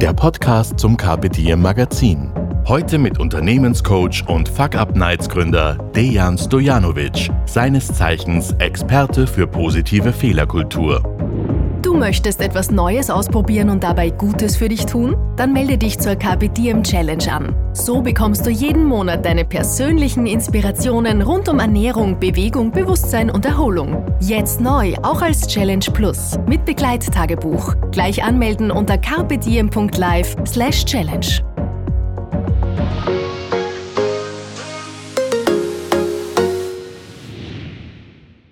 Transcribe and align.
der 0.00 0.12
Podcast 0.12 0.78
zum 0.78 0.96
Diem 0.96 1.60
Magazin. 1.60 2.32
Heute 2.68 2.98
mit 2.98 3.18
Unternehmenscoach 3.18 4.22
und 4.28 4.48
Fuck 4.48 4.76
Up 4.76 4.94
Nights 4.94 5.28
Gründer 5.28 5.74
Dejan 5.96 6.38
Stojanovic, 6.38 7.30
seines 7.46 7.88
Zeichens 7.88 8.52
Experte 8.60 9.26
für 9.26 9.48
positive 9.48 10.12
Fehlerkultur. 10.12 11.02
Du 11.88 11.94
möchtest 11.94 12.42
etwas 12.42 12.70
Neues 12.70 13.08
ausprobieren 13.08 13.70
und 13.70 13.82
dabei 13.82 14.10
Gutes 14.10 14.58
für 14.58 14.68
dich 14.68 14.84
tun? 14.84 15.16
Dann 15.36 15.54
melde 15.54 15.78
dich 15.78 15.98
zur 15.98 16.16
Diem 16.16 16.82
Challenge 16.82 17.32
an. 17.32 17.56
So 17.72 18.02
bekommst 18.02 18.44
du 18.44 18.50
jeden 18.50 18.84
Monat 18.84 19.24
deine 19.24 19.46
persönlichen 19.46 20.26
Inspirationen 20.26 21.22
rund 21.22 21.48
um 21.48 21.60
Ernährung, 21.60 22.20
Bewegung, 22.20 22.72
Bewusstsein 22.72 23.30
und 23.30 23.46
Erholung. 23.46 24.04
Jetzt 24.20 24.60
neu, 24.60 24.96
auch 25.02 25.22
als 25.22 25.46
Challenge 25.46 25.86
Plus 25.94 26.38
mit 26.46 26.66
Begleittagebuch. 26.66 27.74
Gleich 27.90 28.22
anmelden 28.22 28.70
unter 28.70 28.98
carpediem.live/challenge. 28.98 31.57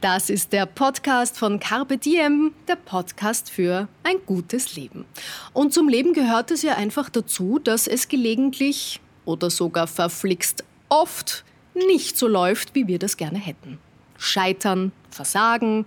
Das 0.03 0.29
ist 0.29 0.53
der 0.53 0.67
Podcast 0.67 1.39
von 1.39 1.59
Carpe 1.59 1.97
Diem, 1.97 2.53
der 2.69 2.77
Podcast 2.77 3.49
für 3.49 3.89
ein 4.03 4.17
gutes 4.27 4.77
Leben. 4.77 5.07
Und 5.55 5.73
zum 5.73 5.89
Leben 5.89 6.13
gehört 6.13 6.51
es 6.51 6.61
ja 6.61 6.75
einfach 6.75 7.09
dazu, 7.09 7.59
dass 7.59 7.87
es 7.87 8.09
gelegentlich 8.09 9.01
oder 9.25 9.49
sogar 9.49 9.87
verflixt 9.87 10.65
oft 10.91 11.45
nicht 11.75 12.19
so 12.19 12.29
läuft, 12.29 12.75
wie 12.75 12.87
wir 12.89 12.99
das 12.99 13.17
gerne 13.17 13.39
hätten. 13.39 13.79
Scheitern, 14.19 14.93
Versagen, 15.11 15.87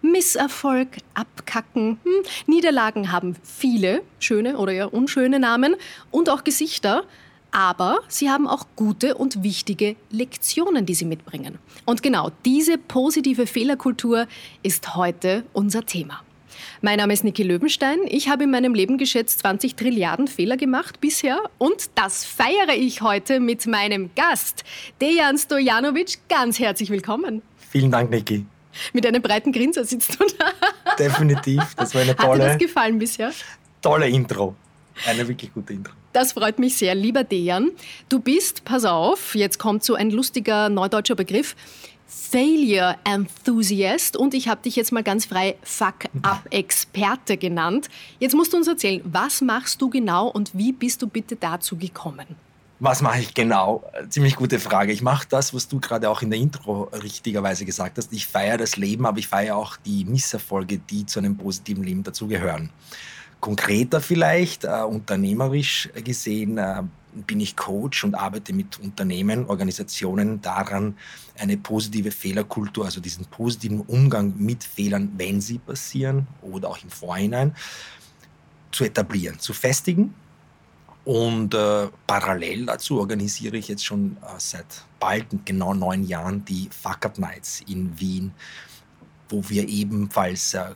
Misserfolg, 0.00 0.96
Abkacken. 1.12 2.00
Hm, 2.02 2.24
Niederlagen 2.46 3.12
haben 3.12 3.36
viele 3.42 4.00
schöne 4.20 4.56
oder 4.56 4.72
ja 4.72 4.86
unschöne 4.86 5.38
Namen 5.38 5.76
und 6.10 6.30
auch 6.30 6.44
Gesichter. 6.44 7.04
Aber 7.52 8.00
sie 8.08 8.30
haben 8.30 8.46
auch 8.46 8.66
gute 8.76 9.16
und 9.16 9.42
wichtige 9.42 9.96
Lektionen, 10.10 10.86
die 10.86 10.94
sie 10.94 11.04
mitbringen. 11.04 11.58
Und 11.84 12.02
genau 12.02 12.30
diese 12.44 12.78
positive 12.78 13.46
Fehlerkultur 13.46 14.26
ist 14.62 14.94
heute 14.94 15.44
unser 15.52 15.84
Thema. 15.84 16.22
Mein 16.82 16.98
Name 16.98 17.12
ist 17.12 17.24
Niki 17.24 17.42
Löwenstein. 17.42 17.98
Ich 18.06 18.28
habe 18.28 18.44
in 18.44 18.50
meinem 18.50 18.74
Leben 18.74 18.98
geschätzt 18.98 19.40
20 19.40 19.74
Trilliarden 19.76 20.28
Fehler 20.28 20.56
gemacht 20.56 21.00
bisher 21.00 21.38
und 21.58 21.90
das 21.94 22.24
feiere 22.24 22.74
ich 22.76 23.02
heute 23.02 23.40
mit 23.40 23.66
meinem 23.66 24.10
Gast, 24.14 24.64
Dejan 25.00 25.38
Stojanovic. 25.38 26.18
Ganz 26.28 26.58
herzlich 26.58 26.90
willkommen. 26.90 27.42
Vielen 27.70 27.90
Dank, 27.90 28.10
Niki. 28.10 28.46
Mit 28.92 29.06
einem 29.06 29.22
breiten 29.22 29.52
Grinser 29.52 29.84
sitzt 29.84 30.20
du 30.20 30.24
da. 30.38 30.94
Definitiv, 30.96 31.74
das 31.76 31.94
war 31.94 32.02
eine 32.02 32.14
tolle. 32.14 32.30
Hat 32.30 32.38
dir 32.38 32.46
das 32.52 32.58
gefallen 32.58 32.98
bisher? 32.98 33.32
Tolle 33.82 34.08
Intro. 34.08 34.54
Eine 35.06 35.26
wirklich 35.26 35.52
gute 35.52 35.72
Intro. 35.72 35.92
Das 36.12 36.32
freut 36.32 36.58
mich 36.58 36.76
sehr, 36.76 36.96
lieber 36.96 37.22
Dejan. 37.22 37.70
Du 38.08 38.18
bist, 38.18 38.64
pass 38.64 38.84
auf, 38.84 39.36
jetzt 39.36 39.60
kommt 39.60 39.84
so 39.84 39.94
ein 39.94 40.10
lustiger 40.10 40.68
neudeutscher 40.68 41.14
Begriff, 41.14 41.54
Failure 42.08 42.96
Enthusiast 43.04 44.16
und 44.16 44.34
ich 44.34 44.48
habe 44.48 44.60
dich 44.62 44.74
jetzt 44.74 44.90
mal 44.90 45.04
ganz 45.04 45.26
frei 45.26 45.54
Fuck-Up-Experte 45.62 47.36
genannt. 47.36 47.88
Jetzt 48.18 48.34
musst 48.34 48.52
du 48.52 48.56
uns 48.56 48.66
erzählen, 48.66 49.00
was 49.04 49.40
machst 49.40 49.80
du 49.80 49.88
genau 49.88 50.26
und 50.26 50.50
wie 50.52 50.72
bist 50.72 51.00
du 51.00 51.06
bitte 51.06 51.36
dazu 51.36 51.76
gekommen? 51.76 52.26
Was 52.80 53.02
mache 53.02 53.20
ich 53.20 53.32
genau? 53.32 53.84
Ziemlich 54.08 54.34
gute 54.34 54.58
Frage. 54.58 54.90
Ich 54.90 55.02
mache 55.02 55.28
das, 55.28 55.54
was 55.54 55.68
du 55.68 55.78
gerade 55.78 56.10
auch 56.10 56.22
in 56.22 56.30
der 56.30 56.40
Intro 56.40 56.84
richtigerweise 57.04 57.64
gesagt 57.64 57.98
hast. 57.98 58.12
Ich 58.12 58.26
feiere 58.26 58.56
das 58.56 58.76
Leben, 58.76 59.06
aber 59.06 59.18
ich 59.18 59.28
feiere 59.28 59.54
auch 59.54 59.76
die 59.76 60.04
Misserfolge, 60.06 60.78
die 60.78 61.06
zu 61.06 61.20
einem 61.20 61.36
positiven 61.36 61.84
Leben 61.84 62.02
dazugehören 62.02 62.70
konkreter 63.40 64.00
vielleicht, 64.00 64.64
äh, 64.64 64.82
unternehmerisch 64.82 65.88
gesehen, 66.04 66.58
äh, 66.58 66.82
bin 67.12 67.40
ich 67.40 67.56
Coach 67.56 68.04
und 68.04 68.14
arbeite 68.14 68.52
mit 68.52 68.78
Unternehmen, 68.78 69.46
Organisationen 69.46 70.40
daran, 70.40 70.96
eine 71.38 71.56
positive 71.56 72.10
Fehlerkultur, 72.10 72.84
also 72.84 73.00
diesen 73.00 73.24
positiven 73.26 73.80
Umgang 73.80 74.34
mit 74.36 74.62
Fehlern, 74.62 75.12
wenn 75.16 75.40
sie 75.40 75.58
passieren 75.58 76.26
oder 76.42 76.68
auch 76.68 76.82
im 76.82 76.90
Vorhinein, 76.90 77.54
zu 78.70 78.84
etablieren, 78.84 79.38
zu 79.38 79.52
festigen. 79.52 80.14
Und 81.04 81.54
äh, 81.54 81.88
parallel 82.06 82.66
dazu 82.66 83.00
organisiere 83.00 83.56
ich 83.56 83.68
jetzt 83.68 83.84
schon 83.84 84.16
äh, 84.22 84.38
seit 84.38 84.84
bald 85.00 85.26
genau 85.44 85.74
neun 85.74 86.04
Jahren 86.04 86.44
die 86.44 86.68
Fuck 86.70 87.06
Up 87.06 87.18
Nights 87.18 87.62
in 87.66 87.98
Wien, 87.98 88.32
wo 89.28 89.42
wir 89.48 89.66
ebenfalls 89.66 90.54
äh, 90.54 90.74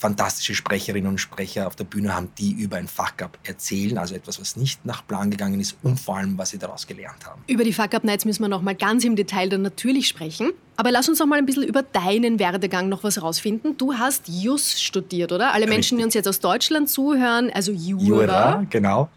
fantastische 0.00 0.54
Sprecherinnen 0.54 1.10
und 1.10 1.18
Sprecher 1.18 1.66
auf 1.66 1.76
der 1.76 1.84
Bühne 1.84 2.14
haben, 2.14 2.30
die 2.38 2.52
über 2.52 2.78
ein 2.78 2.88
Fuck-Up 2.88 3.36
erzählen, 3.42 3.98
also 3.98 4.14
etwas, 4.14 4.40
was 4.40 4.56
nicht 4.56 4.86
nach 4.86 5.06
Plan 5.06 5.30
gegangen 5.30 5.60
ist 5.60 5.76
und 5.82 6.00
vor 6.00 6.16
allem, 6.16 6.38
was 6.38 6.50
sie 6.50 6.58
daraus 6.58 6.86
gelernt 6.86 7.26
haben. 7.26 7.42
Über 7.46 7.64
die 7.64 7.74
Fuck-Up-Nights 7.74 8.24
müssen 8.24 8.42
wir 8.42 8.48
noch 8.48 8.62
mal 8.62 8.74
ganz 8.74 9.04
im 9.04 9.14
Detail 9.14 9.50
dann 9.50 9.60
natürlich 9.60 10.08
sprechen. 10.08 10.52
Aber 10.76 10.90
lass 10.90 11.06
uns 11.10 11.18
noch 11.18 11.26
mal 11.26 11.36
ein 11.36 11.44
bisschen 11.44 11.64
über 11.64 11.82
deinen 11.82 12.38
Werdegang 12.38 12.88
noch 12.88 13.04
was 13.04 13.20
rausfinden. 13.20 13.76
Du 13.76 13.92
hast 13.92 14.26
Jus 14.26 14.80
studiert, 14.80 15.32
oder? 15.32 15.52
Alle 15.52 15.66
Menschen, 15.66 15.98
die 15.98 16.04
uns 16.04 16.14
jetzt 16.14 16.26
aus 16.26 16.40
Deutschland 16.40 16.88
zuhören, 16.88 17.50
also 17.52 17.70
Jura. 17.70 18.04
Jura, 18.04 18.66
genau. 18.70 19.10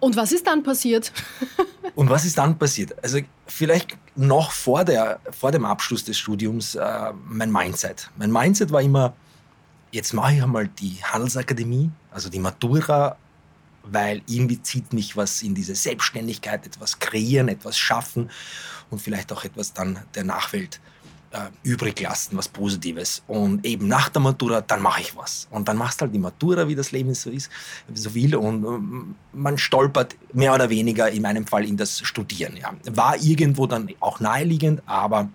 Und 0.00 0.16
was 0.16 0.32
ist 0.32 0.48
dann 0.48 0.64
passiert? 0.64 1.12
und 1.94 2.10
was 2.10 2.24
ist 2.24 2.36
dann 2.36 2.58
passiert? 2.58 2.96
Also 3.04 3.20
vielleicht 3.46 3.96
noch 4.16 4.50
vor, 4.50 4.84
der, 4.84 5.20
vor 5.30 5.52
dem 5.52 5.64
Abschluss 5.64 6.02
des 6.02 6.18
Studiums 6.18 6.74
äh, 6.74 7.12
mein 7.28 7.52
Mindset. 7.52 8.10
Mein 8.16 8.32
Mindset 8.32 8.72
war 8.72 8.82
immer, 8.82 9.14
jetzt 9.94 10.12
mache 10.12 10.34
ich 10.34 10.42
einmal 10.42 10.66
die 10.66 10.98
Handelsakademie, 11.02 11.90
also 12.10 12.28
die 12.28 12.40
Matura, 12.40 13.16
weil 13.84 14.22
irgendwie 14.26 14.60
zieht 14.60 14.92
mich 14.92 15.16
was 15.16 15.42
in 15.42 15.54
diese 15.54 15.74
Selbstständigkeit, 15.74 16.66
etwas 16.66 16.98
kreieren, 16.98 17.48
etwas 17.48 17.78
schaffen 17.78 18.30
und 18.90 19.00
vielleicht 19.00 19.32
auch 19.32 19.44
etwas 19.44 19.72
dann 19.72 20.00
der 20.14 20.24
Nachwelt 20.24 20.80
äh, 21.30 21.38
übrig 21.62 22.00
lassen, 22.00 22.36
was 22.36 22.48
Positives. 22.48 23.22
Und 23.28 23.64
eben 23.64 23.86
nach 23.86 24.08
der 24.08 24.22
Matura, 24.22 24.62
dann 24.62 24.82
mache 24.82 25.00
ich 25.02 25.16
was. 25.16 25.46
Und 25.50 25.68
dann 25.68 25.76
machst 25.76 26.00
du 26.00 26.06
halt 26.06 26.14
die 26.14 26.18
Matura, 26.18 26.66
wie 26.66 26.74
das 26.74 26.90
Leben 26.90 27.14
so 27.14 27.30
ist, 27.30 27.48
so 27.92 28.14
will. 28.14 28.34
Und 28.34 28.64
ähm, 28.64 29.14
man 29.32 29.58
stolpert 29.58 30.16
mehr 30.32 30.54
oder 30.54 30.70
weniger 30.70 31.08
in 31.08 31.22
meinem 31.22 31.46
Fall 31.46 31.64
in 31.64 31.76
das 31.76 32.00
Studieren. 32.00 32.56
Ja. 32.56 32.74
War 32.96 33.16
irgendwo 33.22 33.66
dann 33.66 33.88
auch 34.00 34.18
naheliegend, 34.18 34.82
aber 34.86 35.28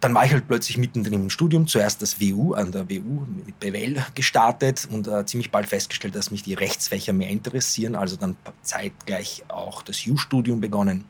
dann 0.00 0.14
war 0.14 0.24
ich 0.24 0.32
halt 0.32 0.48
plötzlich 0.48 0.78
mittendrin 0.78 1.22
im 1.22 1.30
Studium, 1.30 1.66
zuerst 1.66 2.00
das 2.00 2.20
WU, 2.20 2.54
an 2.54 2.72
der 2.72 2.88
WU 2.88 3.26
mit 3.46 3.60
BWL 3.60 4.02
gestartet 4.14 4.88
und 4.90 5.06
äh, 5.06 5.26
ziemlich 5.26 5.50
bald 5.50 5.66
festgestellt, 5.66 6.14
dass 6.14 6.30
mich 6.30 6.42
die 6.42 6.54
Rechtsfächer 6.54 7.12
mehr 7.12 7.28
interessieren, 7.28 7.94
also 7.94 8.16
dann 8.16 8.36
zeitgleich 8.62 9.44
auch 9.48 9.82
das 9.82 10.06
U-Studium 10.06 10.60
begonnen. 10.60 11.04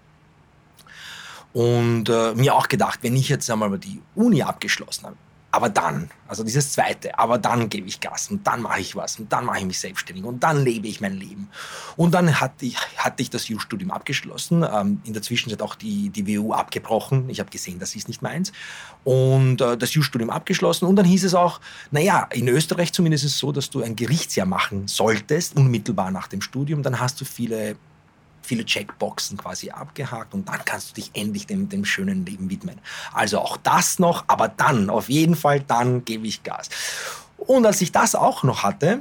Und 1.52 2.08
äh, 2.08 2.34
mir 2.34 2.54
auch 2.54 2.68
gedacht, 2.68 3.00
wenn 3.02 3.16
ich 3.16 3.28
jetzt 3.28 3.50
einmal 3.50 3.76
die 3.78 4.00
Uni 4.14 4.42
abgeschlossen 4.42 5.06
habe, 5.06 5.16
aber 5.52 5.68
dann, 5.68 6.10
also 6.28 6.44
dieses 6.44 6.72
zweite, 6.72 7.18
aber 7.18 7.38
dann 7.38 7.68
gebe 7.68 7.88
ich 7.88 8.00
Gas 8.00 8.30
und 8.30 8.46
dann 8.46 8.62
mache 8.62 8.80
ich 8.80 8.94
was 8.94 9.18
und 9.18 9.32
dann 9.32 9.44
mache 9.44 9.58
ich 9.58 9.64
mich 9.64 9.80
selbstständig 9.80 10.24
und 10.24 10.42
dann 10.42 10.64
lebe 10.64 10.86
ich 10.86 11.00
mein 11.00 11.14
Leben. 11.14 11.48
Und 11.96 12.14
dann 12.14 12.40
hatte 12.40 12.66
ich, 12.66 12.76
hatte 12.96 13.22
ich 13.22 13.30
das 13.30 13.48
Jus-Studium 13.48 13.90
abgeschlossen, 13.90 14.62
ähm, 14.62 15.00
in 15.04 15.12
der 15.12 15.22
Zwischenzeit 15.22 15.60
auch 15.62 15.74
die, 15.74 16.10
die 16.10 16.26
WU 16.38 16.52
abgebrochen. 16.52 17.28
Ich 17.30 17.40
habe 17.40 17.50
gesehen, 17.50 17.80
das 17.80 17.96
ist 17.96 18.06
nicht 18.06 18.22
meins. 18.22 18.52
Und 19.02 19.60
äh, 19.60 19.76
das 19.76 19.94
Jus-Studium 19.94 20.30
abgeschlossen 20.30 20.86
und 20.86 20.96
dann 20.96 21.06
hieß 21.06 21.24
es 21.24 21.34
auch, 21.34 21.60
naja, 21.90 22.28
in 22.32 22.46
Österreich 22.46 22.92
zumindest 22.92 23.24
ist 23.24 23.32
es 23.32 23.38
so, 23.38 23.50
dass 23.50 23.70
du 23.70 23.82
ein 23.82 23.96
Gerichtsjahr 23.96 24.46
machen 24.46 24.86
solltest, 24.86 25.56
unmittelbar 25.56 26.12
nach 26.12 26.28
dem 26.28 26.42
Studium. 26.42 26.82
Dann 26.82 27.00
hast 27.00 27.20
du 27.20 27.24
viele 27.24 27.76
viele 28.42 28.64
Checkboxen 28.64 29.36
quasi 29.36 29.70
abgehakt 29.70 30.34
und 30.34 30.48
dann 30.48 30.64
kannst 30.64 30.90
du 30.90 30.94
dich 30.94 31.10
endlich 31.14 31.46
dem, 31.46 31.68
dem 31.68 31.84
schönen 31.84 32.24
Leben 32.26 32.50
widmen. 32.50 32.80
Also 33.12 33.38
auch 33.38 33.56
das 33.58 33.98
noch, 33.98 34.24
aber 34.26 34.48
dann, 34.48 34.90
auf 34.90 35.08
jeden 35.08 35.36
Fall, 35.36 35.60
dann 35.60 36.04
gebe 36.04 36.26
ich 36.26 36.42
Gas. 36.42 36.68
Und 37.36 37.66
als 37.66 37.80
ich 37.80 37.92
das 37.92 38.14
auch 38.14 38.42
noch 38.42 38.62
hatte, 38.62 39.00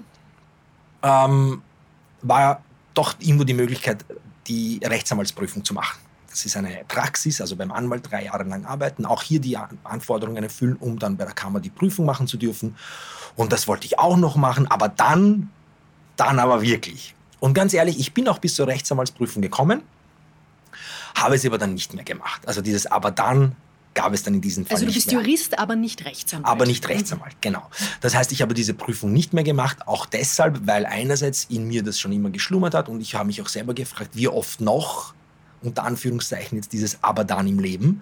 ähm, 1.03 1.61
war 2.21 2.61
doch 2.93 3.15
irgendwo 3.19 3.43
die 3.43 3.53
Möglichkeit, 3.53 4.05
die 4.47 4.79
Rechtsanwaltsprüfung 4.83 5.63
zu 5.63 5.73
machen. 5.73 5.99
Das 6.29 6.45
ist 6.45 6.55
eine 6.55 6.83
Praxis, 6.87 7.41
also 7.41 7.55
beim 7.55 7.71
Anwalt 7.71 8.09
drei 8.09 8.25
Jahre 8.25 8.43
lang 8.43 8.65
arbeiten, 8.65 9.05
auch 9.05 9.23
hier 9.23 9.39
die 9.39 9.57
Anforderungen 9.83 10.43
erfüllen, 10.43 10.75
um 10.79 10.99
dann 10.99 11.17
bei 11.17 11.25
der 11.25 11.33
Kammer 11.33 11.59
die 11.59 11.69
Prüfung 11.69 12.05
machen 12.05 12.27
zu 12.27 12.37
dürfen. 12.37 12.75
Und 13.35 13.51
das 13.51 13.67
wollte 13.67 13.85
ich 13.87 13.97
auch 13.97 14.17
noch 14.17 14.35
machen, 14.35 14.67
aber 14.67 14.89
dann, 14.89 15.49
dann 16.17 16.39
aber 16.39 16.61
wirklich. 16.61 17.15
Und 17.39 17.53
ganz 17.53 17.73
ehrlich, 17.73 17.99
ich 17.99 18.13
bin 18.13 18.27
auch 18.27 18.39
bis 18.39 18.55
zur 18.55 18.67
Rechtsanwaltsprüfung 18.67 19.41
gekommen, 19.41 19.81
habe 21.15 21.35
es 21.35 21.45
aber 21.45 21.57
dann 21.57 21.73
nicht 21.73 21.93
mehr 21.93 22.03
gemacht. 22.03 22.47
Also 22.47 22.61
dieses 22.61 22.85
aber 22.85 23.11
dann 23.11 23.55
gab 23.93 24.13
es 24.13 24.23
dann 24.23 24.35
in 24.35 24.41
diesem 24.41 24.65
Fall 24.65 24.75
Also 24.75 24.85
du 24.85 24.93
bist 24.93 25.11
mehr. 25.11 25.21
Jurist, 25.21 25.57
aber 25.57 25.75
nicht 25.75 26.05
Rechtsanwalt. 26.05 26.47
Aber 26.51 26.65
nicht 26.65 26.87
Rechtsanwalt, 26.87 27.35
genau. 27.41 27.69
Das 28.01 28.15
heißt, 28.15 28.31
ich 28.31 28.41
habe 28.41 28.53
diese 28.53 28.73
Prüfung 28.73 29.11
nicht 29.11 29.33
mehr 29.33 29.43
gemacht, 29.43 29.87
auch 29.87 30.05
deshalb, 30.05 30.67
weil 30.67 30.85
einerseits 30.85 31.45
in 31.45 31.67
mir 31.67 31.83
das 31.83 31.99
schon 31.99 32.11
immer 32.11 32.29
geschlummert 32.29 32.73
hat 32.73 32.87
und 32.87 33.01
ich 33.01 33.15
habe 33.15 33.25
mich 33.27 33.41
auch 33.41 33.49
selber 33.49 33.73
gefragt, 33.73 34.11
wie 34.13 34.27
oft 34.27 34.61
noch, 34.61 35.13
unter 35.61 35.83
Anführungszeichen, 35.83 36.57
jetzt 36.57 36.71
dieses 36.71 37.03
Aber 37.03 37.25
dann 37.25 37.45
im 37.45 37.59
Leben. 37.59 38.01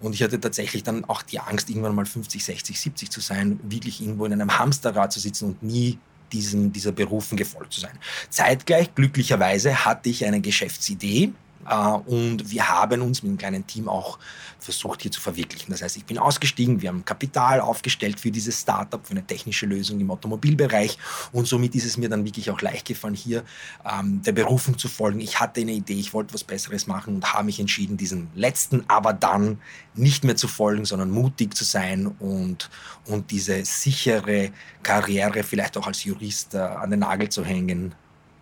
Und 0.00 0.14
ich 0.14 0.22
hatte 0.22 0.40
tatsächlich 0.40 0.82
dann 0.82 1.04
auch 1.04 1.22
die 1.22 1.38
Angst, 1.38 1.70
irgendwann 1.70 1.94
mal 1.94 2.06
50, 2.06 2.44
60, 2.44 2.80
70 2.80 3.10
zu 3.10 3.20
sein, 3.20 3.60
wirklich 3.62 4.00
irgendwo 4.00 4.24
in 4.24 4.32
einem 4.32 4.58
Hamsterrad 4.58 5.12
zu 5.12 5.20
sitzen 5.20 5.46
und 5.46 5.62
nie 5.62 5.98
diesen, 6.32 6.72
dieser 6.72 6.92
Berufen 6.92 7.36
gefolgt 7.36 7.72
zu 7.72 7.80
sein. 7.80 7.98
Zeitgleich, 8.30 8.94
glücklicherweise, 8.94 9.84
hatte 9.84 10.08
ich 10.08 10.24
eine 10.24 10.40
Geschäftsidee, 10.40 11.32
und 11.74 12.50
wir 12.50 12.68
haben 12.68 13.02
uns 13.02 13.22
mit 13.22 13.30
einem 13.30 13.38
kleinen 13.38 13.66
Team 13.66 13.88
auch 13.88 14.18
versucht, 14.58 15.02
hier 15.02 15.10
zu 15.10 15.20
verwirklichen. 15.20 15.70
Das 15.70 15.82
heißt, 15.82 15.96
ich 15.96 16.04
bin 16.04 16.18
ausgestiegen, 16.18 16.80
wir 16.82 16.88
haben 16.88 17.04
Kapital 17.04 17.60
aufgestellt 17.60 18.18
für 18.18 18.30
dieses 18.30 18.60
Startup, 18.60 19.04
für 19.04 19.12
eine 19.12 19.26
technische 19.26 19.66
Lösung 19.66 20.00
im 20.00 20.10
Automobilbereich. 20.10 20.98
Und 21.32 21.46
somit 21.46 21.74
ist 21.74 21.84
es 21.84 21.96
mir 21.96 22.08
dann 22.08 22.24
wirklich 22.24 22.50
auch 22.50 22.60
leicht 22.60 22.86
gefallen, 22.86 23.14
hier 23.14 23.44
ähm, 23.84 24.22
der 24.22 24.32
Berufung 24.32 24.78
zu 24.78 24.88
folgen. 24.88 25.20
Ich 25.20 25.40
hatte 25.40 25.60
eine 25.60 25.72
Idee, 25.72 25.98
ich 25.98 26.14
wollte 26.14 26.34
was 26.34 26.44
Besseres 26.44 26.86
machen 26.86 27.16
und 27.16 27.32
habe 27.32 27.44
mich 27.44 27.60
entschieden, 27.60 27.96
diesen 27.96 28.28
letzten 28.34 28.84
aber 28.88 29.12
dann 29.12 29.60
nicht 29.94 30.24
mehr 30.24 30.36
zu 30.36 30.48
folgen, 30.48 30.84
sondern 30.84 31.10
mutig 31.10 31.54
zu 31.54 31.64
sein 31.64 32.06
und, 32.06 32.70
und 33.06 33.30
diese 33.30 33.64
sichere 33.64 34.50
Karriere 34.82 35.42
vielleicht 35.42 35.76
auch 35.76 35.86
als 35.86 36.04
Jurist 36.04 36.54
äh, 36.54 36.58
an 36.58 36.90
den 36.90 37.00
Nagel 37.00 37.28
zu 37.28 37.44
hängen, 37.44 37.94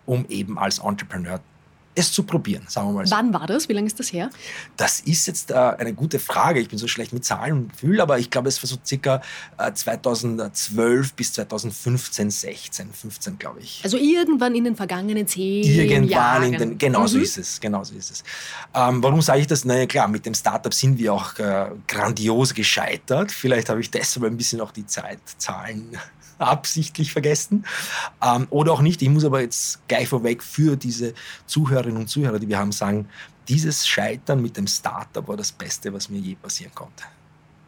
um 0.05 0.25
eben 0.29 0.57
als 0.57 0.79
Entrepreneur 0.79 1.41
es 1.97 2.11
zu 2.11 2.23
probieren, 2.23 2.63
sagen 2.67 2.89
wir 2.89 2.93
mal 2.93 3.05
so. 3.07 3.15
Wann 3.15 3.33
war 3.33 3.47
das? 3.47 3.67
Wie 3.69 3.73
lange 3.73 3.87
ist 3.87 3.99
das 3.99 4.13
her? 4.13 4.29
Das 4.77 4.99
ist 5.01 5.25
jetzt 5.27 5.51
äh, 5.51 5.55
eine 5.55 5.93
gute 5.93 6.19
Frage. 6.19 6.59
Ich 6.59 6.69
bin 6.69 6.77
so 6.77 6.87
schlecht 6.87 7.11
mit 7.13 7.25
Zahlen 7.25 7.53
und 7.53 7.71
Gefühl, 7.73 7.99
aber 8.01 8.19
ich 8.19 8.29
glaube, 8.29 8.49
es 8.49 8.61
war 8.61 8.67
so 8.67 8.77
circa 8.85 9.21
äh, 9.57 9.71
2012 9.73 11.13
bis 11.13 11.33
2015, 11.33 12.29
16, 12.29 12.93
15, 12.93 13.39
glaube 13.39 13.59
ich. 13.61 13.81
Also 13.83 13.97
irgendwann 13.97 14.55
in 14.55 14.63
den 14.63 14.75
vergangenen 14.75 15.27
zehn 15.27 15.63
Irgendwann 15.63 16.07
Jahren. 16.09 16.53
in 16.53 16.59
den, 16.59 16.77
genau 16.77 17.07
so 17.07 17.17
Mhm. 17.17 17.23
ist 17.23 17.37
es, 17.37 17.59
genau 17.59 17.83
so 17.83 17.95
ist 17.95 18.11
es. 18.11 18.23
Ähm, 18.73 19.01
warum 19.01 19.21
sage 19.21 19.41
ich 19.41 19.47
das? 19.47 19.65
Naja, 19.65 19.85
klar, 19.85 20.07
mit 20.07 20.25
dem 20.25 20.33
Startup 20.33 20.73
sind 20.73 20.97
wir 20.99 21.13
auch 21.13 21.37
äh, 21.39 21.71
grandios 21.87 22.53
gescheitert. 22.53 23.31
Vielleicht 23.31 23.69
habe 23.69 23.81
ich 23.81 23.89
deshalb 23.91 24.25
ein 24.25 24.37
bisschen 24.37 24.61
auch 24.61 24.71
die 24.71 24.85
Zeitzahlen 24.85 25.97
absichtlich 26.39 27.11
vergessen. 27.11 27.65
Ähm, 28.23 28.47
oder 28.49 28.73
auch 28.73 28.81
nicht. 28.81 29.01
Ich 29.01 29.09
muss 29.09 29.25
aber 29.25 29.41
jetzt 29.41 29.85
gleich 29.87 30.07
vorweg 30.07 30.43
für 30.43 30.75
diese 30.75 31.13
Zuhörerinnen 31.45 31.97
und 31.97 32.07
Zuhörer, 32.07 32.39
die 32.39 32.47
wir 32.47 32.57
haben, 32.59 32.71
sagen, 32.71 33.07
dieses 33.47 33.87
Scheitern 33.87 34.41
mit 34.41 34.57
dem 34.57 34.67
Startup 34.67 35.27
war 35.27 35.37
das 35.37 35.51
Beste, 35.51 35.93
was 35.93 36.09
mir 36.09 36.19
je 36.19 36.35
passieren 36.35 36.73
konnte. 36.75 37.03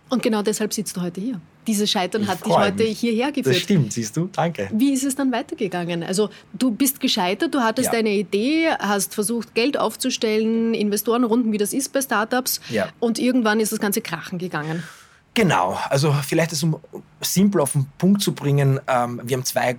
Und 0.10 0.24
genau 0.24 0.42
deshalb 0.42 0.74
sitzt 0.74 0.98
du 0.98 1.02
heute 1.02 1.22
hier. 1.22 1.40
Dieses 1.68 1.92
Scheitern 1.92 2.24
Ich 2.24 2.28
hat 2.28 2.44
dich 2.44 2.52
heute 2.52 2.84
mich. 2.84 3.00
hierher 3.00 3.28
Das 3.28 3.36
geführt. 3.36 3.56
stimmt, 3.58 3.94
siehst 3.94 4.18
du? 4.18 4.28
Danke. 4.32 4.68
Wie 4.74 4.92
ist 4.92 5.04
es 5.04 5.16
dann 5.16 5.32
weitergegangen? 5.32 6.02
Also 6.02 6.32
du 6.54 6.72
bist 6.72 7.00
gescheitert, 7.00 7.54
du 7.54 7.60
hattest 7.60 7.94
Ja. 7.94 8.00
eine 8.00 8.10
Idee, 8.10 8.70
hast 8.80 9.14
versucht, 9.14 9.54
Geld 9.54 9.78
aufzustellen, 9.78 10.74
Investorenrunden, 10.74 11.52
wie 11.52 11.60
das 11.60 11.74
ist 11.74 11.94
bei 11.94 12.02
Startups. 12.02 12.60
Ja. 12.70 12.90
Und 13.00 13.20
irgendwann 13.20 13.60
ist 13.60 13.72
das 13.72 13.80
Ganze 13.80 14.02
krachen 14.02 14.40
gegangen. 14.40 14.82
Genau, 15.34 15.78
also 15.90 16.12
vielleicht 16.12 16.52
das, 16.52 16.64
um 16.64 16.80
simpel 17.22 17.62
auf 17.62 17.74
den 17.74 17.88
Punkt 17.98 18.22
zu 18.22 18.34
bringen, 18.34 18.80
ähm, 18.88 19.22
wir 19.24 19.38
haben 19.38 19.46
zwei, 19.46 19.78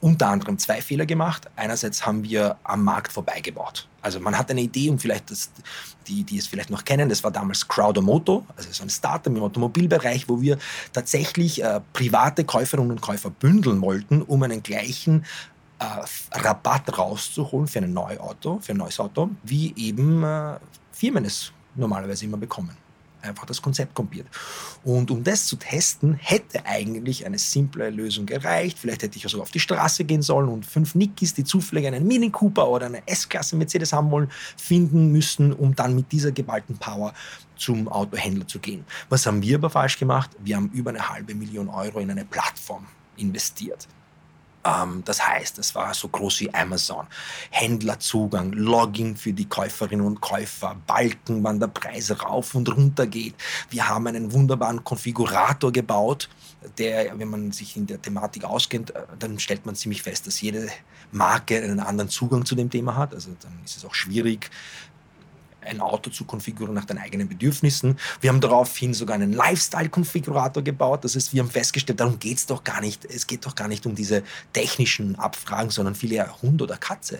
unter 0.00 0.28
anderem 0.28 0.58
zwei 0.58 0.82
Fehler 0.82 1.06
gemacht. 1.06 1.48
Einerseits 1.56 2.04
haben 2.04 2.24
wir 2.24 2.56
am 2.64 2.84
Markt 2.84 3.12
vorbeigebaut. 3.12 3.88
Also 4.02 4.20
man 4.20 4.36
hat 4.36 4.50
eine 4.50 4.60
Idee 4.60 4.90
und 4.90 5.00
vielleicht 5.00 5.30
das, 5.30 5.50
die, 6.06 6.24
die 6.24 6.36
es 6.36 6.46
vielleicht 6.46 6.70
noch 6.70 6.84
kennen, 6.84 7.08
das 7.08 7.24
war 7.24 7.30
damals 7.30 7.66
Crowdomoto, 7.66 8.44
also 8.56 8.70
so 8.70 8.82
ein 8.82 8.90
Startup 8.90 9.34
im 9.34 9.42
Automobilbereich, 9.42 10.28
wo 10.28 10.40
wir 10.42 10.58
tatsächlich 10.92 11.62
äh, 11.62 11.80
private 11.94 12.44
Käuferinnen 12.44 12.90
und 12.90 13.00
Käufer 13.00 13.30
bündeln 13.30 13.80
wollten, 13.80 14.20
um 14.20 14.42
einen 14.42 14.62
gleichen 14.62 15.24
äh, 15.78 16.38
Rabatt 16.38 16.98
rauszuholen 16.98 17.68
für 17.68 17.78
ein 17.78 17.92
neues 17.94 18.20
Auto, 18.20 18.58
für 18.60 18.72
ein 18.72 18.78
neues 18.78 19.00
Auto, 19.00 19.30
wie 19.44 19.72
eben 19.76 20.22
äh, 20.22 20.58
Firmen 20.92 21.24
es 21.24 21.52
normalerweise 21.74 22.26
immer 22.26 22.36
bekommen 22.36 22.83
einfach 23.24 23.46
das 23.46 23.60
Konzept 23.60 23.94
kopiert. 23.94 24.26
Und 24.84 25.10
um 25.10 25.24
das 25.24 25.46
zu 25.46 25.56
testen, 25.56 26.14
hätte 26.14 26.64
eigentlich 26.66 27.26
eine 27.26 27.38
simple 27.38 27.90
Lösung 27.90 28.26
gereicht. 28.26 28.78
Vielleicht 28.78 29.02
hätte 29.02 29.16
ich 29.16 29.24
also 29.24 29.42
auf 29.42 29.50
die 29.50 29.60
Straße 29.60 30.04
gehen 30.04 30.22
sollen 30.22 30.48
und 30.48 30.66
fünf 30.66 30.94
Nickis, 30.94 31.34
die 31.34 31.44
zufällig 31.44 31.86
einen 31.86 32.06
Mini 32.06 32.30
Cooper 32.30 32.68
oder 32.68 32.86
eine 32.86 33.06
S-Klasse 33.06 33.56
Mercedes 33.56 33.92
haben 33.92 34.10
wollen, 34.10 34.30
finden 34.56 35.10
müssen, 35.12 35.52
um 35.52 35.74
dann 35.74 35.94
mit 35.94 36.12
dieser 36.12 36.32
geballten 36.32 36.76
Power 36.78 37.14
zum 37.56 37.88
Autohändler 37.88 38.46
zu 38.46 38.58
gehen. 38.58 38.84
Was 39.08 39.26
haben 39.26 39.42
wir 39.42 39.56
aber 39.56 39.70
falsch 39.70 39.98
gemacht? 39.98 40.30
Wir 40.40 40.56
haben 40.56 40.70
über 40.70 40.90
eine 40.90 41.08
halbe 41.08 41.34
Million 41.34 41.68
Euro 41.68 42.00
in 42.00 42.10
eine 42.10 42.24
Plattform 42.24 42.86
investiert. 43.16 43.88
Ähm, 44.64 45.02
das 45.04 45.26
heißt, 45.26 45.58
es 45.58 45.74
war 45.74 45.94
so 45.94 46.08
groß 46.08 46.40
wie 46.40 46.54
Amazon. 46.54 47.06
Händlerzugang, 47.50 48.52
Login 48.52 49.16
für 49.16 49.32
die 49.32 49.48
Käuferinnen 49.48 50.06
und 50.06 50.20
Käufer, 50.20 50.76
Balken, 50.86 51.42
wann 51.44 51.60
der 51.60 51.68
Preis 51.68 52.10
rauf 52.22 52.54
und 52.54 52.68
runter 52.74 53.06
geht. 53.06 53.34
Wir 53.70 53.88
haben 53.88 54.06
einen 54.06 54.32
wunderbaren 54.32 54.82
Konfigurator 54.84 55.72
gebaut, 55.72 56.28
der, 56.78 57.18
wenn 57.18 57.28
man 57.28 57.52
sich 57.52 57.76
in 57.76 57.86
der 57.86 58.00
Thematik 58.00 58.44
auskennt, 58.44 58.94
äh, 58.94 59.02
dann 59.18 59.38
stellt 59.38 59.66
man 59.66 59.74
ziemlich 59.74 60.02
fest, 60.02 60.26
dass 60.26 60.40
jede 60.40 60.68
Marke 61.12 61.62
einen 61.62 61.80
anderen 61.80 62.08
Zugang 62.08 62.44
zu 62.44 62.54
dem 62.54 62.70
Thema 62.70 62.96
hat. 62.96 63.14
Also 63.14 63.30
dann 63.40 63.52
ist 63.64 63.76
es 63.76 63.84
auch 63.84 63.94
schwierig, 63.94 64.50
ein 65.64 65.80
Auto 65.80 66.10
zu 66.10 66.24
konfigurieren 66.24 66.74
nach 66.74 66.84
deinen 66.84 66.98
eigenen 66.98 67.28
Bedürfnissen. 67.28 67.98
Wir 68.20 68.30
haben 68.30 68.40
daraufhin 68.40 68.94
sogar 68.94 69.14
einen 69.14 69.32
Lifestyle-Konfigurator 69.32 70.62
gebaut. 70.62 71.04
Das 71.04 71.16
heißt, 71.16 71.32
wir 71.32 71.42
haben 71.42 71.50
festgestellt, 71.50 72.00
darum 72.00 72.18
geht 72.18 72.38
es 72.38 72.46
doch 72.46 72.64
gar 72.64 72.80
nicht. 72.80 73.04
Es 73.04 73.26
geht 73.26 73.46
doch 73.46 73.54
gar 73.54 73.68
nicht 73.68 73.86
um 73.86 73.94
diese 73.94 74.22
technischen 74.52 75.16
Abfragen, 75.16 75.70
sondern 75.70 75.94
viel 75.94 76.12
eher 76.12 76.42
Hund 76.42 76.62
oder 76.62 76.76
Katze. 76.76 77.18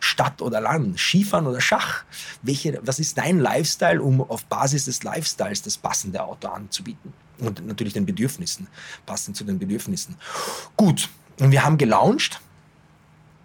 Stadt 0.00 0.42
oder 0.42 0.60
Land, 0.60 0.98
Skifahren 0.98 1.46
oder 1.46 1.60
Schach. 1.60 2.04
Welche, 2.42 2.80
was 2.82 2.98
ist 2.98 3.16
dein 3.16 3.38
Lifestyle, 3.38 4.02
um 4.02 4.20
auf 4.20 4.44
Basis 4.46 4.86
des 4.86 5.02
Lifestyles 5.02 5.62
das 5.62 5.78
passende 5.78 6.22
Auto 6.22 6.48
anzubieten? 6.48 7.12
Und 7.38 7.64
natürlich 7.64 7.92
den 7.92 8.04
Bedürfnissen, 8.04 8.66
passend 9.06 9.36
zu 9.36 9.44
den 9.44 9.60
Bedürfnissen. 9.60 10.16
Gut, 10.76 11.08
und 11.38 11.52
wir 11.52 11.64
haben 11.64 11.78
gelauncht 11.78 12.40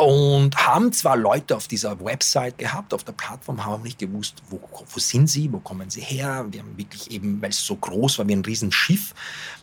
und 0.06 0.56
haben 0.58 0.92
zwar 0.92 1.16
Leute 1.18 1.56
auf 1.56 1.68
dieser 1.68 2.04
Website 2.04 2.58
gehabt, 2.58 2.94
auf 2.94 3.04
der 3.04 3.14
Plattform, 3.14 3.66
haben 3.66 3.84
nicht 3.84 4.00
gewusst, 4.00 4.42
wo, 4.50 4.60
wo 4.60 5.00
sind 5.00 5.30
sie, 5.30 5.52
wo 5.52 5.60
kommen 5.60 5.90
sie 5.90 6.02
her. 6.02 6.46
Wir 6.52 6.62
haben 6.62 6.78
wirklich 6.78 7.12
eben, 7.12 7.42
weil 7.42 7.50
es 7.50 7.66
so 7.66 7.76
groß 7.76 8.20
war 8.20 8.28
wie 8.28 8.34
ein 8.34 8.46
Riesenschiff, 8.46 9.14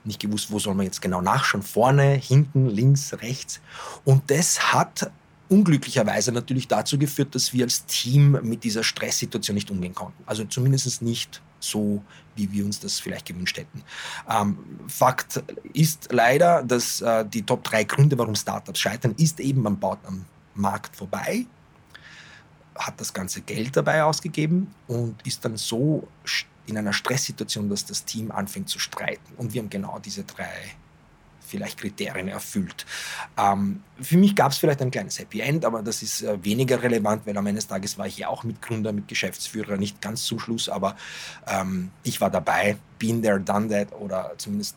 nicht 0.04 0.20
gewusst, 0.20 0.50
wo 0.50 0.58
soll 0.58 0.74
man 0.74 0.86
jetzt 0.86 1.02
genau 1.02 1.20
nachschauen, 1.20 1.62
vorne, 1.62 2.14
hinten, 2.14 2.68
links, 2.68 3.12
rechts. 3.20 3.60
Und 4.04 4.30
das 4.30 4.72
hat 4.72 5.10
unglücklicherweise 5.48 6.32
natürlich 6.32 6.68
dazu 6.68 6.98
geführt, 6.98 7.34
dass 7.34 7.52
wir 7.52 7.64
als 7.64 7.84
Team 7.86 8.38
mit 8.42 8.64
dieser 8.64 8.84
Stresssituation 8.84 9.54
nicht 9.54 9.70
umgehen 9.70 9.94
konnten. 9.94 10.22
Also 10.26 10.44
zumindest 10.44 11.02
nicht 11.02 11.42
so, 11.60 12.02
wie 12.34 12.50
wir 12.50 12.64
uns 12.64 12.80
das 12.80 12.98
vielleicht 12.98 13.26
gewünscht 13.26 13.58
hätten. 13.58 13.82
Ähm, 14.28 14.58
Fakt 14.88 15.42
ist 15.72 16.08
leider, 16.10 16.62
dass 16.62 17.00
äh, 17.00 17.24
die 17.24 17.42
Top 17.42 17.64
3 17.64 17.84
Gründe, 17.84 18.18
warum 18.18 18.34
Startups 18.34 18.80
scheitern, 18.80 19.14
ist 19.18 19.40
eben, 19.40 19.62
man 19.62 19.78
baut 19.78 19.98
am 20.04 20.24
Markt 20.54 20.96
vorbei, 20.96 21.46
hat 22.74 23.00
das 23.00 23.12
ganze 23.12 23.42
Geld 23.42 23.76
dabei 23.76 24.02
ausgegeben 24.02 24.74
und 24.88 25.24
ist 25.26 25.44
dann 25.44 25.56
so 25.56 26.08
in 26.66 26.78
einer 26.78 26.92
Stresssituation, 26.92 27.68
dass 27.68 27.84
das 27.84 28.04
Team 28.04 28.30
anfängt 28.30 28.68
zu 28.68 28.78
streiten. 28.78 29.34
Und 29.36 29.52
wir 29.52 29.62
haben 29.62 29.70
genau 29.70 29.98
diese 29.98 30.24
drei 30.24 30.48
vielleicht 31.50 31.78
Kriterien 31.78 32.28
erfüllt. 32.28 32.86
Ähm, 33.36 33.82
für 34.00 34.16
mich 34.16 34.34
gab 34.36 34.52
es 34.52 34.58
vielleicht 34.58 34.80
ein 34.80 34.90
kleines 34.90 35.18
Happy 35.18 35.40
End, 35.40 35.64
aber 35.64 35.82
das 35.82 36.02
ist 36.02 36.22
äh, 36.22 36.42
weniger 36.42 36.82
relevant, 36.82 37.26
weil 37.26 37.36
am 37.36 37.46
Ende 37.46 37.58
des 37.58 37.66
Tages 37.66 37.98
war 37.98 38.06
ich 38.06 38.18
ja 38.18 38.28
auch 38.28 38.44
Mitgründer, 38.44 38.92
mit 38.92 39.08
Geschäftsführer, 39.08 39.76
nicht 39.76 40.00
ganz 40.00 40.24
zum 40.24 40.38
Schluss, 40.38 40.68
aber 40.68 40.96
ähm, 41.46 41.90
ich 42.04 42.20
war 42.20 42.30
dabei, 42.30 42.76
been 42.98 43.22
there, 43.22 43.40
done 43.40 43.68
that 43.68 43.92
oder 43.92 44.32
zumindest 44.38 44.76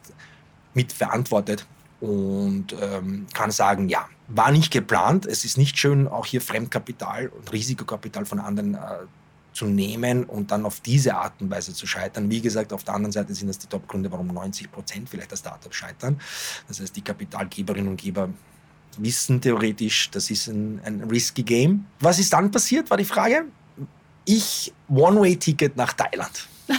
mitverantwortet 0.74 1.66
und 2.02 2.76
ähm, 2.82 3.28
kann 3.34 3.52
sagen, 3.52 3.88
ja, 3.88 4.10
war 4.28 4.52
nicht 4.52 4.72
geplant. 4.72 5.26
Es 5.26 5.46
ist 5.46 5.58
nicht 5.58 5.78
schön, 5.78 6.08
auch 6.08 6.26
hier 6.26 6.42
Fremdkapital 6.42 7.28
und 7.28 7.52
Risikokapital 7.52 8.26
von 8.26 8.40
anderen 8.40 8.76
äh, 8.76 8.80
zu 9.54 9.66
nehmen 9.66 10.24
und 10.24 10.52
dann 10.52 10.66
auf 10.66 10.80
diese 10.82 11.16
Art 11.16 11.34
und 11.42 11.50
Weise 11.52 11.74
zu 11.74 11.86
scheitern. 11.88 12.30
Wie 12.30 12.42
gesagt, 12.42 12.74
auf 12.74 12.84
der 12.84 12.96
anderen 12.96 13.12
Seite 13.12 13.34
sind 13.34 13.48
das 13.48 13.60
die 13.60 13.68
Top-Gründe, 13.68 14.12
warum 14.12 14.28
90 14.28 14.72
Prozent 14.72 15.10
vielleicht 15.10 15.32
der 15.32 15.38
Startups 15.38 15.76
scheitern. 15.76 16.20
Das 16.68 16.80
heißt, 16.80 16.96
die 16.96 17.02
Kapitalgeberinnen 17.02 17.90
und 17.90 18.02
Geber 18.02 18.30
wissen 18.98 19.42
theoretisch, 19.42 20.10
das 20.12 20.30
ist 20.30 20.48
ein, 20.48 20.80
ein 20.84 21.04
risky 21.10 21.44
Game. 21.44 21.86
Was 22.00 22.20
ist 22.20 22.34
dann 22.34 22.52
passiert, 22.52 22.90
war 22.90 22.98
die 22.98 23.06
Frage. 23.06 23.46
Ich 24.26 24.74
One-Way-Ticket 24.90 25.76
nach 25.78 25.94
Thailand. 25.94 26.48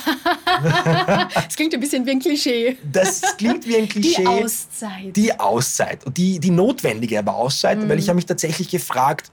Das 1.35 1.57
klingt 1.57 1.75
ein 1.75 1.81
bisschen 1.81 2.07
wie 2.07 2.13
ein 2.13 2.21
Klischee. 2.21 2.77
Das 2.91 3.21
klingt 3.37 3.67
wie 3.67 3.77
ein 3.77 3.89
Klischee. 3.89 4.23
Die 4.23 4.27
Auszeit. 4.27 5.17
Die 5.17 5.39
Auszeit. 5.39 6.07
Und 6.07 6.17
die, 6.17 6.39
die 6.39 6.51
notwendige 6.51 7.19
aber 7.19 7.35
Auszeit, 7.35 7.79
Mhm. 7.79 7.89
weil 7.89 7.99
ich 7.99 8.09
habe 8.09 8.17
mich 8.17 8.27
tatsächlich 8.27 8.69
gefragt, 8.71 9.31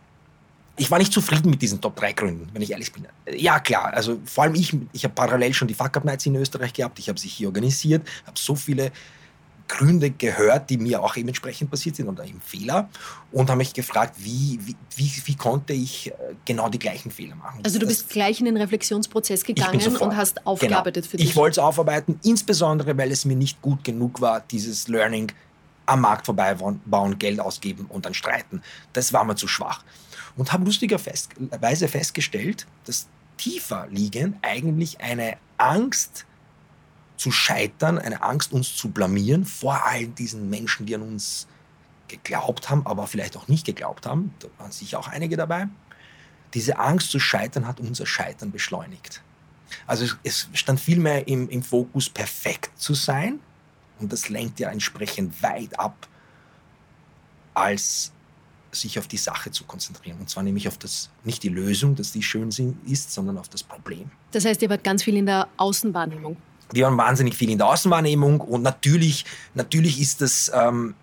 ich 0.82 0.90
war 0.90 0.98
nicht 0.98 1.14
zufrieden 1.14 1.52
mit 1.52 1.62
diesen 1.62 1.80
Top 1.80 1.96
3 1.96 2.14
Gründen, 2.14 2.50
wenn 2.54 2.62
ich 2.64 2.72
ehrlich 2.72 2.92
bin. 2.92 3.08
Ja, 3.36 3.60
klar, 3.60 3.94
also 3.94 4.20
vor 4.26 4.46
allem 4.46 4.56
ich, 4.56 4.76
ich 4.94 5.04
habe 5.04 5.14
parallel 5.14 5.54
schon 5.54 5.68
die 5.68 5.76
Fuck 5.76 5.96
Up 5.98 6.06
Nights 6.06 6.26
in 6.26 6.36
Österreich 6.36 6.74
gehabt, 6.74 6.98
ich 6.98 7.08
habe 7.08 7.20
sie 7.20 7.28
hier 7.28 7.50
organisiert, 7.50 8.02
habe 8.26 8.40
so 8.40 8.56
viele 8.56 8.92
Gründe 9.68 10.10
gehört, 10.10 10.72
die 10.72 10.78
mir 10.78 11.04
auch 11.04 11.16
entsprechend 11.16 11.70
passiert 11.70 11.98
sind 11.98 12.10
oder 12.10 12.26
eben 12.26 12.42
Fehler 12.42 12.90
und 13.32 13.50
habe 13.52 13.60
mich 13.60 13.74
gefragt, 13.74 14.16
wie, 14.18 14.60
wie, 14.64 14.76
wie, 14.96 15.12
wie, 15.24 15.36
konnte 15.36 15.74
ich 15.74 16.08
äh, 16.08 16.14
genau 16.46 16.68
die 16.68 16.80
gleichen 16.80 17.12
Fehler 17.12 17.36
machen. 17.36 17.60
Also 17.64 17.78
du 17.78 17.86
bist 17.86 18.10
gleich 18.10 18.40
in 18.40 18.48
den 18.48 18.58
Reflexionsprozess 18.58 19.44
gegangen 19.44 19.80
und 19.98 20.18
hast 20.18 20.46
aufgearbeitet 20.48 21.04
genau. 21.04 21.12
für 21.12 21.18
dich. 21.18 21.30
Ich 21.30 21.36
wollte 21.36 21.60
es 21.60 21.64
aufarbeiten, 21.64 22.20
insbesondere 22.24 22.98
weil 22.98 23.12
es 23.12 23.24
mir 23.24 23.36
nicht 23.36 23.62
gut 23.62 23.84
genug 23.84 24.20
war, 24.20 24.42
dieses 24.42 24.88
Learning 24.88 25.32
am 25.86 26.02
Markt 26.02 26.26
vorbeibauen, 26.26 27.20
Geld 27.20 27.40
ausgeben 27.40 27.86
und 27.88 28.06
dann 28.06 28.16
streiten. 28.16 28.64
Das 28.94 29.14
war 29.14 29.24
mir 29.24 29.36
zu 29.36 29.48
schwach 29.48 29.84
und 30.36 30.52
habe 30.54 30.66
lustigerweise 30.66 31.88
festgestellt, 31.88 32.68
dass 32.86 33.08
tiefer 33.38 33.88
liegend 33.90 34.38
eigentlich 34.42 35.02
eine 35.02 35.38
Angst 35.58 36.26
zu 37.18 37.32
scheitern, 37.32 38.00
eine 38.00 38.24
Angst 38.24 38.52
uns 38.52 38.76
zu 38.76 38.90
blamieren 38.90 39.46
vor 39.46 39.86
allen 39.86 40.16
diesen 40.16 40.50
Menschen, 40.50 40.86
die 40.86 40.96
an 40.96 41.02
uns 41.02 41.48
geglaubt 42.08 42.70
haben, 42.70 42.86
aber 42.86 43.08
vielleicht 43.08 43.38
auch 43.38 43.48
nicht 43.48 43.66
geglaubt 43.66 44.06
haben, 44.06 44.34
da 44.40 44.48
waren 44.58 44.72
sicher 44.72 45.00
auch 45.00 45.08
einige 45.08 45.38
dabei. 45.38 45.68
Diese 46.54 46.78
Angst 46.80 47.12
zu 47.12 47.20
scheitern 47.20 47.68
hat 47.68 47.80
unser 47.80 48.06
Scheitern 48.06 48.52
beschleunigt. 48.52 49.22
Also 49.88 50.06
es 50.24 50.50
stand 50.54 50.80
vielmehr 50.80 51.28
im, 51.28 51.50
im 51.50 51.64
Fokus, 51.64 52.10
perfekt 52.10 52.72
zu 52.76 52.94
sein 52.94 53.40
und 54.00 54.12
das 54.12 54.30
lenkt 54.30 54.60
ja 54.60 54.70
entsprechend 54.70 55.42
weit 55.42 55.80
ab, 55.80 56.08
als 57.54 58.12
sich 58.72 58.98
auf 59.00 59.08
die 59.08 59.18
Sache 59.18 59.52
zu 59.52 59.66
konzentrieren. 59.66 60.18
Und 60.20 60.30
zwar 60.30 60.44
nämlich 60.44 60.68
auf 60.68 60.78
das, 60.78 61.10
nicht 61.24 61.44
die 61.44 61.50
Lösung, 61.50 61.96
dass 61.96 62.12
die 62.12 62.24
schön 62.24 62.50
ist, 62.86 63.14
sondern 63.14 63.38
auf 63.38 63.50
das 63.50 63.64
Problem. 63.64 64.10
Das 64.32 64.46
heißt, 64.46 64.62
ihr 64.62 64.70
wart 64.70 64.84
ganz 64.84 65.04
viel 65.04 65.18
in 65.18 65.26
der 65.26 65.48
Außenwahrnehmung. 65.58 66.38
Wir 66.74 66.86
waren 66.86 66.98
wahnsinnig 66.98 67.36
viel 67.36 67.50
in 67.50 67.58
der 67.58 67.68
Außenwahrnehmung 67.68 68.40
und 68.40 68.62
natürlich, 68.62 69.26
natürlich 69.56 70.00
ist 70.00 70.22
das 70.22 70.52
ähm, 70.54 70.96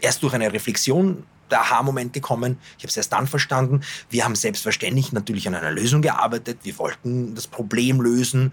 erst 0.00 0.22
durch 0.22 0.32
eine 0.32 0.50
Reflexion 0.52 1.24
der 1.50 1.60
Aha-Moment 1.60 2.12
gekommen. 2.12 2.58
Ich 2.78 2.84
habe 2.84 2.88
es 2.90 2.96
erst 2.96 3.12
dann 3.12 3.26
verstanden. 3.26 3.82
Wir 4.08 4.24
haben 4.24 4.34
selbstverständlich 4.34 5.12
natürlich 5.12 5.46
an 5.48 5.54
einer 5.54 5.72
Lösung 5.72 6.00
gearbeitet. 6.00 6.58
Wir 6.62 6.78
wollten 6.78 7.34
das 7.34 7.46
Problem 7.46 8.00
lösen. 8.00 8.52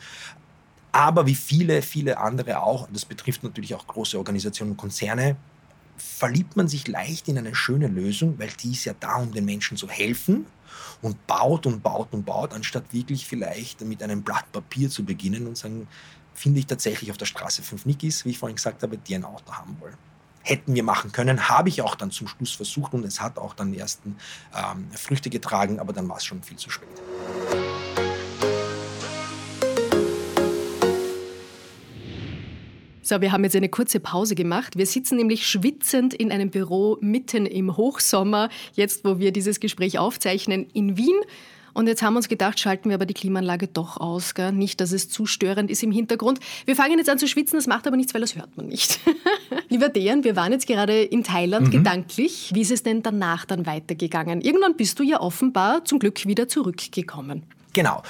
Aber 0.92 1.28
wie 1.28 1.36
viele, 1.36 1.82
viele 1.84 2.18
andere 2.18 2.62
auch, 2.62 2.88
und 2.88 2.96
das 2.96 3.06
betrifft 3.06 3.44
natürlich 3.44 3.76
auch 3.76 3.86
große 3.86 4.18
Organisationen 4.18 4.72
und 4.72 4.78
Konzerne, 4.78 5.36
verliebt 5.98 6.56
man 6.56 6.68
sich 6.68 6.88
leicht 6.88 7.28
in 7.28 7.38
eine 7.38 7.56
schöne 7.56 7.88
Lösung, 7.88 8.38
weil 8.40 8.50
die 8.62 8.72
ist 8.72 8.86
ja 8.86 8.94
da, 9.00 9.16
um 9.16 9.32
den 9.32 9.46
Menschen 9.46 9.78
zu 9.78 9.90
helfen 9.90 10.46
und 11.02 11.28
baut 11.28 11.66
und 11.66 11.82
baut 11.84 12.14
und 12.14 12.26
baut, 12.26 12.54
anstatt 12.54 12.92
wirklich 12.92 13.26
vielleicht 13.26 13.82
mit 13.82 14.02
einem 14.04 14.24
Blatt 14.24 14.52
Papier 14.52 14.90
zu 14.90 15.04
beginnen 15.04 15.48
und 15.48 15.58
sagen, 15.58 15.88
finde 16.34 16.60
ich 16.60 16.68
tatsächlich 16.68 17.10
auf 17.12 17.18
der 17.18 17.26
Straße 17.26 17.64
fünf 17.64 17.86
Nickis, 17.86 18.26
wie 18.26 18.30
ich 18.30 18.40
vorhin 18.40 18.56
gesagt 18.56 18.84
habe, 18.84 18.98
die 18.98 19.16
ein 19.16 19.26
Auto 19.26 19.52
haben 19.52 19.78
wollen. 19.80 19.96
Hätten 20.44 20.76
wir 20.76 20.84
machen 20.84 21.12
können, 21.12 21.50
habe 21.50 21.70
ich 21.70 21.82
auch 21.82 21.96
dann 21.96 22.12
zum 22.12 22.28
Schluss 22.28 22.52
versucht 22.52 22.94
und 22.94 23.04
es 23.04 23.20
hat 23.20 23.38
auch 23.38 23.54
dann 23.54 23.74
die 23.74 23.80
ersten 23.80 24.16
ähm, 24.56 24.90
Früchte 24.92 25.30
getragen, 25.30 25.80
aber 25.80 25.94
dann 25.94 26.08
war 26.08 26.18
es 26.18 26.26
schon 26.26 26.42
viel 26.42 26.58
zu 26.58 26.70
spät. 26.70 27.67
So, 33.08 33.22
wir 33.22 33.32
haben 33.32 33.46
jetzt 33.46 33.56
eine 33.56 33.70
kurze 33.70 34.02
Pause 34.02 34.36
gemacht. 34.36 34.78
Wir 34.78 34.86
sitzen 34.86 35.16
nämlich 35.16 35.48
schwitzend 35.48 36.14
in 36.14 36.30
einem 36.30 36.50
Büro 36.50 36.98
mitten 37.00 37.46
im 37.46 37.78
Hochsommer, 37.78 38.50
jetzt 38.74 39.06
wo 39.06 39.18
wir 39.18 39.32
dieses 39.32 39.62
Gespräch 39.62 39.98
aufzeichnen, 39.98 40.68
in 40.74 40.98
Wien. 40.98 41.16
Und 41.74 41.88
jetzt 41.88 42.02
haben 42.02 42.16
wir 42.16 42.18
uns 42.18 42.28
gedacht, 42.28 42.60
schalten 42.60 42.90
wir 42.90 42.96
aber 42.96 43.06
die 43.06 43.14
Klimaanlage 43.14 43.70
doch 43.70 43.96
aus. 43.96 44.34
Gell? 44.34 44.52
Nicht, 44.52 44.82
dass 44.82 44.92
es 44.92 45.08
zu 45.08 45.26
störend 45.26 45.72
ist 45.72 45.84
im 45.84 45.92
Hintergrund. 45.94 46.42
Wir 46.66 46.76
fangen 46.76 46.98
jetzt 46.98 47.10
an 47.10 47.18
zu 47.18 47.30
schwitzen, 47.30 47.58
das 47.58 47.66
macht 47.66 47.88
aber 47.88 47.96
nichts, 47.96 48.14
weil 48.14 48.20
das 48.20 48.36
hört 48.36 48.58
man 48.58 48.68
nicht. 48.68 49.00
Lieber 49.70 49.88
Dejan, 49.88 50.26
wir 50.26 50.36
waren 50.36 50.52
jetzt 50.52 50.68
gerade 50.68 51.02
in 51.02 51.24
Thailand 51.24 51.68
mhm. 51.68 51.72
gedanklich. 51.72 52.52
Wie 52.54 52.62
ist 52.62 52.72
es 52.72 52.84
denn 52.84 53.04
danach 53.04 53.46
dann 53.46 53.66
weitergegangen? 53.66 54.42
Irgendwann 54.42 54.76
bist 54.76 55.00
du 55.00 55.04
ja 55.04 55.22
offenbar 55.22 55.86
zum 55.86 56.00
Glück 56.00 56.26
wieder 56.26 56.50
zurückgekommen. 56.50 57.44
Genau. 57.72 58.04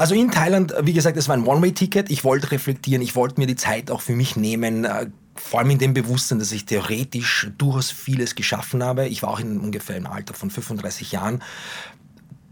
Also 0.00 0.14
in 0.14 0.30
Thailand, 0.30 0.72
wie 0.80 0.94
gesagt, 0.94 1.18
es 1.18 1.28
war 1.28 1.36
ein 1.36 1.44
One-Way-Ticket. 1.44 2.10
Ich 2.10 2.24
wollte 2.24 2.52
reflektieren, 2.52 3.02
ich 3.02 3.16
wollte 3.16 3.38
mir 3.38 3.46
die 3.46 3.54
Zeit 3.54 3.90
auch 3.90 4.00
für 4.00 4.14
mich 4.14 4.34
nehmen, 4.34 4.86
äh, 4.86 5.10
vor 5.34 5.60
allem 5.60 5.68
in 5.68 5.78
dem 5.78 5.92
Bewusstsein, 5.92 6.38
dass 6.38 6.52
ich 6.52 6.64
theoretisch 6.64 7.50
durchaus 7.58 7.90
vieles 7.90 8.34
geschaffen 8.34 8.82
habe. 8.82 9.08
Ich 9.08 9.22
war 9.22 9.28
auch 9.28 9.40
in 9.40 9.60
ungefähr 9.60 9.98
im 9.98 10.06
Alter 10.06 10.32
von 10.32 10.48
35 10.48 11.12
Jahren. 11.12 11.42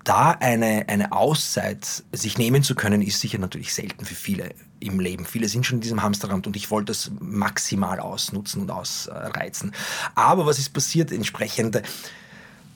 Da 0.04 0.32
eine, 0.32 0.90
eine 0.90 1.12
Auszeit 1.12 2.04
sich 2.12 2.36
nehmen 2.36 2.62
zu 2.62 2.74
können, 2.74 3.00
ist 3.00 3.18
sicher 3.18 3.38
natürlich 3.38 3.72
selten 3.72 4.04
für 4.04 4.14
viele 4.14 4.50
im 4.78 5.00
Leben. 5.00 5.24
Viele 5.24 5.48
sind 5.48 5.64
schon 5.64 5.78
in 5.78 5.82
diesem 5.82 6.02
Hamsterrad 6.02 6.46
und 6.46 6.54
ich 6.54 6.70
wollte 6.70 6.92
das 6.92 7.10
maximal 7.18 7.98
ausnutzen 7.98 8.60
und 8.60 8.70
ausreizen. 8.70 9.72
Aber 10.14 10.44
was 10.44 10.58
ist 10.58 10.74
passiert? 10.74 11.10
Entsprechend 11.12 11.80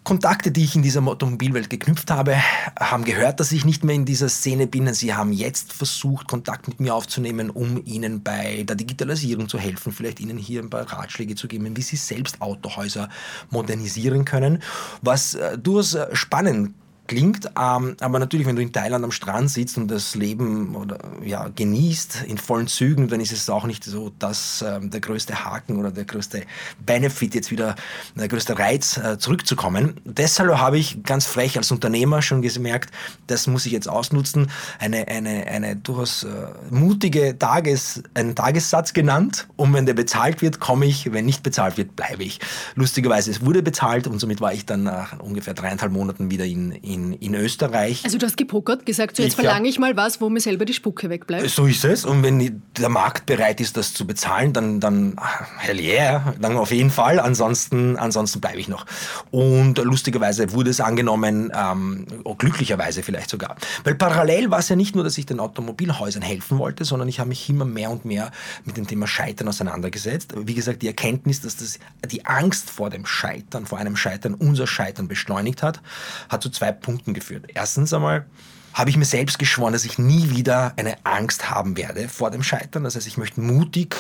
Kontakte, 0.05 0.51
die 0.51 0.65
ich 0.65 0.75
in 0.75 0.83
dieser 0.83 1.07
Automobilwelt 1.07 1.71
geknüpft 1.71 2.11
habe, 2.11 2.37
haben 2.79 3.05
gehört, 3.05 3.39
dass 3.39 3.53
ich 3.53 3.65
nicht 3.65 3.85
mehr 3.85 3.95
in 3.95 4.05
dieser 4.05 4.29
Szene 4.29 4.67
bin. 4.67 4.93
Sie 4.95 5.15
haben 5.15 5.33
jetzt 5.33 5.73
versucht, 5.73 6.27
Kontakt 6.27 6.67
mit 6.67 6.81
mir 6.81 6.95
aufzunehmen, 6.95 7.51
um 7.51 7.85
ihnen 7.85 8.21
bei 8.21 8.65
der 8.65 8.75
Digitalisierung 8.75 9.49
zu 9.49 9.59
helfen, 9.59 9.93
vielleicht 9.93 10.19
ihnen 10.19 10.39
hier 10.39 10.61
ein 10.61 10.71
paar 10.71 10.91
Ratschläge 10.91 11.37
zu 11.37 11.47
geben, 11.47 11.77
wie 11.77 11.83
sie 11.83 11.97
selbst 11.97 12.41
Autohäuser 12.41 13.09
modernisieren 13.51 14.25
können, 14.25 14.61
was 15.03 15.35
äh, 15.35 15.57
durchaus 15.57 15.95
äh, 15.95 16.15
spannend 16.17 16.75
klingt. 17.07 17.47
Ähm, 17.59 17.97
aber 18.01 18.19
natürlich, 18.19 18.47
wenn 18.47 18.57
du 18.57 18.63
in 18.63 18.73
Thailand 18.73 19.05
am 19.05 19.11
Strand 19.11 19.51
sitzt 19.51 19.77
und 19.77 19.89
das 19.89 20.15
Leben 20.15 20.75
oder, 20.77 20.99
ja, 21.25 21.49
genießt 21.49 22.25
in 22.27 22.39
vollen 22.39 22.69
Zügen, 22.69 23.09
dann 23.09 23.21
ist 23.21 23.33
es 23.33 23.51
auch 23.51 23.65
nicht 23.65 23.85
so, 23.85 24.13
dass 24.19 24.65
ähm, 24.67 24.91
der 24.91 25.01
größte 25.01 25.45
Haken 25.45 25.77
oder 25.77 25.91
der 25.91 26.05
größte 26.05 26.43
Benefit 26.85 27.35
jetzt 27.35 27.51
wieder, 27.51 27.75
der 28.15 28.29
größte 28.29 28.59
Reiz 28.59 28.97
äh, 28.97 29.19
zurückzukommen. 29.19 30.01
Deshalb 30.05 30.57
habe 30.59 30.79
ich 30.79 31.03
ganz 31.03 31.27
frech 31.27 31.57
als 31.57 31.71
Unternehmer 31.71 32.23
schon 32.23 32.43
gemerkt, 32.43 32.91
das 33.27 33.47
muss 33.47 33.67
ich 33.67 33.73
jetzt 33.73 33.89
ausnutzen. 33.89 34.51
Eine, 34.79 35.09
eine, 35.09 35.47
eine 35.47 35.77
durchaus 35.77 36.25
äh, 36.25 36.29
mutige 36.71 37.39
Tages, 37.39 38.03
einen 38.15 38.35
Tagessatz 38.35 38.93
genannt. 38.93 39.49
Und 39.57 39.73
wenn 39.75 39.87
der 39.87 39.95
bezahlt 39.95 40.43
wird, 40.43 40.61
komme 40.61 40.87
ich. 40.87 41.13
Wenn 41.13 41.27
nicht 41.27 41.43
bezahlt 41.43 41.77
wird, 41.77 41.97
bleibe 41.97 42.23
ich. 42.23 42.41
Lustigerweise, 42.75 43.31
es 43.31 43.45
wurde 43.45 43.63
bezahlt 43.63 44.07
und 44.07 44.19
somit 44.19 44.41
war 44.41 44.53
ich 44.53 44.67
dann 44.67 44.85
nach 44.85 45.19
ungefähr 45.21 45.55
dreieinhalb 45.55 45.93
Monaten 45.93 46.31
wieder 46.31 46.45
in, 46.45 46.73
in 46.73 46.92
in, 46.93 47.13
in 47.15 47.35
Österreich. 47.35 48.05
Also 48.05 48.19
du 48.19 48.27
hast 48.27 48.37
gepokert, 48.37 48.87
gesagt, 48.87 49.17
so 49.17 49.23
jetzt 49.23 49.35
verlange 49.35 49.69
ich 49.69 49.79
mal 49.79 49.97
was, 49.97 50.21
wo 50.21 50.29
mir 50.29 50.41
selber 50.41 50.65
die 50.65 50.75
Spucke 50.75 51.09
wegbleibt. 51.11 51.49
So 51.49 51.67
ist 51.67 51.85
es. 51.85 52.05
Und 52.05 52.23
wenn 52.23 52.63
der 52.77 52.89
Markt 52.89 53.27
bereit 53.27 53.61
ist, 53.61 53.77
das 53.77 53.95
zu 53.95 54.07
bezahlen, 54.07 54.53
dann, 54.53 54.81
dann 54.81 55.17
hell 55.59 55.81
yeah, 55.81 56.35
dann 56.41 56.57
auf 56.57 56.71
jeden 56.71 56.91
Fall. 56.91 57.21
Ansonsten, 57.21 57.97
ansonsten 57.97 58.41
bleibe 58.41 58.59
ich 58.59 58.69
noch. 58.69 58.87
Und 59.31 59.79
lustigerweise 59.79 60.53
wurde 60.53 60.71
es 60.71 60.81
angenommen, 60.81 61.53
ähm, 61.55 62.07
glücklicherweise 62.39 63.03
vielleicht 63.03 63.31
sogar. 63.31 63.57
Weil 63.85 63.95
parallel 63.95 64.51
war 64.51 64.59
es 64.59 64.69
ja 64.69 64.77
nicht 64.77 64.95
nur, 64.95 65.05
dass 65.05 65.17
ich 65.19 65.27
den 65.27 65.41
Automobilhäusern 65.41 66.23
helfen 66.23 66.59
wollte, 66.59 66.85
sondern 66.85 67.09
ich 67.09 67.21
habe 67.21 67.29
mich 67.29 67.49
immer 67.49 67.65
mehr 67.65 67.91
und 67.91 68.05
mehr 68.05 68.31
mit 68.65 68.77
dem 68.77 68.87
Thema 68.87 69.07
Scheitern 69.07 69.49
auseinandergesetzt. 69.49 70.35
Wie 70.37 70.55
gesagt, 70.55 70.83
die 70.83 70.87
Erkenntnis, 70.87 71.41
dass 71.41 71.57
das, 71.57 71.79
die 72.11 72.27
Angst 72.27 72.71
vor 72.71 72.91
dem 72.91 73.07
Scheitern, 73.07 73.67
vor 73.67 73.79
einem 73.79 73.97
Scheitern 73.97 74.35
unser 74.35 74.67
Scheitern 74.67 75.09
beschleunigt 75.09 75.63
hat, 75.63 75.81
hat 76.29 76.43
zu 76.43 76.51
zwei 76.51 76.73
Punkten 76.83 77.15
geführt. 77.15 77.47
Erstens 77.55 77.93
einmal 77.93 78.27
habe 78.75 78.91
ich 78.91 78.97
mir 78.97 79.05
selbst 79.05 79.39
geschworen, 79.39 79.73
dass 79.73 79.85
ich 79.85 79.99
nie 79.99 80.31
wieder 80.31 80.73
eine 80.77 81.05
Angst 81.05 81.51
haben 81.51 81.77
werde 81.77 82.09
vor 82.09 82.31
dem 82.31 82.43
Scheitern. 82.43 82.85
Das 82.85 82.97
heißt, 82.97 83.07
ich 83.07 83.19
möchte 83.19 83.41
mutig 83.41 83.97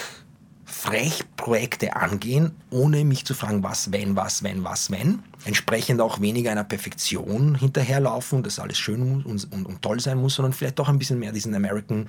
frech 0.73 1.25
Projekte 1.37 1.97
angehen, 1.97 2.53
ohne 2.71 3.05
mich 3.05 3.27
zu 3.27 3.35
fragen, 3.35 3.63
was, 3.63 3.93
wenn, 3.93 4.17
was, 4.17 4.43
wenn, 4.43 4.65
was, 4.65 4.91
wenn. 4.91 5.23
Entsprechend 5.45 6.01
auch 6.01 6.21
weniger 6.21 6.51
einer 6.51 6.65
Perfektion 6.65 7.55
hinterherlaufen, 7.57 8.43
dass 8.43 8.59
alles 8.59 8.79
schön 8.79 9.23
und, 9.23 9.53
und, 9.53 9.67
und, 9.67 9.83
toll 9.83 10.01
sein 10.01 10.19
muss, 10.19 10.37
sondern 10.37 10.55
vielleicht 10.55 10.79
doch 10.79 10.89
ein 10.89 10.99
bisschen 10.99 11.19
mehr 11.19 11.31
diesen 11.31 11.55
American, 11.55 12.09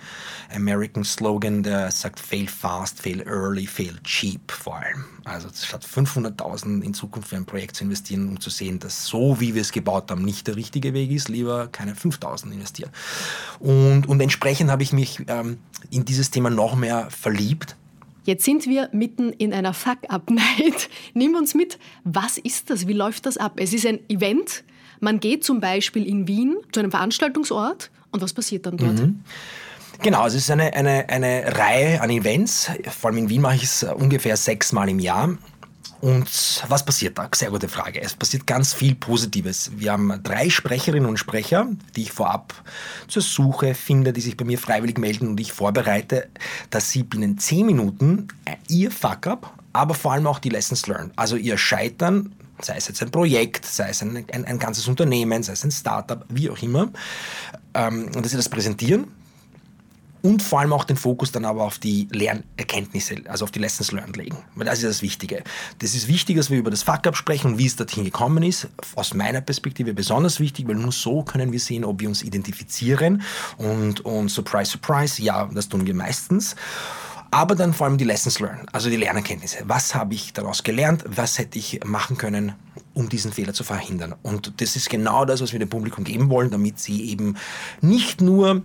American 0.55 1.03
Slogan, 1.03 1.61
der 1.61 1.91
sagt, 1.91 2.19
fail 2.19 2.47
fast, 2.47 3.01
fail 3.01 3.21
early, 3.27 3.67
fail 3.67 3.99
cheap 4.03 4.51
vor 4.51 4.77
allem. 4.77 5.03
Also 5.25 5.49
statt 5.53 5.85
500.000 5.85 6.81
in 6.83 6.93
Zukunft 6.93 7.29
für 7.29 7.35
ein 7.35 7.45
Projekt 7.45 7.75
zu 7.75 7.83
investieren, 7.83 8.29
um 8.29 8.39
zu 8.39 8.49
sehen, 8.49 8.79
dass 8.79 9.05
so, 9.05 9.41
wie 9.41 9.55
wir 9.55 9.61
es 9.61 9.73
gebaut 9.73 10.09
haben, 10.09 10.23
nicht 10.23 10.47
der 10.47 10.55
richtige 10.55 10.93
Weg 10.93 11.11
ist, 11.11 11.27
lieber 11.27 11.67
keine 11.67 11.95
5.000 11.95 12.51
investieren. 12.51 12.91
Und, 13.59 14.07
und 14.07 14.21
entsprechend 14.21 14.71
habe 14.71 14.83
ich 14.83 14.93
mich 14.93 15.21
ähm, 15.27 15.57
in 15.89 16.05
dieses 16.05 16.31
Thema 16.31 16.49
noch 16.49 16.75
mehr 16.75 17.09
verliebt 17.09 17.75
Jetzt 18.23 18.45
sind 18.45 18.67
wir 18.67 18.89
mitten 18.93 19.33
in 19.33 19.53
einer 19.53 19.73
Fuck-Up-Night. 19.73 20.89
Nimm 21.13 21.35
uns 21.35 21.53
mit, 21.53 21.77
was 22.03 22.37
ist 22.37 22.69
das? 22.69 22.87
Wie 22.87 22.93
läuft 22.93 23.25
das 23.25 23.37
ab? 23.37 23.53
Es 23.57 23.73
ist 23.73 23.85
ein 23.85 23.99
Event. 24.09 24.63
Man 24.99 25.19
geht 25.19 25.43
zum 25.43 25.59
Beispiel 25.59 26.05
in 26.07 26.27
Wien 26.27 26.57
zu 26.71 26.79
einem 26.79 26.91
Veranstaltungsort 26.91 27.91
und 28.11 28.21
was 28.21 28.33
passiert 28.33 28.65
dann 28.65 28.77
dort? 28.77 28.99
Mhm. 28.99 29.19
Genau, 30.01 30.25
es 30.25 30.33
ist 30.33 30.49
eine, 30.49 30.73
eine, 30.73 31.07
eine 31.09 31.57
Reihe 31.57 32.01
an 32.01 32.09
Events. 32.09 32.71
Vor 32.89 33.09
allem 33.09 33.19
in 33.19 33.29
Wien 33.29 33.41
mache 33.41 33.55
ich 33.55 33.63
es 33.63 33.83
ungefähr 33.83 34.35
sechsmal 34.37 34.89
im 34.89 34.99
Jahr. 34.99 35.37
Und 36.03 36.65
was 36.67 36.83
passiert 36.83 37.17
da? 37.17 37.29
Sehr 37.33 37.49
gute 37.49 37.69
Frage. 37.69 38.01
Es 38.01 38.13
passiert 38.13 38.45
ganz 38.45 38.73
viel 38.73 38.93
Positives. 38.93 39.71
Wir 39.77 39.93
haben 39.93 40.19
drei 40.21 40.49
Sprecherinnen 40.49 41.07
und 41.07 41.15
Sprecher, 41.15 41.65
die 41.95 42.01
ich 42.01 42.11
vorab 42.11 42.53
zur 43.07 43.21
Suche 43.21 43.73
finde, 43.73 44.11
die 44.11 44.19
sich 44.19 44.35
bei 44.35 44.43
mir 44.43 44.57
freiwillig 44.57 44.97
melden 44.97 45.29
und 45.29 45.39
ich 45.39 45.53
vorbereite, 45.53 46.27
dass 46.71 46.89
sie 46.89 47.03
binnen 47.03 47.37
zehn 47.37 47.65
Minuten 47.65 48.27
ihr 48.67 48.91
Fuck-up, 48.91 49.53
aber 49.71 49.93
vor 49.93 50.11
allem 50.11 50.27
auch 50.27 50.39
die 50.39 50.49
Lessons 50.49 50.87
learned, 50.87 51.13
also 51.15 51.37
ihr 51.37 51.57
Scheitern, 51.57 52.35
sei 52.61 52.75
es 52.75 52.89
jetzt 52.89 53.01
ein 53.01 53.09
Projekt, 53.09 53.65
sei 53.65 53.87
es 53.87 54.01
ein, 54.01 54.25
ein, 54.29 54.43
ein 54.43 54.59
ganzes 54.59 54.89
Unternehmen, 54.89 55.41
sei 55.41 55.53
es 55.53 55.63
ein 55.63 55.71
Startup, 55.71 56.25
wie 56.27 56.49
auch 56.49 56.61
immer, 56.61 56.91
ähm, 57.75 58.11
dass 58.11 58.31
sie 58.31 58.37
das 58.37 58.49
präsentieren 58.49 59.07
und 60.23 60.41
vor 60.41 60.61
allem 60.61 60.71
auch 60.71 60.85
den 60.85 60.95
Fokus 60.95 61.31
dann 61.31 61.43
aber 61.43 61.63
auf 61.63 61.79
die 61.79 62.07
Lernerkenntnisse, 62.11 63.17
also 63.27 63.43
auf 63.43 63.51
die 63.51 63.59
Lessons 63.59 63.91
learned 63.91 64.15
legen. 64.15 64.37
Weil 64.55 64.65
das 64.65 64.79
ist 64.79 64.85
das 64.85 65.01
Wichtige. 65.01 65.43
Das 65.79 65.93
ist 65.93 66.07
wichtig, 66.07 66.37
dass 66.37 66.49
wir 66.49 66.57
über 66.57 66.71
das 66.71 66.81
Fuck-up 66.81 67.17
sprechen 67.17 67.57
wie 67.57 67.65
es 67.65 67.75
dorthin 67.75 68.05
gekommen 68.05 68.41
ist. 68.41 68.69
Aus 68.95 69.13
meiner 69.13 69.41
Perspektive 69.41 69.93
besonders 69.93 70.39
wichtig, 70.39 70.67
weil 70.67 70.75
nur 70.75 70.93
so 70.93 71.23
können 71.23 71.51
wir 71.51 71.59
sehen, 71.59 71.83
ob 71.83 71.99
wir 71.99 72.07
uns 72.07 72.23
identifizieren 72.23 73.21
und, 73.57 74.05
und 74.05 74.29
surprise, 74.29 74.71
surprise, 74.71 75.21
ja, 75.21 75.49
das 75.53 75.67
tun 75.67 75.85
wir 75.85 75.93
meistens 75.93 76.55
aber 77.33 77.55
dann 77.55 77.73
vor 77.73 77.87
allem 77.87 77.97
die 77.97 78.03
Lessons 78.03 78.39
learned, 78.39 78.69
also 78.73 78.91
die 78.91 78.95
Lernerkenntnisse. 78.95 79.63
Was 79.65 79.95
habe 79.95 80.13
ich 80.13 80.33
daraus 80.33 80.61
gelernt? 80.61 81.03
Was 81.07 81.39
hätte 81.39 81.57
ich 81.57 81.79
machen 81.83 82.15
können, 82.15 82.53
um 82.93 83.09
diesen 83.09 83.31
Fehler 83.31 83.53
zu 83.53 83.63
verhindern? 83.63 84.13
Und 84.21 84.61
das 84.61 84.75
ist 84.75 84.87
genau 84.91 85.25
das, 85.25 85.41
was 85.41 85.51
wir 85.51 85.57
dem 85.57 85.69
Publikum 85.69 86.03
geben 86.03 86.29
wollen, 86.29 86.51
damit 86.51 86.77
sie 86.77 87.09
eben 87.09 87.35
nicht 87.81 88.21
nur 88.21 88.61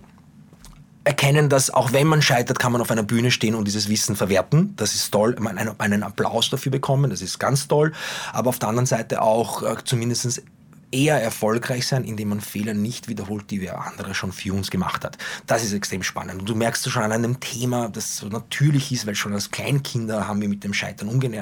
erkennen, 1.08 1.48
dass 1.48 1.70
auch 1.70 1.92
wenn 1.92 2.06
man 2.06 2.20
scheitert, 2.20 2.58
kann 2.58 2.70
man 2.70 2.82
auf 2.82 2.90
einer 2.90 3.02
Bühne 3.02 3.30
stehen 3.30 3.54
und 3.54 3.64
dieses 3.64 3.88
Wissen 3.88 4.14
verwerten. 4.14 4.74
Das 4.76 4.94
ist 4.94 5.10
toll. 5.10 5.34
Man 5.40 5.58
einen, 5.78 6.02
Applaus 6.02 6.50
dafür 6.50 6.70
bekommen, 6.70 7.10
das 7.10 7.22
ist 7.22 7.38
ganz 7.38 7.66
toll. 7.66 7.92
Aber 8.32 8.50
auf 8.50 8.58
der 8.58 8.68
anderen 8.68 8.86
Seite 8.86 9.22
auch 9.22 9.62
äh, 9.62 9.76
zumindest 9.84 10.42
eher 10.90 11.20
erfolgreich 11.22 11.86
sein, 11.86 12.04
indem 12.04 12.30
man 12.30 12.40
Fehler 12.40 12.74
nicht 12.74 13.08
wiederholt, 13.08 13.50
die 13.50 13.60
wer 13.60 13.84
andere 13.84 14.14
schon 14.14 14.32
für 14.32 14.54
uns 14.54 14.70
gemacht 14.70 15.04
hat. 15.04 15.18
Das 15.46 15.62
ist 15.62 15.72
extrem 15.72 16.02
spannend. 16.02 16.40
Und 16.40 16.48
du 16.48 16.54
merkst 16.54 16.88
schon 16.88 17.02
an 17.02 17.12
einem 17.12 17.40
Thema, 17.40 17.88
das 17.88 18.16
so 18.16 18.28
natürlich 18.28 18.90
ist, 18.92 19.06
weil 19.06 19.14
schon 19.14 19.34
als 19.34 19.50
Kleinkinder 19.50 20.26
haben 20.26 20.40
wir 20.40 20.48
mit 20.48 20.64
dem 20.64 20.74
Scheitern 20.74 21.08
umgehen 21.08 21.34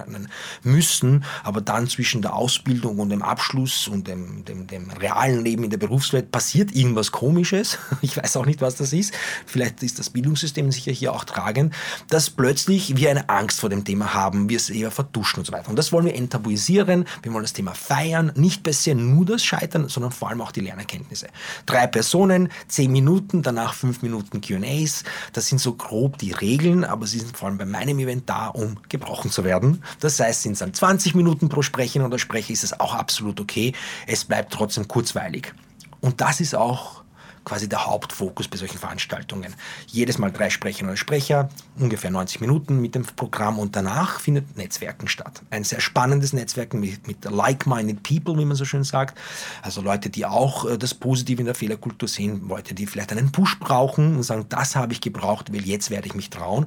müssen, 0.62 1.24
aber 1.44 1.60
dann 1.60 1.88
zwischen 1.88 2.22
der 2.22 2.34
Ausbildung 2.34 2.98
und 2.98 3.10
dem 3.10 3.22
Abschluss 3.22 3.88
und 3.88 4.08
dem, 4.08 4.44
dem, 4.44 4.66
dem 4.66 4.90
realen 4.90 5.44
Leben 5.44 5.64
in 5.64 5.70
der 5.70 5.78
Berufswelt 5.78 6.30
passiert 6.32 6.72
irgendwas 6.74 7.12
Komisches. 7.12 7.78
Ich 8.02 8.16
weiß 8.16 8.36
auch 8.36 8.46
nicht, 8.46 8.60
was 8.60 8.76
das 8.76 8.92
ist. 8.92 9.14
Vielleicht 9.46 9.82
ist 9.82 9.98
das 9.98 10.10
Bildungssystem 10.10 10.70
sicher 10.70 10.92
hier 10.92 11.12
auch 11.12 11.24
tragend, 11.24 11.74
dass 12.08 12.30
plötzlich 12.30 12.96
wir 12.96 13.10
eine 13.10 13.28
Angst 13.28 13.60
vor 13.60 13.68
dem 13.68 13.84
Thema 13.84 14.14
haben, 14.14 14.48
wir 14.48 14.56
es 14.56 14.70
eher 14.70 14.90
verduschen 14.90 15.40
und 15.40 15.46
so 15.46 15.52
weiter. 15.52 15.70
Und 15.70 15.76
das 15.76 15.92
wollen 15.92 16.06
wir 16.06 16.14
enttabuisieren. 16.14 17.04
Wir 17.22 17.32
wollen 17.32 17.42
das 17.42 17.52
Thema 17.52 17.74
feiern, 17.74 18.32
nicht 18.36 18.66
se 18.72 18.94
nur 18.94 19.24
das 19.24 19.35
das 19.36 19.44
Scheitern, 19.44 19.88
sondern 19.88 20.12
vor 20.12 20.28
allem 20.28 20.40
auch 20.40 20.52
die 20.52 20.60
Lernerkenntnisse. 20.60 21.28
Drei 21.64 21.86
Personen, 21.86 22.50
zehn 22.68 22.90
Minuten, 22.90 23.42
danach 23.42 23.74
fünf 23.74 24.02
Minuten 24.02 24.40
QAs. 24.40 25.04
Das 25.32 25.46
sind 25.46 25.60
so 25.60 25.74
grob 25.74 26.18
die 26.18 26.32
Regeln, 26.32 26.84
aber 26.84 27.06
sie 27.06 27.20
sind 27.20 27.36
vor 27.36 27.48
allem 27.48 27.58
bei 27.58 27.66
meinem 27.66 27.98
Event 27.98 28.28
da, 28.28 28.48
um 28.48 28.78
gebrochen 28.88 29.30
zu 29.30 29.44
werden. 29.44 29.82
Das 30.00 30.18
heißt, 30.20 30.42
sind 30.42 30.52
es 30.52 30.58
dann 30.58 30.74
20 30.74 31.14
Minuten 31.14 31.48
pro 31.48 31.62
Sprecherin 31.62 32.06
oder 32.06 32.18
Sprecher, 32.18 32.52
ist 32.52 32.64
es 32.64 32.78
auch 32.78 32.94
absolut 32.94 33.40
okay. 33.40 33.72
Es 34.06 34.24
bleibt 34.24 34.52
trotzdem 34.52 34.88
kurzweilig. 34.88 35.52
Und 36.00 36.20
das 36.20 36.40
ist 36.40 36.54
auch 36.54 37.02
quasi 37.46 37.68
der 37.68 37.86
Hauptfokus 37.86 38.48
bei 38.48 38.56
solchen 38.56 38.76
Veranstaltungen. 38.76 39.54
Jedes 39.86 40.18
Mal 40.18 40.32
drei 40.32 40.50
Sprecherinnen 40.50 40.90
oder 40.90 40.96
Sprecher, 40.96 41.48
ungefähr 41.78 42.10
90 42.10 42.40
Minuten 42.40 42.80
mit 42.80 42.96
dem 42.96 43.04
Programm 43.04 43.60
und 43.60 43.76
danach 43.76 44.18
findet 44.18 44.56
Netzwerken 44.56 45.06
statt. 45.06 45.42
Ein 45.50 45.62
sehr 45.62 45.80
spannendes 45.80 46.32
Netzwerken 46.32 46.80
mit, 46.80 47.06
mit 47.06 47.24
like-minded 47.24 48.02
people, 48.02 48.36
wie 48.36 48.44
man 48.44 48.56
so 48.56 48.64
schön 48.64 48.82
sagt. 48.82 49.16
Also 49.62 49.80
Leute, 49.80 50.10
die 50.10 50.26
auch 50.26 50.68
äh, 50.68 50.76
das 50.76 50.92
Positive 50.92 51.40
in 51.40 51.46
der 51.46 51.54
Fehlerkultur 51.54 52.08
sehen, 52.08 52.48
Leute, 52.48 52.74
die 52.74 52.86
vielleicht 52.86 53.12
einen 53.12 53.30
Push 53.30 53.60
brauchen 53.60 54.16
und 54.16 54.24
sagen, 54.24 54.46
das 54.48 54.74
habe 54.74 54.92
ich 54.92 55.00
gebraucht, 55.00 55.52
weil 55.52 55.64
jetzt 55.64 55.90
werde 55.90 56.08
ich 56.08 56.16
mich 56.16 56.30
trauen. 56.30 56.66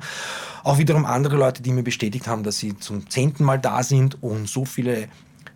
Auch 0.63 0.77
wiederum 0.77 1.05
andere 1.05 1.35
Leute, 1.35 1.61
die 1.61 1.73
mir 1.73 1.83
bestätigt 1.83 2.25
haben, 2.25 2.43
dass 2.43 2.57
sie 2.57 2.77
zum 2.79 3.09
zehnten 3.09 3.43
Mal 3.43 3.59
da 3.59 3.83
sind 3.83 4.23
und 4.23 4.47
so 4.47 4.63
viele 4.63 5.09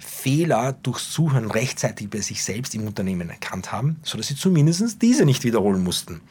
Fehler 0.04 0.74
durchs 0.74 1.12
Zuhören 1.12 1.50
rechtzeitig 1.50 2.10
bei 2.10 2.22
sich 2.22 2.44
selbst 2.44 2.76
im 2.76 2.88
Unternehmen 2.88 3.30
erkannt 3.30 3.72
haben, 3.72 3.98
sodass 4.04 4.28
sie 4.28 4.36
zumindest 4.36 5.02
diese 5.02 5.26
nicht 5.26 5.44
wiederholen 5.44 5.84
mussten. 5.84 6.22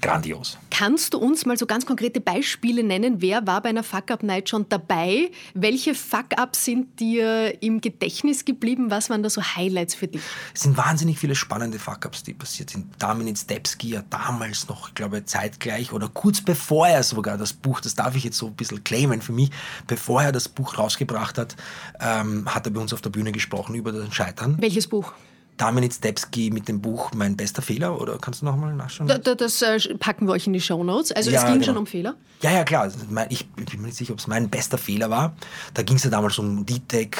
Grandios. 0.00 0.58
Kannst 0.70 1.14
du 1.14 1.18
uns 1.18 1.46
mal 1.46 1.56
so 1.56 1.66
ganz 1.66 1.86
konkrete 1.86 2.20
Beispiele 2.20 2.82
nennen? 2.82 3.20
Wer 3.20 3.46
war 3.46 3.62
bei 3.62 3.70
einer 3.70 3.82
Fuck-Up-Night 3.82 4.48
schon 4.48 4.68
dabei? 4.68 5.30
Welche 5.54 5.94
Fuck-Ups 5.94 6.64
sind 6.64 7.00
dir 7.00 7.62
im 7.62 7.80
Gedächtnis 7.80 8.44
geblieben? 8.44 8.90
Was 8.90 9.10
waren 9.10 9.22
da 9.22 9.30
so 9.30 9.42
Highlights 9.42 9.94
für 9.94 10.08
dich? 10.08 10.22
Es 10.54 10.62
sind 10.62 10.76
wahnsinnig 10.76 11.18
viele 11.18 11.34
spannende 11.34 11.78
Fuck-Ups, 11.78 12.22
die 12.22 12.34
passiert 12.34 12.70
sind. 12.70 12.86
Damin 12.98 13.34
Stepski 13.36 13.90
ja 13.90 14.02
damals 14.10 14.68
noch, 14.68 14.88
ich 14.88 14.94
glaube, 14.94 15.24
zeitgleich 15.24 15.92
oder 15.92 16.08
kurz 16.08 16.40
bevor 16.40 16.88
er 16.88 17.02
sogar 17.02 17.38
das 17.38 17.52
Buch, 17.52 17.80
das 17.80 17.94
darf 17.94 18.16
ich 18.16 18.24
jetzt 18.24 18.36
so 18.36 18.46
ein 18.46 18.54
bisschen 18.54 18.84
claimen 18.84 19.22
für 19.22 19.32
mich, 19.32 19.50
bevor 19.86 20.22
er 20.22 20.32
das 20.32 20.48
Buch 20.48 20.78
rausgebracht 20.78 21.38
hat, 21.38 21.56
ähm, 22.00 22.54
hat 22.54 22.66
er 22.66 22.72
bei 22.72 22.80
uns 22.80 22.92
auf 22.92 23.00
der 23.00 23.10
Bühne 23.10 23.32
gesprochen 23.32 23.74
über 23.74 23.92
das 23.92 24.14
Scheitern. 24.14 24.56
Welches 24.60 24.86
Buch? 24.86 25.12
Damin 25.56 25.90
Stepski 25.90 26.50
mit 26.50 26.68
dem 26.68 26.80
Buch 26.80 27.12
Mein 27.14 27.36
bester 27.36 27.62
Fehler 27.62 28.00
oder 28.00 28.18
kannst 28.18 28.42
du 28.42 28.46
nochmal 28.46 28.74
nachschauen? 28.74 29.08
Da, 29.08 29.18
da, 29.18 29.34
das 29.34 29.62
äh, 29.62 29.78
packen 29.98 30.26
wir 30.26 30.32
euch 30.32 30.46
in 30.46 30.52
die 30.52 30.60
Show 30.60 30.82
Notes. 30.84 31.12
Also 31.12 31.30
ja, 31.30 31.40
es 31.40 31.44
ging 31.44 31.54
genau. 31.54 31.64
schon 31.64 31.76
um 31.76 31.86
Fehler? 31.86 32.14
Ja, 32.42 32.50
ja, 32.50 32.64
klar. 32.64 32.82
Also, 32.82 32.98
ich, 33.30 33.48
ich 33.56 33.66
bin 33.66 33.80
mir 33.80 33.86
nicht 33.86 33.96
sicher, 33.96 34.12
ob 34.12 34.18
es 34.18 34.26
mein 34.26 34.50
bester 34.50 34.78
Fehler 34.78 35.10
war. 35.10 35.34
Da 35.74 35.82
ging 35.82 35.96
es 35.96 36.04
ja 36.04 36.10
damals 36.10 36.38
um 36.38 36.66
D-Tech, 36.66 37.16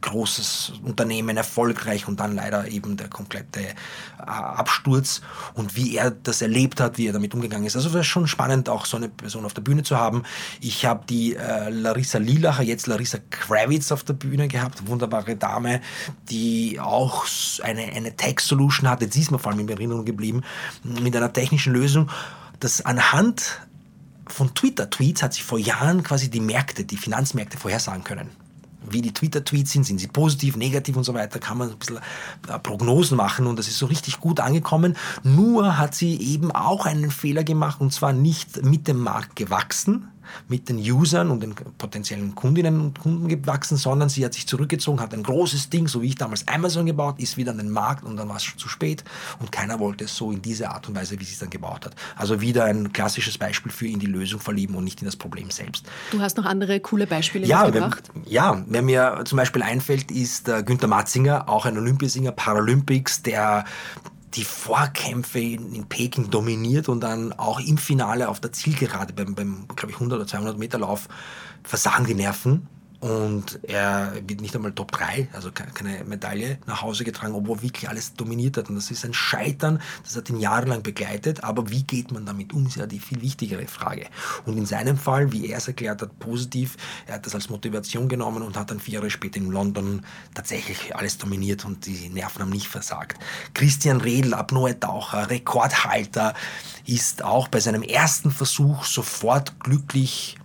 großes 0.00 0.74
Unternehmen, 0.84 1.36
erfolgreich 1.36 2.06
und 2.06 2.20
dann 2.20 2.34
leider 2.34 2.68
eben 2.68 2.96
der 2.96 3.08
komplette 3.08 3.60
äh, 3.60 3.74
Absturz 4.18 5.22
und 5.54 5.74
wie 5.74 5.96
er 5.96 6.10
das 6.10 6.40
erlebt 6.40 6.80
hat, 6.80 6.98
wie 6.98 7.08
er 7.08 7.12
damit 7.12 7.34
umgegangen 7.34 7.66
ist. 7.66 7.74
Also 7.74 7.88
es 7.88 7.94
ist 7.94 8.06
schon 8.06 8.28
spannend, 8.28 8.68
auch 8.68 8.86
so 8.86 8.96
eine 8.96 9.08
Person 9.08 9.44
auf 9.44 9.54
der 9.54 9.62
Bühne 9.62 9.82
zu 9.82 9.96
haben. 9.96 10.22
Ich 10.60 10.86
habe 10.86 11.04
die 11.08 11.34
äh, 11.34 11.68
Larissa 11.70 12.18
Lilacher, 12.18 12.62
jetzt 12.62 12.86
Larissa 12.86 13.18
Kravitz 13.30 13.90
auf 13.90 14.04
der 14.04 14.12
Bühne 14.14 14.46
gehabt, 14.46 14.86
wunderbare 14.86 15.36
Dame, 15.36 15.80
die 16.30 16.78
auch 16.80 17.26
eine, 17.62 17.82
eine 17.82 18.14
Tech-Solution 18.14 18.88
hatte, 18.88 19.08
sie 19.10 19.20
ist 19.20 19.30
mir 19.30 19.38
vor 19.38 19.52
allem 19.52 19.60
in 19.60 19.68
Erinnerung 19.68 20.04
geblieben, 20.04 20.42
mit 20.84 21.16
einer 21.16 21.32
technischen 21.32 21.72
Lösung, 21.72 22.08
das 22.60 22.84
anhand 22.84 23.60
von 24.26 24.54
Twitter-Tweets 24.54 25.22
hat 25.22 25.32
sich 25.34 25.42
vor 25.42 25.58
Jahren 25.58 26.02
quasi 26.02 26.30
die 26.30 26.40
Märkte, 26.40 26.84
die 26.84 26.96
Finanzmärkte 26.96 27.56
vorhersagen 27.56 28.04
können 28.04 28.30
wie 28.92 29.02
die 29.02 29.12
Twitter-Tweets 29.12 29.72
sind, 29.72 29.84
sind 29.84 29.98
sie 29.98 30.06
positiv, 30.06 30.56
negativ 30.56 30.96
und 30.96 31.04
so 31.04 31.14
weiter, 31.14 31.38
kann 31.38 31.58
man 31.58 31.70
ein 31.70 31.78
bisschen 31.78 31.98
äh, 32.48 32.58
Prognosen 32.58 33.16
machen 33.16 33.46
und 33.46 33.58
das 33.58 33.68
ist 33.68 33.78
so 33.78 33.86
richtig 33.86 34.20
gut 34.20 34.40
angekommen. 34.40 34.96
Nur 35.22 35.78
hat 35.78 35.94
sie 35.94 36.16
eben 36.16 36.50
auch 36.52 36.86
einen 36.86 37.10
Fehler 37.10 37.44
gemacht 37.44 37.80
und 37.80 37.92
zwar 37.92 38.12
nicht 38.12 38.62
mit 38.62 38.88
dem 38.88 38.98
Markt 38.98 39.36
gewachsen, 39.36 40.08
mit 40.48 40.68
den 40.68 40.78
Usern 40.78 41.30
und 41.30 41.42
den 41.42 41.54
potenziellen 41.54 42.34
Kundinnen 42.34 42.80
und 42.80 42.98
Kunden 42.98 43.28
gewachsen, 43.28 43.76
sondern 43.76 44.08
sie 44.08 44.24
hat 44.24 44.34
sich 44.34 44.46
zurückgezogen, 44.46 45.00
hat 45.00 45.14
ein 45.14 45.22
großes 45.22 45.70
Ding, 45.70 45.88
so 45.88 46.02
wie 46.02 46.08
ich 46.08 46.14
damals 46.14 46.46
Amazon 46.48 46.86
gebaut, 46.86 47.18
ist 47.18 47.36
wieder 47.36 47.52
an 47.52 47.58
den 47.58 47.70
Markt 47.70 48.04
und 48.04 48.16
dann 48.16 48.28
war 48.28 48.36
es 48.36 48.44
schon 48.44 48.58
zu 48.58 48.68
spät 48.68 49.04
und 49.40 49.52
keiner 49.52 49.78
wollte 49.78 50.04
es 50.04 50.16
so 50.16 50.30
in 50.32 50.42
diese 50.42 50.70
Art 50.70 50.88
und 50.88 50.94
Weise, 50.94 51.18
wie 51.18 51.24
sie 51.24 51.32
es 51.32 51.38
dann 51.38 51.50
gebaut 51.50 51.86
hat. 51.86 51.94
Also 52.16 52.40
wieder 52.40 52.64
ein 52.64 52.92
klassisches 52.92 53.38
Beispiel 53.38 53.72
für 53.72 53.86
in 53.86 53.98
die 53.98 54.06
Lösung 54.06 54.40
verlieben 54.40 54.74
und 54.74 54.84
nicht 54.84 55.00
in 55.00 55.06
das 55.06 55.16
Problem 55.16 55.50
selbst. 55.50 55.86
Du 56.10 56.20
hast 56.20 56.36
noch 56.36 56.44
andere 56.44 56.80
coole 56.80 57.06
Beispiele 57.06 57.46
ja, 57.46 57.64
mitgebracht? 57.64 58.10
Wenn, 58.14 58.30
ja, 58.30 58.62
wer 58.66 58.82
mir 58.82 59.22
zum 59.24 59.36
Beispiel 59.36 59.62
einfällt, 59.62 60.10
ist 60.10 60.48
äh, 60.48 60.62
Günther 60.62 60.88
Matzinger, 60.88 61.48
auch 61.48 61.66
ein 61.66 61.76
Olympiasinger, 61.76 62.32
Paralympics, 62.32 63.22
der 63.22 63.64
die 64.34 64.44
Vorkämpfe 64.44 65.40
in, 65.40 65.74
in, 65.74 65.88
Peking 65.88 66.30
dominiert 66.30 66.88
und 66.88 67.00
dann 67.00 67.32
auch 67.32 67.60
im 67.60 67.78
Finale 67.78 68.28
auf 68.28 68.40
der 68.40 68.52
Zielgerade 68.52 69.12
beim, 69.12 69.34
beim 69.34 69.66
glaube 69.68 69.90
ich, 69.90 69.96
100 69.96 70.18
oder 70.18 70.26
200 70.26 70.58
Meter 70.58 70.78
Lauf 70.78 71.08
versagen 71.62 72.06
die 72.06 72.14
Nerven 72.14 72.68
und 73.00 73.60
er 73.62 74.12
wird 74.26 74.40
nicht 74.40 74.56
einmal 74.56 74.72
Top 74.72 74.90
3, 74.90 75.28
also 75.32 75.52
keine 75.52 76.02
Medaille 76.04 76.58
nach 76.66 76.82
Hause 76.82 77.04
getragen, 77.04 77.34
obwohl 77.34 77.62
wirklich 77.62 77.88
alles 77.88 78.14
dominiert 78.14 78.56
hat. 78.56 78.68
Und 78.68 78.74
das 78.74 78.90
ist 78.90 79.04
ein 79.04 79.14
Scheitern, 79.14 79.80
das 80.02 80.16
hat 80.16 80.28
ihn 80.30 80.40
jahrelang 80.40 80.82
begleitet. 80.82 81.44
Aber 81.44 81.70
wie 81.70 81.84
geht 81.84 82.10
man 82.10 82.26
damit 82.26 82.52
um, 82.52 82.66
ist 82.66 82.76
ja 82.76 82.86
die 82.86 82.98
viel 82.98 83.22
wichtigere 83.22 83.68
Frage. 83.68 84.06
Und 84.46 84.58
in 84.58 84.66
seinem 84.66 84.96
Fall, 84.96 85.32
wie 85.32 85.46
er 85.46 85.58
es 85.58 85.68
erklärt 85.68 86.02
hat, 86.02 86.18
positiv, 86.18 86.76
er 87.06 87.14
hat 87.16 87.26
das 87.26 87.36
als 87.36 87.48
Motivation 87.48 88.08
genommen 88.08 88.42
und 88.42 88.56
hat 88.56 88.72
dann 88.72 88.80
vier 88.80 88.94
Jahre 88.94 89.10
später 89.10 89.36
in 89.36 89.52
London 89.52 90.04
tatsächlich 90.34 90.96
alles 90.96 91.18
dominiert 91.18 91.64
und 91.64 91.86
die 91.86 92.08
Nerven 92.08 92.42
haben 92.42 92.50
nicht 92.50 92.66
versagt. 92.66 93.22
Christian 93.54 94.00
Redl, 94.00 94.34
Apnoe-Taucher, 94.34 95.30
Rekordhalter, 95.30 96.34
ist 96.84 97.22
auch 97.22 97.46
bei 97.46 97.60
seinem 97.60 97.82
ersten 97.82 98.32
Versuch 98.32 98.84
sofort 98.84 99.60
glücklich 99.60 100.36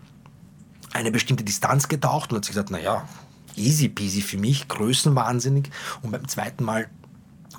eine 0.94 1.12
bestimmte 1.12 1.44
Distanz 1.44 1.88
getaucht 1.88 2.32
und 2.32 2.38
hat 2.38 2.46
sich 2.46 2.54
gesagt, 2.54 2.72
naja, 2.72 3.08
easy 3.56 3.90
peasy 3.90 4.22
für 4.22 4.38
mich, 4.38 4.68
größenwahnsinnig. 4.68 5.70
Und 6.02 6.12
beim 6.12 6.28
zweiten 6.28 6.64
Mal 6.64 6.88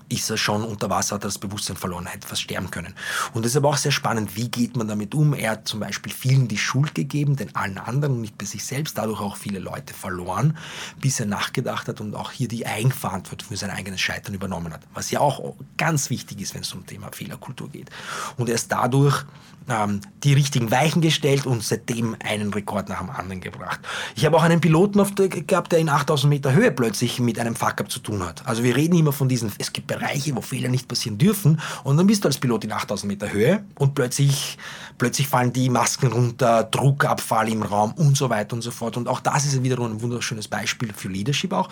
ist 0.08 0.30
er 0.30 0.36
schon 0.36 0.62
unter 0.64 0.90
Wasser, 0.90 1.16
hat 1.16 1.24
er 1.24 1.28
das 1.28 1.38
Bewusstsein 1.38 1.76
verloren, 1.76 2.06
hätte 2.06 2.26
fast 2.26 2.42
sterben 2.42 2.70
können. 2.70 2.94
Und 3.32 3.44
das 3.44 3.52
ist 3.52 3.56
aber 3.56 3.70
auch 3.70 3.76
sehr 3.76 3.92
spannend, 3.92 4.36
wie 4.36 4.48
geht 4.48 4.76
man 4.76 4.88
damit 4.88 5.14
um? 5.14 5.34
Er 5.34 5.52
hat 5.52 5.68
zum 5.68 5.80
Beispiel 5.80 6.12
vielen 6.12 6.48
die 6.48 6.58
Schuld 6.58 6.94
gegeben, 6.94 7.36
den 7.36 7.54
allen 7.56 7.78
anderen 7.78 8.20
nicht 8.20 8.36
bei 8.38 8.44
sich 8.44 8.64
selbst, 8.64 8.98
dadurch 8.98 9.20
auch 9.20 9.36
viele 9.36 9.58
Leute 9.58 9.94
verloren, 9.94 10.56
bis 11.00 11.20
er 11.20 11.26
nachgedacht 11.26 11.88
hat 11.88 12.00
und 12.00 12.14
auch 12.14 12.30
hier 12.30 12.48
die 12.48 12.66
Eigenverantwortung 12.66 13.48
für 13.48 13.56
sein 13.56 13.70
eigenes 13.70 14.00
Scheitern 14.00 14.34
übernommen 14.34 14.72
hat. 14.72 14.82
Was 14.92 15.10
ja 15.10 15.20
auch 15.20 15.54
ganz 15.76 16.10
wichtig 16.10 16.40
ist, 16.40 16.54
wenn 16.54 16.62
es 16.62 16.72
um 16.72 16.86
Thema 16.86 17.10
Fehlerkultur 17.12 17.70
geht. 17.70 17.90
Und 18.36 18.48
er 18.48 18.54
ist 18.54 18.70
dadurch 18.70 19.24
ähm, 19.68 20.00
die 20.22 20.34
richtigen 20.34 20.70
Weichen 20.70 21.00
gestellt 21.00 21.46
und 21.46 21.62
seitdem 21.62 22.16
einen 22.22 22.52
Rekord 22.52 22.88
nach 22.88 23.00
dem 23.00 23.10
anderen 23.10 23.40
gebracht. 23.40 23.80
Ich 24.14 24.24
habe 24.24 24.36
auch 24.36 24.42
einen 24.42 24.60
Piloten 24.60 25.02
gehabt, 25.46 25.72
der 25.72 25.78
in 25.78 25.88
8000 25.88 26.28
Meter 26.30 26.52
Höhe 26.52 26.70
plötzlich 26.70 27.18
mit 27.20 27.38
einem 27.38 27.56
Fuck-up 27.56 27.90
zu 27.90 28.00
tun 28.00 28.22
hat. 28.22 28.46
Also 28.46 28.62
wir 28.62 28.76
reden 28.76 28.96
immer 28.96 29.12
von 29.12 29.28
diesen, 29.28 29.52
es 29.58 29.72
gibt 29.72 29.90
Bereiche, 29.98 30.34
wo 30.34 30.40
Fehler 30.40 30.68
nicht 30.68 30.88
passieren 30.88 31.18
dürfen 31.18 31.60
und 31.84 31.96
dann 31.96 32.06
bist 32.06 32.24
du 32.24 32.28
als 32.28 32.38
Pilot 32.38 32.64
in 32.64 32.72
8000 32.72 33.08
Meter 33.08 33.32
Höhe 33.32 33.64
und 33.78 33.94
plötzlich, 33.94 34.58
plötzlich 34.98 35.28
fallen 35.28 35.52
die 35.52 35.68
Masken 35.70 36.08
runter, 36.12 36.64
Druckabfall 36.64 37.48
im 37.48 37.62
Raum 37.62 37.92
und 37.92 38.16
so 38.16 38.30
weiter 38.30 38.54
und 38.54 38.62
so 38.62 38.70
fort. 38.70 38.96
Und 38.96 39.08
auch 39.08 39.20
das 39.20 39.46
ist 39.46 39.62
wiederum 39.62 39.92
ein 39.92 40.02
wunderschönes 40.02 40.48
Beispiel 40.48 40.92
für 40.92 41.08
Leadership 41.08 41.52
auch. 41.52 41.68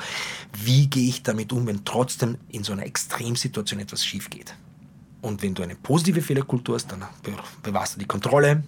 Wie 0.53 0.87
gehe 0.87 1.09
ich 1.09 1.23
damit 1.23 1.53
um, 1.53 1.67
wenn 1.67 1.85
trotzdem 1.85 2.39
in 2.49 2.65
so 2.65 2.73
einer 2.73 2.87
Extremsituation 2.87 3.81
etwas 3.81 4.05
schief 4.05 4.31
geht? 4.31 4.55
Und 5.21 5.43
wenn 5.43 5.55
du 5.55 5.63
eine 5.63 5.77
positive 5.77 6.21
Fehlerkultur 6.21 6.75
hast, 6.75 6.91
dann 6.91 7.05
bewahrst 7.63 7.95
du 7.95 8.01
die 8.01 8.07
Kontrolle, 8.07 8.65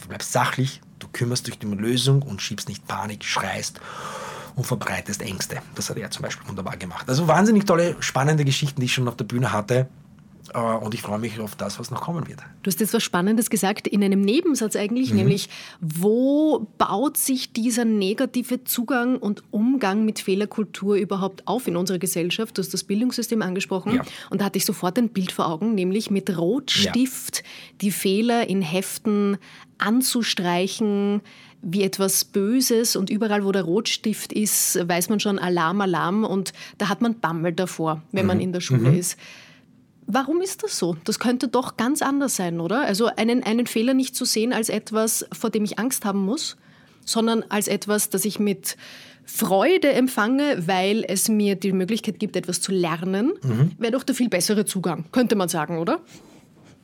du 0.00 0.08
bleibst 0.08 0.32
sachlich, 0.32 0.80
du 0.98 1.08
kümmerst 1.08 1.46
dich 1.46 1.62
um 1.62 1.76
die 1.76 1.82
Lösung 1.82 2.22
und 2.22 2.40
schiebst 2.40 2.68
nicht 2.68 2.86
Panik, 2.86 3.24
schreist 3.24 3.80
und 4.54 4.66
verbreitest 4.66 5.22
Ängste. 5.22 5.58
Das 5.74 5.90
hat 5.90 5.96
er 5.96 6.10
zum 6.10 6.22
Beispiel 6.22 6.48
wunderbar 6.48 6.76
gemacht. 6.76 7.08
Also 7.08 7.28
wahnsinnig 7.28 7.64
tolle, 7.64 7.96
spannende 8.00 8.44
Geschichten, 8.44 8.80
die 8.80 8.86
ich 8.86 8.92
schon 8.92 9.08
auf 9.08 9.16
der 9.16 9.24
Bühne 9.24 9.52
hatte. 9.52 9.88
Äh, 10.54 10.58
und 10.58 10.94
ich 10.94 11.02
freue 11.02 11.18
mich 11.18 11.38
auf 11.40 11.56
das, 11.56 11.78
was 11.78 11.90
noch 11.90 12.00
kommen 12.00 12.26
wird. 12.28 12.40
Du 12.62 12.70
hast 12.70 12.80
jetzt 12.80 12.94
was 12.94 13.02
Spannendes 13.02 13.50
gesagt, 13.50 13.86
in 13.86 14.02
einem 14.02 14.20
Nebensatz 14.20 14.76
eigentlich, 14.76 15.10
mhm. 15.10 15.18
nämlich 15.18 15.48
wo 15.80 16.66
baut 16.78 17.16
sich 17.16 17.52
dieser 17.52 17.84
negative 17.84 18.64
Zugang 18.64 19.16
und 19.16 19.42
Umgang 19.50 20.04
mit 20.04 20.18
Fehlerkultur 20.18 20.96
überhaupt 20.96 21.46
auf 21.46 21.66
in 21.68 21.76
unserer 21.76 21.98
Gesellschaft? 21.98 22.58
Du 22.58 22.62
hast 22.62 22.74
das 22.74 22.84
Bildungssystem 22.84 23.42
angesprochen 23.42 23.96
ja. 23.96 24.02
und 24.30 24.40
da 24.40 24.46
hatte 24.46 24.58
ich 24.58 24.64
sofort 24.64 24.98
ein 24.98 25.08
Bild 25.08 25.32
vor 25.32 25.46
Augen, 25.48 25.74
nämlich 25.74 26.10
mit 26.10 26.36
Rotstift 26.36 27.38
ja. 27.38 27.44
die 27.80 27.90
Fehler 27.90 28.48
in 28.48 28.62
Heften 28.62 29.38
anzustreichen, 29.78 31.22
wie 31.62 31.82
etwas 31.82 32.24
Böses 32.24 32.96
und 32.96 33.08
überall, 33.08 33.44
wo 33.44 33.52
der 33.52 33.62
Rotstift 33.62 34.32
ist, 34.32 34.86
weiß 34.86 35.08
man 35.08 35.20
schon 35.20 35.38
Alarm, 35.38 35.80
Alarm 35.80 36.24
und 36.24 36.52
da 36.78 36.88
hat 36.88 37.00
man 37.00 37.20
Bammel 37.20 37.52
davor, 37.52 38.02
wenn 38.10 38.24
mhm. 38.24 38.28
man 38.28 38.40
in 38.40 38.52
der 38.52 38.60
Schule 38.60 38.90
mhm. 38.90 38.98
ist. 38.98 39.18
Warum 40.06 40.42
ist 40.42 40.64
das 40.64 40.78
so? 40.78 40.96
Das 41.04 41.20
könnte 41.20 41.46
doch 41.46 41.76
ganz 41.76 42.02
anders 42.02 42.34
sein, 42.34 42.60
oder? 42.60 42.82
Also 42.82 43.06
einen, 43.06 43.44
einen 43.44 43.66
Fehler 43.66 43.94
nicht 43.94 44.16
zu 44.16 44.24
sehen 44.24 44.52
als 44.52 44.68
etwas, 44.68 45.24
vor 45.32 45.50
dem 45.50 45.64
ich 45.64 45.78
Angst 45.78 46.04
haben 46.04 46.24
muss, 46.24 46.56
sondern 47.04 47.44
als 47.48 47.68
etwas, 47.68 48.10
das 48.10 48.24
ich 48.24 48.40
mit 48.40 48.76
Freude 49.24 49.92
empfange, 49.92 50.66
weil 50.66 51.04
es 51.06 51.28
mir 51.28 51.54
die 51.54 51.72
Möglichkeit 51.72 52.18
gibt, 52.18 52.36
etwas 52.36 52.60
zu 52.60 52.72
lernen, 52.72 53.32
mhm. 53.42 53.70
wäre 53.78 53.92
doch 53.92 54.02
der 54.02 54.16
viel 54.16 54.28
bessere 54.28 54.64
Zugang, 54.64 55.04
könnte 55.12 55.36
man 55.36 55.48
sagen, 55.48 55.78
oder? 55.78 56.00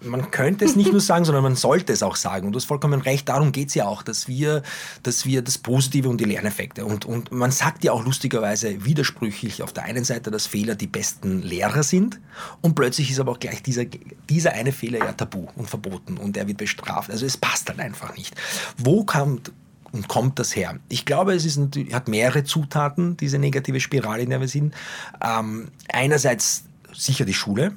Man 0.00 0.30
könnte 0.30 0.64
es 0.64 0.76
nicht 0.76 0.92
nur 0.92 1.00
sagen, 1.00 1.24
sondern 1.24 1.42
man 1.42 1.56
sollte 1.56 1.92
es 1.92 2.02
auch 2.02 2.16
sagen. 2.16 2.46
Und 2.46 2.52
du 2.52 2.58
hast 2.58 2.66
vollkommen 2.66 3.00
recht, 3.00 3.28
darum 3.28 3.50
geht 3.52 3.68
es 3.68 3.74
ja 3.74 3.86
auch, 3.86 4.02
dass 4.02 4.28
wir, 4.28 4.62
dass 5.02 5.26
wir 5.26 5.42
das 5.42 5.58
Positive 5.58 6.08
und 6.08 6.20
die 6.20 6.24
Lerneffekte. 6.24 6.84
Und, 6.84 7.04
und 7.04 7.32
man 7.32 7.50
sagt 7.50 7.82
ja 7.84 7.92
auch 7.92 8.04
lustigerweise 8.04 8.84
widersprüchlich 8.84 9.62
auf 9.62 9.72
der 9.72 9.84
einen 9.84 10.04
Seite, 10.04 10.30
dass 10.30 10.46
Fehler 10.46 10.76
die 10.76 10.86
besten 10.86 11.42
Lehrer 11.42 11.82
sind 11.82 12.20
und 12.60 12.74
plötzlich 12.74 13.10
ist 13.10 13.18
aber 13.18 13.32
auch 13.32 13.40
gleich 13.40 13.62
dieser, 13.62 13.84
dieser 14.28 14.52
eine 14.52 14.72
Fehler 14.72 14.98
ja 15.00 15.12
tabu 15.12 15.48
und 15.56 15.68
verboten 15.68 16.16
und 16.16 16.36
er 16.36 16.46
wird 16.46 16.58
bestraft. 16.58 17.10
Also 17.10 17.26
es 17.26 17.36
passt 17.36 17.68
halt 17.68 17.80
einfach 17.80 18.16
nicht. 18.16 18.34
Wo 18.76 19.04
kommt 19.04 19.52
und 19.90 20.06
kommt 20.06 20.38
das 20.38 20.54
her? 20.54 20.78
Ich 20.88 21.06
glaube, 21.06 21.34
es 21.34 21.44
ist 21.44 21.58
hat 21.92 22.08
mehrere 22.08 22.44
Zutaten, 22.44 23.16
diese 23.16 23.38
negative 23.38 23.80
Spirale, 23.80 24.22
in 24.22 24.30
der 24.30 24.40
wir 24.40 24.48
sind. 24.48 24.74
Ähm, 25.24 25.68
einerseits 25.88 26.64
sicher 26.92 27.24
die 27.24 27.34
Schule, 27.34 27.72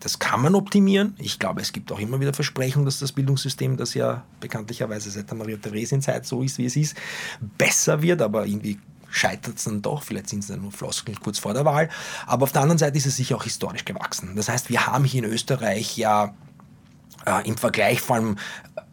das 0.00 0.18
kann 0.18 0.42
man 0.42 0.54
optimieren. 0.54 1.14
Ich 1.18 1.38
glaube, 1.38 1.60
es 1.60 1.72
gibt 1.72 1.90
auch 1.92 1.98
immer 1.98 2.20
wieder 2.20 2.34
Versprechungen, 2.34 2.84
dass 2.84 2.98
das 2.98 3.12
Bildungssystem, 3.12 3.76
das 3.76 3.94
ja 3.94 4.24
bekanntlicherweise 4.40 5.10
seit 5.10 5.30
der 5.30 5.36
Maria-Theresien-Zeit 5.36 6.26
so 6.26 6.42
ist, 6.42 6.58
wie 6.58 6.66
es 6.66 6.76
ist, 6.76 6.96
besser 7.58 8.02
wird, 8.02 8.22
aber 8.22 8.46
irgendwie 8.46 8.78
scheitert 9.10 9.58
es 9.58 9.64
dann 9.64 9.80
doch. 9.80 10.02
Vielleicht 10.02 10.28
sind 10.28 10.40
es 10.40 10.48
dann 10.48 10.62
nur 10.62 10.72
Floskeln 10.72 11.18
kurz 11.20 11.38
vor 11.38 11.54
der 11.54 11.64
Wahl. 11.64 11.88
Aber 12.26 12.44
auf 12.44 12.52
der 12.52 12.62
anderen 12.62 12.78
Seite 12.78 12.98
ist 12.98 13.06
es 13.06 13.16
sicher 13.16 13.36
auch 13.36 13.44
historisch 13.44 13.84
gewachsen. 13.84 14.34
Das 14.36 14.48
heißt, 14.48 14.68
wir 14.70 14.86
haben 14.86 15.04
hier 15.04 15.24
in 15.24 15.30
Österreich 15.30 15.96
ja 15.96 16.34
äh, 17.26 17.46
im 17.48 17.56
Vergleich 17.56 18.00
vor 18.00 18.16
allem 18.16 18.36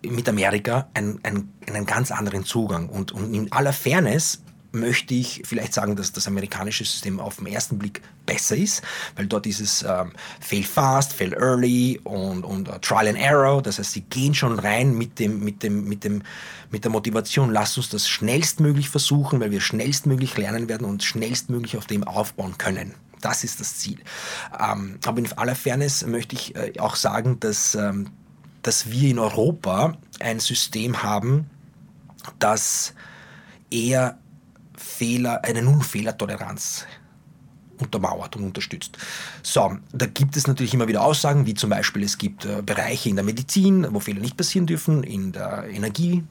mit 0.03 0.27
Amerika 0.29 0.87
einen, 0.93 1.19
einen, 1.23 1.53
einen 1.67 1.85
ganz 1.85 2.11
anderen 2.11 2.45
Zugang. 2.45 2.89
Und, 2.89 3.11
und 3.11 3.33
in 3.33 3.51
aller 3.51 3.73
Fairness 3.73 4.41
möchte 4.71 5.13
ich 5.13 5.41
vielleicht 5.45 5.73
sagen, 5.73 5.95
dass 5.95 6.11
das 6.11 6.27
amerikanische 6.27 6.85
System 6.85 7.19
auf 7.19 7.37
den 7.37 7.47
ersten 7.47 7.77
Blick 7.77 8.01
besser 8.25 8.55
ist, 8.55 8.81
weil 9.15 9.27
dort 9.27 9.45
ist 9.45 9.59
es 9.59 9.83
ähm, 9.83 10.13
fail 10.39 10.63
fast, 10.63 11.13
fail 11.13 11.33
early 11.33 11.99
und, 12.03 12.43
und 12.43 12.69
uh, 12.69 12.77
trial 12.79 13.07
and 13.07 13.17
error. 13.17 13.61
Das 13.61 13.79
heißt, 13.79 13.91
sie 13.91 14.01
gehen 14.01 14.33
schon 14.33 14.57
rein 14.57 14.97
mit, 14.97 15.19
dem, 15.19 15.43
mit, 15.43 15.63
dem, 15.63 15.87
mit, 15.87 16.03
dem, 16.03 16.23
mit 16.69 16.83
der 16.83 16.91
Motivation, 16.91 17.51
lass 17.51 17.77
uns 17.77 17.89
das 17.89 18.07
schnellstmöglich 18.07 18.89
versuchen, 18.89 19.39
weil 19.39 19.51
wir 19.51 19.61
schnellstmöglich 19.61 20.37
lernen 20.37 20.69
werden 20.69 20.85
und 20.85 21.03
schnellstmöglich 21.03 21.77
auf 21.77 21.87
dem 21.87 22.03
aufbauen 22.05 22.57
können. 22.57 22.93
Das 23.19 23.43
ist 23.43 23.59
das 23.59 23.77
Ziel. 23.77 23.99
Ähm, 24.59 24.99
aber 25.05 25.19
in 25.19 25.31
aller 25.33 25.55
Fairness 25.55 26.05
möchte 26.05 26.35
ich 26.35 26.55
äh, 26.55 26.73
auch 26.79 26.95
sagen, 26.95 27.39
dass, 27.39 27.75
ähm, 27.75 28.09
dass 28.63 28.89
wir 28.89 29.09
in 29.09 29.19
Europa 29.19 29.97
ein 30.19 30.39
System 30.39 31.03
haben, 31.03 31.49
das 32.39 32.93
eher 33.69 34.17
Fehler, 35.01 35.43
eine 35.43 35.63
Nullfehlertoleranz 35.63 36.85
untermauert 37.79 38.35
und 38.35 38.43
unterstützt. 38.43 38.99
So, 39.41 39.77
da 39.91 40.05
gibt 40.05 40.37
es 40.37 40.45
natürlich 40.45 40.75
immer 40.75 40.87
wieder 40.87 41.01
Aussagen, 41.01 41.47
wie 41.47 41.55
zum 41.55 41.71
Beispiel 41.71 42.03
es 42.03 42.19
gibt 42.19 42.45
äh, 42.45 42.61
Bereiche 42.63 43.09
in 43.09 43.15
der 43.15 43.25
Medizin, 43.25 43.87
wo 43.89 43.99
Fehler 43.99 44.21
nicht 44.21 44.37
passieren 44.37 44.67
dürfen, 44.67 45.01
in 45.01 45.31
der 45.31 45.65
Energie, 45.71 46.23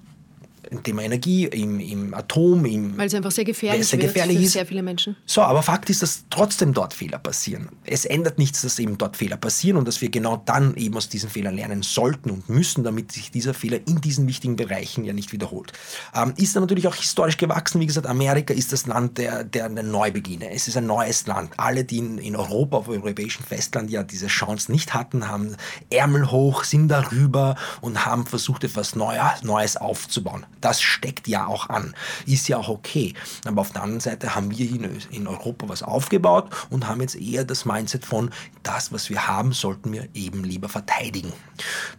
Thema 0.83 1.03
Energie, 1.03 1.47
im, 1.47 1.81
im 1.81 2.15
Atom, 2.15 2.65
im 2.65 2.97
Weil 2.97 3.07
es 3.07 3.15
einfach 3.15 3.31
sehr 3.31 3.45
gefährlich, 3.45 3.87
sehr 3.87 3.99
gefährlich 3.99 4.39
für 4.39 4.47
sehr 4.47 4.67
viele 4.67 4.83
Menschen. 4.83 5.17
So, 5.27 5.43
aber 5.43 5.63
Fakt 5.63 5.91
ist, 5.91 6.03
dass 6.03 6.25
trotzdem 6.31 6.75
dort 6.75 6.95
Fehler 6.95 7.19
passieren. 7.19 7.69
Es 7.85 8.05
ändert 8.05 8.39
nichts, 8.39 8.63
dass 8.63 8.79
eben 8.79 8.99
dort 8.99 9.17
Fehler 9.17 9.37
passieren 9.37 9.77
und 9.79 9.89
dass 9.89 10.01
wir 10.01 10.11
genau 10.11 10.43
dann 10.45 10.75
eben 10.77 10.97
aus 10.97 11.09
diesen 11.09 11.31
Fehlern 11.31 11.57
lernen 11.57 11.83
sollten 11.83 12.31
und 12.31 12.49
müssen, 12.49 12.85
damit 12.85 13.13
sich 13.13 13.31
dieser 13.31 13.55
Fehler 13.55 13.79
in 13.87 14.01
diesen 14.01 14.29
wichtigen 14.29 14.57
Bereichen 14.57 15.05
ja 15.05 15.13
nicht 15.13 15.33
wiederholt. 15.33 15.73
Ähm, 16.15 16.35
ist 16.37 16.55
dann 16.55 16.63
natürlich 16.63 16.87
auch 16.87 16.95
historisch 16.95 17.37
gewachsen. 17.37 17.81
Wie 17.81 17.87
gesagt, 17.87 18.07
Amerika 18.07 18.55
ist 18.55 18.73
das 18.73 18.87
Land 18.87 19.19
der, 19.19 19.45
der, 19.45 19.69
der 19.69 19.83
Neubeginne. 19.83 20.51
Es 20.51 20.69
ist 20.69 20.77
ein 20.77 20.87
neues 20.87 21.27
Land. 21.27 21.53
Alle, 21.57 21.85
die 21.85 21.99
in, 21.99 22.19
in 22.19 22.37
Europa, 22.37 22.79
auf 22.79 22.89
europäischem 22.89 23.45
Festland 23.45 23.91
ja 23.91 24.03
diese 24.03 24.27
Chance 24.27 24.71
nicht 24.71 24.95
hatten, 24.95 25.29
haben 25.29 25.57
Ärmel 25.91 26.31
hoch, 26.31 26.65
sind 26.65 26.89
darüber 26.89 27.57
und 27.81 28.05
haben 28.07 28.27
versucht, 28.27 28.65
etwas 28.65 28.95
Neues 28.97 29.77
aufzubauen. 29.77 30.47
Das 30.61 30.81
steckt 30.81 31.29
ja 31.29 31.47
auch 31.47 31.69
an. 31.69 31.95
Ist 32.27 32.49
ja 32.49 32.59
auch 32.59 32.69
okay. 32.69 33.15
Aber 33.45 33.61
auf 33.63 33.73
der 33.73 33.83
anderen 33.83 34.01
Seite 34.01 34.35
haben 34.35 34.51
wir 34.57 34.91
in 35.11 35.27
Europa 35.27 35.69
was 35.69 35.83
aufgebaut 35.83 36.51
und 36.71 36.87
haben 36.87 37.01
jetzt 37.01 37.17
eher 37.17 37.45
das 37.45 37.65
Mindset 37.65 38.05
von, 38.05 38.31
das, 38.63 38.93
was 38.93 39.11
wir 39.11 39.27
haben, 39.27 39.53
sollten 39.53 39.93
wir 39.93 40.09
eben 40.15 40.45
lieber 40.45 40.69
verteidigen. 40.69 41.33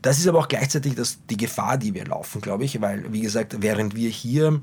Das 0.01 0.19
ist 0.19 0.27
aber 0.27 0.39
auch 0.39 0.47
gleichzeitig 0.47 0.95
das, 0.95 1.19
die 1.29 1.37
Gefahr, 1.37 1.77
die 1.77 1.93
wir 1.93 2.05
laufen, 2.05 2.41
glaube 2.41 2.65
ich, 2.65 2.81
weil, 2.81 3.11
wie 3.11 3.21
gesagt, 3.21 3.61
während 3.61 3.95
wir 3.95 4.09
hier 4.09 4.61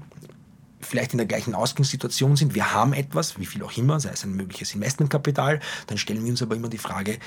vielleicht 0.81 1.13
in 1.13 1.19
der 1.19 1.27
gleichen 1.27 1.55
Ausgangssituation 1.55 2.37
sind, 2.37 2.55
wir 2.55 2.73
haben 2.73 2.93
etwas, 2.93 3.39
wie 3.39 3.47
viel 3.47 3.63
auch 3.65 3.77
immer, 3.77 3.99
sei 3.99 4.11
es 4.11 4.25
ein 4.25 4.35
mögliches 4.35 4.75
Investmentkapital, 4.75 5.61
dann 5.89 5.99
stellen 5.99 6.23
wir 6.25 6.31
uns 6.31 6.43
aber 6.43 6.55
immer 6.55 6.69
die 6.69 6.79
Frage, 6.79 7.19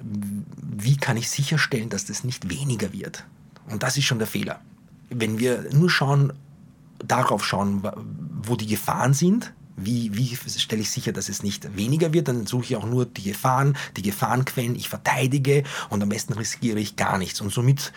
wie 0.00 0.96
kann 0.96 1.16
ich 1.16 1.30
sicherstellen, 1.30 1.90
dass 1.90 2.06
das 2.06 2.24
nicht 2.24 2.48
weniger 2.48 2.92
wird? 2.92 3.24
Und 3.68 3.82
das 3.82 3.96
ist 3.96 4.04
schon 4.04 4.18
der 4.18 4.26
Fehler 4.26 4.60
wenn 5.10 5.38
wir 5.38 5.66
nur 5.72 5.90
schauen, 5.90 6.32
darauf 7.04 7.44
schauen, 7.44 7.82
wo 8.42 8.56
die 8.56 8.66
Gefahren 8.66 9.14
sind, 9.14 9.52
wie, 9.76 10.14
wie 10.16 10.36
stelle 10.36 10.82
ich 10.82 10.90
sicher, 10.90 11.12
dass 11.12 11.28
es 11.28 11.42
nicht 11.42 11.76
weniger 11.76 12.12
wird, 12.12 12.28
dann 12.28 12.46
suche 12.46 12.64
ich 12.64 12.76
auch 12.76 12.84
nur 12.84 13.06
die 13.06 13.22
Gefahren, 13.22 13.76
die 13.96 14.02
Gefahrenquellen, 14.02 14.76
ich 14.76 14.88
verteidige 14.88 15.64
und 15.88 16.02
am 16.02 16.08
besten 16.10 16.34
riskiere 16.34 16.78
ich 16.78 16.96
gar 16.96 17.18
nichts. 17.18 17.40
Und 17.40 17.52
somit 17.52 17.92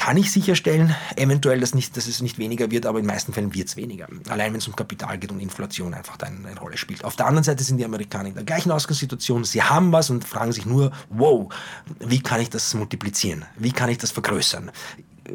kann 0.00 0.16
ich 0.16 0.32
sicherstellen, 0.32 0.96
eventuell, 1.16 1.60
dass, 1.60 1.74
nicht, 1.74 1.94
dass 1.94 2.06
es 2.06 2.22
nicht 2.22 2.38
weniger 2.38 2.70
wird, 2.70 2.86
aber 2.86 2.98
in 2.98 3.04
den 3.04 3.12
meisten 3.12 3.34
Fällen 3.34 3.52
wird 3.52 3.68
es 3.68 3.76
weniger. 3.76 4.08
Allein 4.30 4.52
wenn 4.52 4.58
es 4.58 4.66
um 4.66 4.74
Kapital 4.74 5.18
geht 5.18 5.30
und 5.30 5.40
Inflation 5.40 5.92
einfach 5.92 6.16
da 6.16 6.26
eine, 6.26 6.48
eine, 6.48 6.58
Rolle 6.58 6.78
spielt. 6.78 7.04
Auf 7.04 7.16
der 7.16 7.26
anderen 7.26 7.44
Seite 7.44 7.62
sind 7.62 7.76
die 7.76 7.84
Amerikaner 7.84 8.30
in 8.30 8.34
der 8.34 8.44
gleichen 8.44 8.70
Ausgangssituation. 8.70 9.44
Sie 9.44 9.62
haben 9.62 9.92
was 9.92 10.08
und 10.08 10.24
fragen 10.24 10.52
sich 10.52 10.64
nur, 10.64 10.90
wow, 11.10 11.52
wie 11.98 12.20
kann 12.20 12.40
ich 12.40 12.48
das 12.48 12.72
multiplizieren? 12.72 13.44
Wie 13.58 13.72
kann 13.72 13.90
ich 13.90 13.98
das 13.98 14.10
vergrößern? 14.10 14.70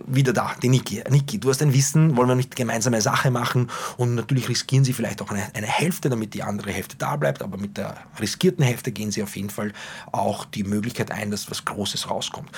Wieder 0.06 0.34
da, 0.34 0.56
die 0.62 0.70
Niki. 0.70 1.04
Niki, 1.10 1.40
du 1.40 1.50
hast 1.50 1.62
ein 1.62 1.74
Wissen, 1.74 2.18
wollen 2.18 2.28
wir 2.28 2.36
nicht 2.36 2.56
gemeinsame 2.56 3.02
Sache 3.02 3.32
machen 3.32 3.70
und 3.98 4.16
natürlich 4.16 4.50
riskieren 4.50 4.84
sie 4.84 4.94
vielleicht 4.94 5.22
auch 5.22 5.30
eine, 5.30 5.44
eine 5.54 5.68
Hälfte, 5.68 6.10
damit 6.10 6.34
die 6.34 6.44
andere 6.44 6.72
Hälfte 6.72 6.96
da 6.98 7.16
bleibt, 7.16 7.42
aber 7.42 7.58
mit 7.58 7.78
der 7.78 7.98
riskierten 8.20 8.64
Hälfte 8.64 8.92
gehen 8.92 9.12
sie 9.12 9.24
auf 9.24 9.36
jeden 9.36 9.50
Fall 9.50 9.74
auch 10.12 10.46
die 10.46 10.64
Möglichkeit 10.64 11.12
ein, 11.12 11.32
dass 11.32 11.50
was 11.50 11.66
Großes 11.66 12.10
rauskommt. 12.10 12.50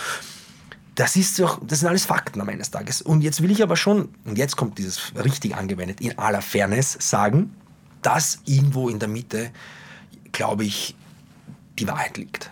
Das, 0.95 1.15
ist 1.15 1.37
doch, 1.39 1.59
das 1.63 1.79
sind 1.79 1.89
alles 1.89 2.05
Fakten 2.05 2.41
am 2.41 2.49
Ende 2.49 2.59
des 2.59 2.71
Tages. 2.71 3.01
Und 3.03 3.21
jetzt 3.21 3.43
will 3.43 3.51
ich 3.51 3.61
aber 3.61 3.77
schon, 3.77 4.09
und 4.25 4.37
jetzt 4.37 4.55
kommt 4.55 4.79
dieses 4.79 5.13
richtig 5.15 5.55
angewendet, 5.55 6.01
in 6.01 6.17
aller 6.17 6.41
Fairness 6.41 6.97
sagen, 6.99 7.55
dass 8.01 8.39
irgendwo 8.45 8.89
in 8.89 8.97
der 8.97 9.07
Mitte, 9.07 9.51
glaube 10.31 10.63
ich, 10.63 10.95
die 11.77 11.87
Wahrheit 11.87 12.17
liegt. 12.17 12.49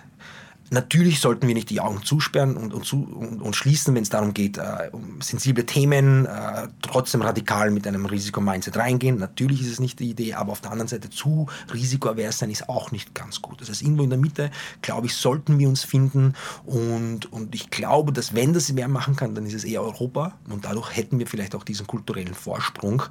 Natürlich 0.71 1.19
sollten 1.19 1.47
wir 1.47 1.53
nicht 1.53 1.69
die 1.69 1.79
Augen 1.79 2.03
zusperren 2.03 2.57
und, 2.57 2.73
und, 2.73 2.85
zu, 2.85 3.03
und, 3.03 3.39
und 3.39 3.55
schließen, 3.55 3.93
wenn 3.93 4.01
es 4.01 4.09
darum 4.09 4.33
geht, 4.33 4.57
äh, 4.57 4.89
um 4.91 5.21
sensible 5.21 5.65
Themen 5.65 6.25
äh, 6.25 6.67
trotzdem 6.81 7.21
radikal 7.21 7.69
mit 7.69 7.85
einem 7.87 8.05
Risikomindset 8.07 8.75
reingehen. 8.75 9.17
Natürlich 9.17 9.61
ist 9.61 9.71
es 9.71 9.79
nicht 9.79 9.99
die 9.99 10.09
Idee, 10.09 10.33
aber 10.33 10.51
auf 10.51 10.61
der 10.61 10.71
anderen 10.71 10.87
Seite 10.87 11.11
zu 11.11 11.47
risikoavers 11.71 12.39
sein 12.39 12.49
ist 12.49 12.67
auch 12.67 12.91
nicht 12.91 13.13
ganz 13.13 13.43
gut. 13.43 13.61
Das 13.61 13.69
heißt, 13.69 13.83
irgendwo 13.83 14.03
in 14.03 14.09
der 14.09 14.17
Mitte, 14.17 14.49
glaube 14.81 15.05
ich, 15.05 15.13
sollten 15.13 15.59
wir 15.59 15.69
uns 15.69 15.83
finden 15.83 16.33
und, 16.65 17.31
und 17.31 17.53
ich 17.53 17.69
glaube, 17.69 18.11
dass 18.11 18.33
wenn 18.33 18.53
das 18.53 18.75
wer 18.75 18.87
machen 18.87 19.15
kann, 19.15 19.35
dann 19.35 19.45
ist 19.45 19.53
es 19.53 19.63
eher 19.63 19.83
Europa 19.83 20.33
und 20.49 20.65
dadurch 20.65 20.95
hätten 20.97 21.19
wir 21.19 21.27
vielleicht 21.27 21.53
auch 21.53 21.63
diesen 21.63 21.85
kulturellen 21.85 22.33
Vorsprung, 22.33 23.03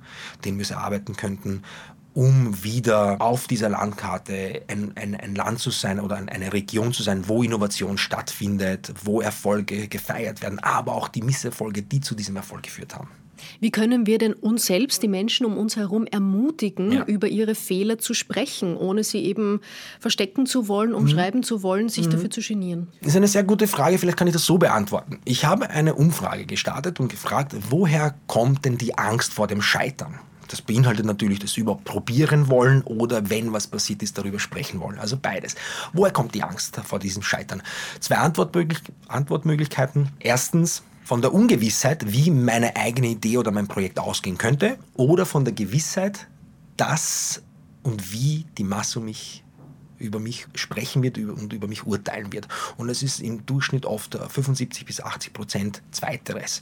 den 0.45 0.59
wir 0.59 0.69
erarbeiten 0.69 1.17
könnten, 1.17 1.63
um 2.15 2.63
wieder 2.63 3.21
auf 3.21 3.47
dieser 3.49 3.69
Landkarte 3.69 4.63
ein, 4.69 4.93
ein, 4.95 5.15
ein 5.15 5.35
Land 5.35 5.59
zu 5.59 5.71
sein 5.71 6.01
oder 6.01 6.17
eine 6.17 6.53
Region 6.53 6.93
zu 6.93 7.03
sein, 7.03 7.29
wo 7.29 7.43
Innovation 7.43 7.99
stattfindet, 7.99 8.95
wo 9.03 9.21
Erfolge 9.21 9.89
gefeiert 9.89 10.41
werden, 10.41 10.61
aber 10.61 10.95
auch 10.95 11.09
die 11.09 11.23
Misserfolge, 11.23 11.83
die 11.83 12.01
zu 12.01 12.15
diesem 12.15 12.37
Erfolg 12.37 12.63
geführt 12.63 12.95
haben. 12.95 13.09
Wie 13.61 13.71
können 13.71 14.07
wir 14.07 14.19
denn 14.19 14.33
uns 14.33 14.67
selbst, 14.67 15.03
die 15.03 15.09
Menschen 15.09 15.45
um 15.45 15.59
uns 15.59 15.77
herum, 15.77 16.07
ermutigen, 16.07 16.93
ja. 16.93 17.05
über 17.05 17.29
ihre 17.29 17.55
Fehler 17.55 17.99
zu 17.99 18.15
sprechen, 18.15 18.77
ohne 18.77 19.05
sie 19.05 19.19
eben 19.19 19.61
verstecken 20.01 20.47
zu 20.47 20.69
wollen, 20.69 20.95
umschreiben 20.95 21.41
mhm. 21.41 21.45
zu 21.45 21.63
wollen, 21.63 21.89
sich 21.89 22.07
mhm. 22.07 22.11
dafür 22.13 22.31
zu 22.31 22.41
genieren? 22.41 22.89
Das 23.01 23.11
ist 23.11 23.17
eine 23.17 23.29
sehr 23.29 23.45
gute 23.45 23.67
Frage, 23.67 23.99
vielleicht 23.99 24.19
kann 24.19 24.29
ich 24.29 24.33
das 24.33 24.47
so 24.47 24.57
beantworten. 24.57 25.19
Ich 25.25 25.45
habe 25.45 25.69
eine 25.71 25.95
Umfrage 25.95 26.47
gestartet 26.47 27.01
und 27.01 27.09
gefragt, 27.09 27.55
woher 27.71 28.15
kommt 28.29 28.65
denn 28.65 28.79
die 28.79 28.97
Angst 28.97 29.35
vor 29.35 29.47
dem 29.47 29.61
Scheitern? 29.61 30.21
Das 30.49 30.63
beinhaltet 30.63 31.07
natürlich 31.07 31.39
das 31.39 31.57
überhaupt 31.57 31.85
probieren 31.85 32.49
wollen 32.49 32.83
oder 32.83 33.31
wenn 33.31 33.53
was 33.53 33.67
passiert 33.67 34.03
ist, 34.03 34.19
darüber 34.19 34.39
sprechen 34.39 34.81
wollen. 34.81 34.99
Also 34.99 35.17
beides. 35.17 35.55
Woher 35.93 36.13
kommt 36.13 36.35
die 36.35 36.43
Angst 36.43 36.77
vor 36.85 36.99
diesem 36.99 37.23
Scheitern? 37.23 37.63
Zwei 38.01 38.17
Antwortmöglich 38.17 38.81
Antwortmöglichkeiten. 39.09 40.11
Erstens 40.21 40.83
von 41.05 41.21
der 41.21 41.35
Ungewissheit, 41.35 42.13
wie 42.13 42.31
meine 42.31 42.77
eigene 42.77 43.09
Idee 43.09 43.39
oder 43.39 43.51
mein 43.51 43.69
Projekt 43.69 43.99
ausgehen 43.99 44.39
könnte 44.39 44.79
oder 44.95 45.27
von 45.27 45.45
der 45.45 45.53
Gewissheit, 45.53 46.27
dass 46.77 47.43
und 47.83 48.13
wie 48.13 48.47
die 48.57 48.65
Masse 48.65 49.01
mich 49.01 49.44
über 49.99 50.19
mich 50.19 50.47
sprechen 50.55 51.03
wird 51.03 51.19
und 51.19 51.53
über 51.53 51.69
mich 51.69 51.87
urteilen 51.87 52.33
wird. 52.33 52.49
Und 52.77 52.89
es 52.89 53.03
ist 53.03 53.21
im 53.21 53.47
Durchschnitt 53.47 53.87
oft 53.87 54.17
75 54.17 54.85
bis 54.87 55.01
80 55.01 55.33
Prozent 55.33 55.83
Zweiteres. 55.91 56.61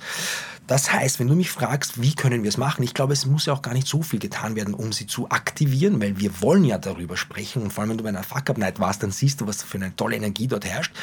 Das 0.66 0.92
heißt, 0.92 1.18
wenn 1.18 1.26
du 1.26 1.34
mich 1.34 1.50
fragst, 1.50 2.00
wie 2.00 2.14
können 2.14 2.42
wir 2.42 2.48
es 2.48 2.56
machen, 2.56 2.82
ich 2.82 2.94
glaube, 2.94 3.12
es 3.12 3.26
muss 3.26 3.46
ja 3.46 3.52
auch 3.52 3.62
gar 3.62 3.74
nicht 3.74 3.86
so 3.86 4.02
viel 4.02 4.18
getan 4.18 4.56
werden, 4.56 4.74
um 4.74 4.92
sie 4.92 5.06
zu 5.06 5.28
aktivieren, 5.30 6.00
weil 6.00 6.18
wir 6.18 6.40
wollen 6.40 6.64
ja 6.64 6.78
darüber 6.78 7.16
sprechen. 7.16 7.62
Und 7.62 7.72
vor 7.72 7.82
allem, 7.82 7.90
wenn 7.90 7.98
du 7.98 8.04
bei 8.04 8.10
einer 8.10 8.22
Fuck-Up-Night 8.22 8.78
warst, 8.78 9.02
dann 9.02 9.10
siehst 9.10 9.40
du, 9.40 9.46
was 9.46 9.62
für 9.62 9.78
eine 9.78 9.94
tolle 9.96 10.16
Energie 10.16 10.46
dort 10.46 10.64
herrscht. 10.64 10.94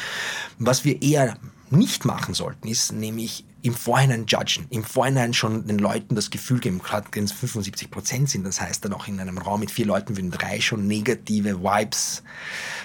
Was 0.58 0.84
wir 0.84 1.02
eher 1.02 1.36
nicht 1.70 2.04
machen 2.04 2.34
sollten, 2.34 2.68
ist 2.68 2.92
nämlich 2.92 3.44
im 3.62 3.74
Vorhinein 3.74 4.26
judgen, 4.26 4.66
im 4.70 4.84
Vorhinein 4.84 5.34
schon 5.34 5.66
den 5.66 5.78
Leuten 5.78 6.14
das 6.14 6.30
Gefühl 6.30 6.60
geben, 6.60 6.78
gerade 6.78 7.08
wenn 7.12 7.24
es 7.24 7.32
75 7.32 7.90
Prozent 7.90 8.30
sind, 8.30 8.44
das 8.44 8.60
heißt 8.60 8.84
dann 8.84 8.92
auch 8.92 9.06
in 9.06 9.20
einem 9.20 9.38
Raum 9.38 9.60
mit 9.60 9.70
vier 9.70 9.86
Leuten 9.86 10.16
würden 10.16 10.30
drei 10.30 10.60
schon 10.60 10.86
negative 10.86 11.62
Vibes 11.62 12.22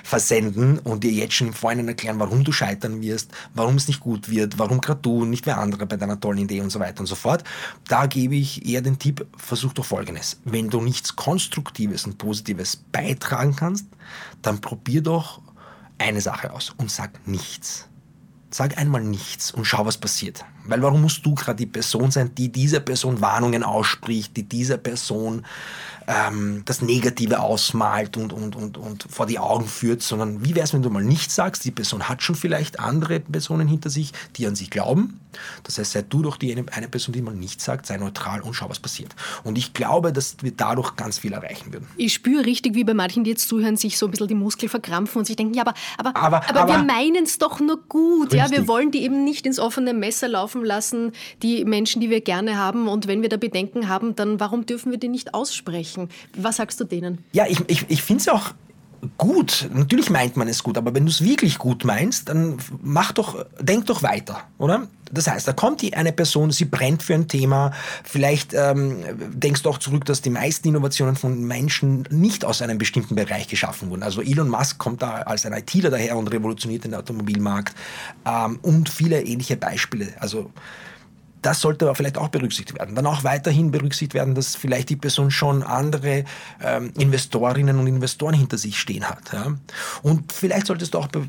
versenden 0.04 0.80
und 0.80 1.04
dir 1.04 1.12
jetzt 1.12 1.34
schon 1.34 1.48
im 1.48 1.54
Vorhinein 1.54 1.88
erklären, 1.88 2.20
warum 2.20 2.44
du 2.44 2.52
scheitern 2.52 3.02
wirst, 3.02 3.32
warum 3.54 3.76
es 3.76 3.88
nicht 3.88 4.00
gut 4.00 4.30
wird, 4.30 4.60
warum 4.60 4.82
gerade 4.82 5.02
du, 5.02 5.26
nicht 5.26 5.46
wer 5.46 5.58
andere 5.58 5.86
bei 5.86 5.98
deiner 5.98 6.20
tollen 6.20 6.40
Idee 6.40 6.62
und 6.62 6.70
so 6.70 6.80
weiter 6.80 7.00
und 7.00 7.08
so 7.08 7.16
fort. 7.16 7.44
Da 7.88 8.06
gebe 8.06 8.36
ich 8.36 8.66
eher 8.66 8.82
den 8.82 9.00
Tipp, 9.00 9.26
versuch 9.38 9.74
doch 9.74 9.86
Folgendes. 9.86 10.40
Wenn 10.44 10.70
du 10.70 10.82
nichts 10.82 11.16
Konstruktives 11.16 12.06
und 12.06 12.18
Positives 12.18 12.76
beitragen 12.76 13.56
kannst, 13.56 13.88
dann 14.42 14.62
probier 14.62 15.02
doch 15.02 15.42
eine 15.98 16.22
Sache 16.22 16.52
aus 16.52 16.74
und 16.78 16.92
sag 16.92 17.28
nichts. 17.28 17.88
Sag 18.58 18.78
einmal 18.78 19.04
nichts 19.04 19.52
und 19.52 19.66
schau, 19.66 19.86
was 19.86 19.98
passiert. 19.98 20.46
Weil 20.64 20.82
warum 20.82 21.02
musst 21.02 21.26
du 21.26 21.36
gerade 21.36 21.58
die 21.58 21.66
Person 21.66 22.10
sein, 22.10 22.34
die 22.36 22.50
dieser 22.50 22.80
Person 22.80 23.20
Warnungen 23.20 23.64
ausspricht, 23.64 24.38
die 24.38 24.44
dieser 24.44 24.78
Person 24.78 25.46
ähm, 26.08 26.64
das 26.66 26.82
Negative 26.82 27.40
ausmalt 27.40 28.18
und, 28.18 28.34
und, 28.34 28.56
und, 28.56 28.78
und 28.78 29.06
vor 29.10 29.26
die 29.26 29.40
Augen 29.40 29.68
führt, 29.68 30.02
sondern 30.02 30.44
wie 30.44 30.56
wäre 30.56 30.66
es, 30.66 30.74
wenn 30.74 30.82
du 30.82 30.90
mal 30.90 31.04
nichts 31.04 31.36
sagst? 31.36 31.66
Die 31.66 31.72
Person 31.72 32.08
hat 32.08 32.22
schon 32.22 32.36
vielleicht 32.36 32.80
andere 32.80 33.20
Personen 33.20 33.68
hinter 33.68 33.90
sich, 33.90 34.12
die 34.36 34.48
an 34.48 34.56
sich 34.56 34.70
glauben. 34.70 35.20
Das 35.64 35.78
heißt, 35.78 35.92
sei 35.92 36.02
du 36.02 36.22
doch 36.22 36.38
die 36.38 36.52
eine, 36.52 36.66
eine 36.72 36.88
Person, 36.88 37.14
die 37.14 37.22
mal 37.22 37.34
nichts 37.34 37.66
sagt, 37.66 37.86
sei 37.86 37.98
neutral 37.98 38.42
und 38.42 38.54
schau, 38.54 38.70
was 38.70 38.80
passiert. 38.80 39.16
Und 39.44 39.58
ich 39.58 39.74
glaube, 39.74 40.14
dass 40.14 40.38
wir 40.42 40.52
dadurch 40.52 40.96
ganz 40.96 41.20
viel 41.20 41.34
erreichen 41.34 41.74
würden. 41.74 41.88
Ich 41.98 42.14
spüre 42.14 42.46
richtig, 42.46 42.76
wie 42.76 42.84
bei 42.84 42.94
manchen, 42.94 43.24
die 43.24 43.32
jetzt 43.32 43.48
zuhören, 43.50 43.78
sich 43.78 43.98
so 43.98 44.08
ein 44.08 44.12
bisschen 44.12 44.28
die 44.28 44.36
Muskeln 44.36 44.70
verkrampfen 44.70 45.20
und 45.20 45.26
sich 45.26 45.36
denken, 45.36 45.54
ja, 45.54 45.64
aber, 45.64 45.74
aber, 45.98 46.16
aber, 46.16 46.50
aber, 46.50 46.60
aber 46.62 46.74
wir 46.74 46.84
meinen 46.84 47.26
es 47.26 47.38
doch 47.38 47.60
nur 47.60 47.82
gut. 47.88 48.34
Ja, 48.34 48.50
wir 48.52 48.68
wollen 48.68 48.92
die 48.92 49.04
eben 49.04 49.24
nicht 49.24 49.46
ins 49.46 49.60
offene 49.60 49.94
Messer 49.94 50.28
laufen 50.28 50.64
lassen, 50.64 51.12
die 51.42 51.66
Menschen, 51.66 52.02
die 52.02 52.10
wir 52.10 52.22
gerne 52.22 52.58
haben. 52.58 52.88
Und 52.88 53.08
wenn 53.08 53.22
wir 53.22 53.30
da 53.30 53.38
Bedenken 53.38 53.90
haben, 53.90 54.16
dann 54.16 54.40
warum 54.40 54.66
dürfen 54.66 54.92
wir 54.92 55.00
die 55.00 55.10
nicht 55.10 55.34
aussprechen? 55.34 55.95
Sprechen. 55.96 56.10
Was 56.38 56.58
sagst 56.58 56.80
du 56.80 56.84
denen? 56.84 57.24
Ja, 57.32 57.46
ich, 57.48 57.60
ich, 57.68 57.86
ich 57.90 58.02
finde 58.02 58.22
es 58.22 58.30
auch 58.30 58.52
gut. 59.18 59.70
Natürlich 59.74 60.10
meint 60.10 60.36
man 60.36 60.48
es 60.48 60.64
gut, 60.64 60.78
aber 60.78 60.94
wenn 60.96 61.06
du 61.06 61.12
es 61.12 61.24
wirklich 61.24 61.58
gut 61.58 61.86
meinst, 61.86 62.30
dann 62.30 62.58
mach 62.82 63.12
doch, 63.12 63.46
denk 63.60 63.86
doch 63.86 64.04
weiter, 64.04 64.44
oder? 64.58 64.88
Das 65.12 65.28
heißt, 65.28 65.48
da 65.48 65.54
kommt 65.54 65.84
die 65.84 65.94
eine 65.94 66.12
Person, 66.12 66.50
sie 66.52 66.66
brennt 66.66 67.04
für 67.04 67.14
ein 67.14 67.28
Thema. 67.28 67.72
Vielleicht 68.04 68.56
ähm, 68.56 69.04
denkst 69.32 69.62
du 69.62 69.70
auch 69.70 69.78
zurück, 69.78 70.06
dass 70.06 70.22
die 70.22 70.32
meisten 70.32 70.68
Innovationen 70.68 71.16
von 71.16 71.44
Menschen 71.44 72.08
nicht 72.10 72.44
aus 72.44 72.64
einem 72.64 72.80
bestimmten 72.80 73.16
Bereich 73.16 73.48
geschaffen 73.48 73.92
wurden. 73.92 74.02
Also 74.02 74.22
Elon 74.22 74.50
Musk 74.50 74.80
kommt 74.80 75.04
da 75.04 75.18
als 75.22 75.46
ein 75.46 75.54
ITler 75.54 75.92
daher 75.92 76.18
und 76.18 76.28
revolutioniert 76.30 76.86
den 76.86 76.96
Automobilmarkt 76.96 77.76
ähm, 78.26 78.58
und 78.64 78.90
viele 78.90 79.22
ähnliche 79.22 79.58
Beispiele. 79.58 80.14
Also 80.20 80.52
das 81.46 81.62
sollte 81.62 81.86
aber 81.86 81.94
vielleicht 81.94 82.18
auch 82.18 82.30
berücksichtigt 82.30 82.80
werden. 82.80 82.96
Dann 82.96 83.06
auch 83.06 83.24
weiterhin 83.24 83.70
berücksichtigt 83.70 84.16
werden, 84.16 84.34
dass 84.34 84.56
vielleicht 84.56 84.90
die 84.90 84.96
Person 84.96 85.30
schon 85.30 85.62
andere 85.62 86.26
ähm, 86.62 86.92
Investorinnen 86.98 87.78
und 87.78 87.86
Investoren 87.86 88.34
hinter 88.34 88.58
sich 88.58 88.80
stehen 88.80 89.08
hat. 89.08 89.32
Ja? 89.32 89.54
Und 90.02 90.34
vielleicht 90.34 90.66
solltest 90.66 90.96
du 90.96 91.00
auch 91.00 91.08
be 91.08 91.28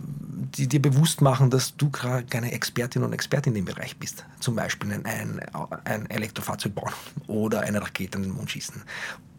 dir 0.57 0.81
bewusst 0.81 1.21
machen, 1.21 1.51
dass 1.51 1.77
du 1.77 1.91
gerade 1.91 2.25
keine 2.25 2.53
Expertin 2.53 3.03
und 3.03 3.13
Expertin 3.13 3.55
in 3.55 3.67
dem 3.67 3.75
Bereich 3.75 3.99
bist. 3.99 4.25
Zum 4.41 4.55
Beispiel 4.55 4.91
ein, 4.91 5.05
ein, 5.05 5.41
ein 5.85 6.09
Elektrofahrzeug 6.09 6.75
bauen 6.75 6.93
oder 7.27 7.61
eine 7.61 7.83
Rakete 7.83 8.17
in 8.17 8.25
den 8.25 8.33
Mond 8.33 8.51
schießen. 8.51 8.83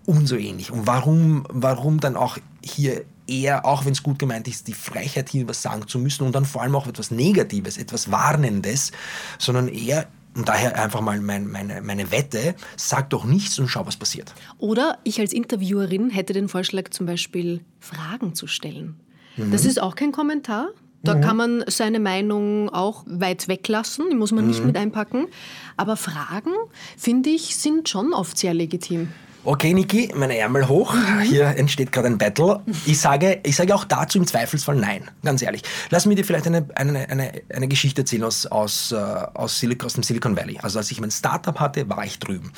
Und 0.06 0.28
so 0.28 0.36
ähnlich. 0.36 0.70
Und 0.72 0.86
warum, 0.86 1.44
warum 1.50 2.00
dann 2.00 2.16
auch 2.16 2.38
hier 2.62 3.04
eher, 3.26 3.66
auch 3.66 3.86
wenn 3.86 3.94
es 3.94 4.04
gut 4.04 4.20
gemeint 4.20 4.48
ist, 4.48 4.68
die 4.68 4.74
Freiheit 4.74 5.30
hier 5.30 5.48
was 5.48 5.62
sagen 5.62 5.88
zu 5.88 5.98
müssen 5.98 6.24
und 6.26 6.36
dann 6.36 6.46
vor 6.46 6.62
allem 6.62 6.76
auch 6.76 6.88
etwas 6.88 7.10
Negatives, 7.10 7.78
etwas 7.78 8.12
Warnendes, 8.12 8.92
sondern 9.40 9.68
eher 9.68 10.08
und 10.38 10.48
daher 10.48 10.82
einfach 10.82 11.02
mal 11.02 11.20
mein, 11.20 11.48
meine, 11.48 11.82
meine 11.82 12.12
Wette, 12.12 12.56
sag 12.78 13.10
doch 13.10 13.26
nichts 13.26 13.58
und 13.58 13.68
schau, 13.68 13.86
was 13.86 13.98
passiert. 13.98 14.34
Oder 14.60 15.00
ich 15.04 15.20
als 15.20 15.34
Interviewerin 15.34 16.10
hätte 16.12 16.34
den 16.34 16.48
Vorschlag 16.48 16.92
zum 16.92 17.08
Beispiel 17.08 17.62
Fragen 17.80 18.36
zu 18.36 18.46
stellen. 18.46 19.00
Mhm. 19.36 19.52
Das 19.52 19.66
ist 19.66 19.82
auch 19.82 19.96
kein 19.96 20.12
Kommentar. 20.12 20.70
Da 21.04 21.16
mhm. 21.16 21.22
kann 21.22 21.38
man 21.38 21.64
seine 21.68 22.00
Meinung 22.00 22.70
auch 22.70 23.04
weit 23.08 23.48
weglassen, 23.48 24.06
die 24.12 24.16
muss 24.16 24.32
man 24.32 24.44
mhm. 24.44 24.50
nicht 24.52 24.66
mit 24.66 24.78
einpacken. 24.78 25.28
Aber 25.76 25.98
Fragen, 25.98 26.52
finde 26.98 27.32
ich, 27.32 27.56
sind 27.56 27.90
schon 27.90 28.14
oft 28.14 28.38
sehr 28.38 28.54
legitim. 28.54 29.10
Okay, 29.48 29.74
Niki, 29.74 30.12
meine 30.14 30.38
Ärmel 30.38 30.68
hoch. 30.68 30.94
Hier 31.24 31.46
entsteht 31.46 31.94
gerade 31.94 32.10
ein 32.10 32.18
Battle. 32.18 32.60
Ich 32.86 33.00
sage, 33.00 33.40
ich 33.44 33.56
sage 33.56 33.74
auch 33.74 33.86
dazu 33.86 34.18
im 34.18 34.28
Zweifelsfall 34.28 34.76
nein, 34.76 35.10
ganz 35.24 35.42
ehrlich. 35.42 35.62
Lass 35.90 36.06
mir 36.06 36.16
dir 36.16 36.26
vielleicht 36.26 36.48
eine, 36.48 36.68
eine, 36.76 37.08
eine, 37.10 37.32
eine 37.48 37.68
Geschichte 37.70 38.02
erzählen 38.02 38.26
aus, 38.26 38.46
aus, 38.46 38.92
äh, 38.92 38.96
aus, 38.98 39.58
Silicon, 39.58 39.86
aus 39.86 39.94
dem 39.94 40.04
Silicon 40.04 40.36
Valley. 40.36 40.60
Also 40.62 40.80
als 40.80 40.92
ich 40.92 41.00
mein 41.00 41.12
Startup 41.12 41.58
hatte, 41.62 41.88
war 41.88 42.04
ich 42.04 42.20
drüben 42.20 42.52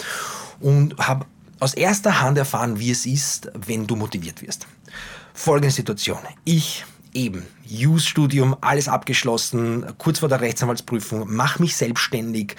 und 0.62 0.98
habe 0.98 1.28
aus 1.60 1.76
erster 1.76 2.22
Hand 2.22 2.40
erfahren, 2.40 2.80
wie 2.80 2.90
es 2.90 3.06
ist, 3.06 3.52
wenn 3.54 3.86
du 3.86 3.96
motiviert 3.96 4.42
wirst. 4.42 4.66
Folgende 5.36 5.70
Situation. 5.70 6.18
Ich 6.44 6.86
eben, 7.14 7.46
Use-Studium, 7.70 8.56
alles 8.62 8.88
abgeschlossen, 8.88 9.86
kurz 9.98 10.20
vor 10.20 10.30
der 10.30 10.42
Rechtsanwaltsprüfung, 10.42 11.26
mach 11.28 11.60
mich 11.60 11.76
selbstständig, 11.76 12.56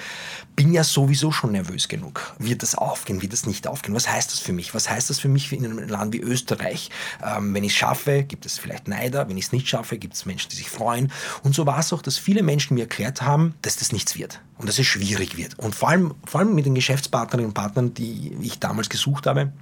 bin 0.57 0.73
ja 0.73 0.85
sowieso 0.85 1.33
schon 1.33 1.53
nervös 1.53 1.89
genug. 1.89 2.35
Wird 2.39 2.63
das 2.63 2.75
aufgehen, 2.75 3.23
wird 3.23 3.33
das 3.33 3.47
nicht 3.47 3.67
aufgehen? 3.67 3.95
Was 3.95 4.09
heißt 4.09 4.31
das 4.33 4.41
für 4.41 4.53
mich? 4.53 4.75
Was 4.75 4.91
heißt 4.91 5.11
das 5.11 5.19
für 5.19 5.29
mich 5.29 5.53
in 5.53 5.65
einem 5.65 5.79
Land 5.89 6.13
wie 6.13 6.21
Österreich? 6.21 6.91
Ähm, 7.25 7.55
wenn 7.55 7.65
ich 7.65 7.73
es 7.73 7.79
schaffe, 7.79 8.23
gibt 8.23 8.47
es 8.47 8.59
vielleicht 8.59 8.89
Neider, 8.89 9.29
wenn 9.29 9.37
ich 9.37 9.47
es 9.47 9.53
nicht 9.53 9.69
schaffe, 9.69 9.99
gibt 9.99 10.15
es 10.15 10.27
Menschen, 10.27 10.51
die 10.51 10.57
sich 10.57 10.71
freuen. 10.71 11.13
Und 11.43 11.55
so 11.55 11.67
war 11.67 11.79
es 11.79 11.93
auch, 11.93 12.03
dass 12.03 12.19
viele 12.19 12.43
Menschen 12.43 12.75
mir 12.75 12.83
erklärt 12.83 13.23
haben, 13.23 13.55
dass 13.63 13.77
das 13.77 13.93
nichts 13.93 14.17
wird 14.17 14.41
und 14.59 14.69
dass 14.69 14.79
es 14.79 14.87
schwierig 14.87 15.37
wird. 15.37 15.59
Und 15.59 15.75
vor 15.75 15.89
allem, 15.89 16.15
vor 16.25 16.41
allem 16.41 16.55
mit 16.55 16.67
den 16.67 16.75
Geschäftspartnerinnen 16.75 17.51
und 17.51 17.55
Partnern, 17.55 17.95
die 17.95 18.37
ich 18.43 18.59
damals 18.59 18.89
gesucht 18.89 19.27
habe, 19.27 19.53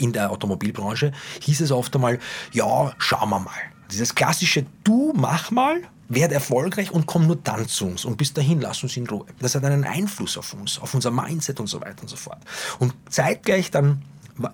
in 0.00 0.12
der 0.12 0.30
Automobilbranche, 0.30 1.12
hieß 1.40 1.60
es 1.60 1.70
oft 1.70 1.94
einmal, 1.94 2.18
ja, 2.52 2.92
schauen 2.98 3.30
wir 3.30 3.40
mal. 3.40 3.73
Dieses 3.90 4.14
klassische 4.14 4.66
Du 4.82 5.12
mach 5.14 5.50
mal, 5.50 5.82
werd 6.08 6.32
erfolgreich 6.32 6.90
und 6.90 7.06
komm 7.06 7.26
nur 7.26 7.36
dann 7.36 7.66
zu 7.68 7.86
uns. 7.86 8.04
Und 8.04 8.16
bis 8.16 8.32
dahin 8.32 8.60
lass 8.60 8.82
uns 8.82 8.96
in 8.96 9.06
Ruhe. 9.06 9.26
Das 9.40 9.54
hat 9.54 9.64
einen 9.64 9.84
Einfluss 9.84 10.36
auf 10.36 10.52
uns, 10.54 10.78
auf 10.78 10.94
unser 10.94 11.10
Mindset 11.10 11.60
und 11.60 11.66
so 11.66 11.80
weiter 11.80 12.02
und 12.02 12.08
so 12.08 12.16
fort. 12.16 12.38
Und 12.78 12.94
zeitgleich 13.08 13.70
dann 13.70 14.02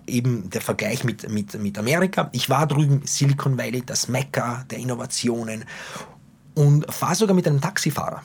eben 0.06 0.50
der 0.50 0.60
Vergleich 0.60 1.04
mit, 1.04 1.28
mit, 1.30 1.60
mit 1.60 1.78
Amerika. 1.78 2.28
Ich 2.32 2.50
war 2.50 2.66
drüben, 2.66 3.02
Silicon 3.04 3.56
Valley, 3.56 3.82
das 3.84 4.08
Mekka 4.08 4.64
der 4.70 4.78
Innovationen 4.78 5.64
und 6.54 6.92
fahre 6.92 7.14
sogar 7.14 7.34
mit 7.34 7.46
einem 7.46 7.60
Taxifahrer, 7.60 8.22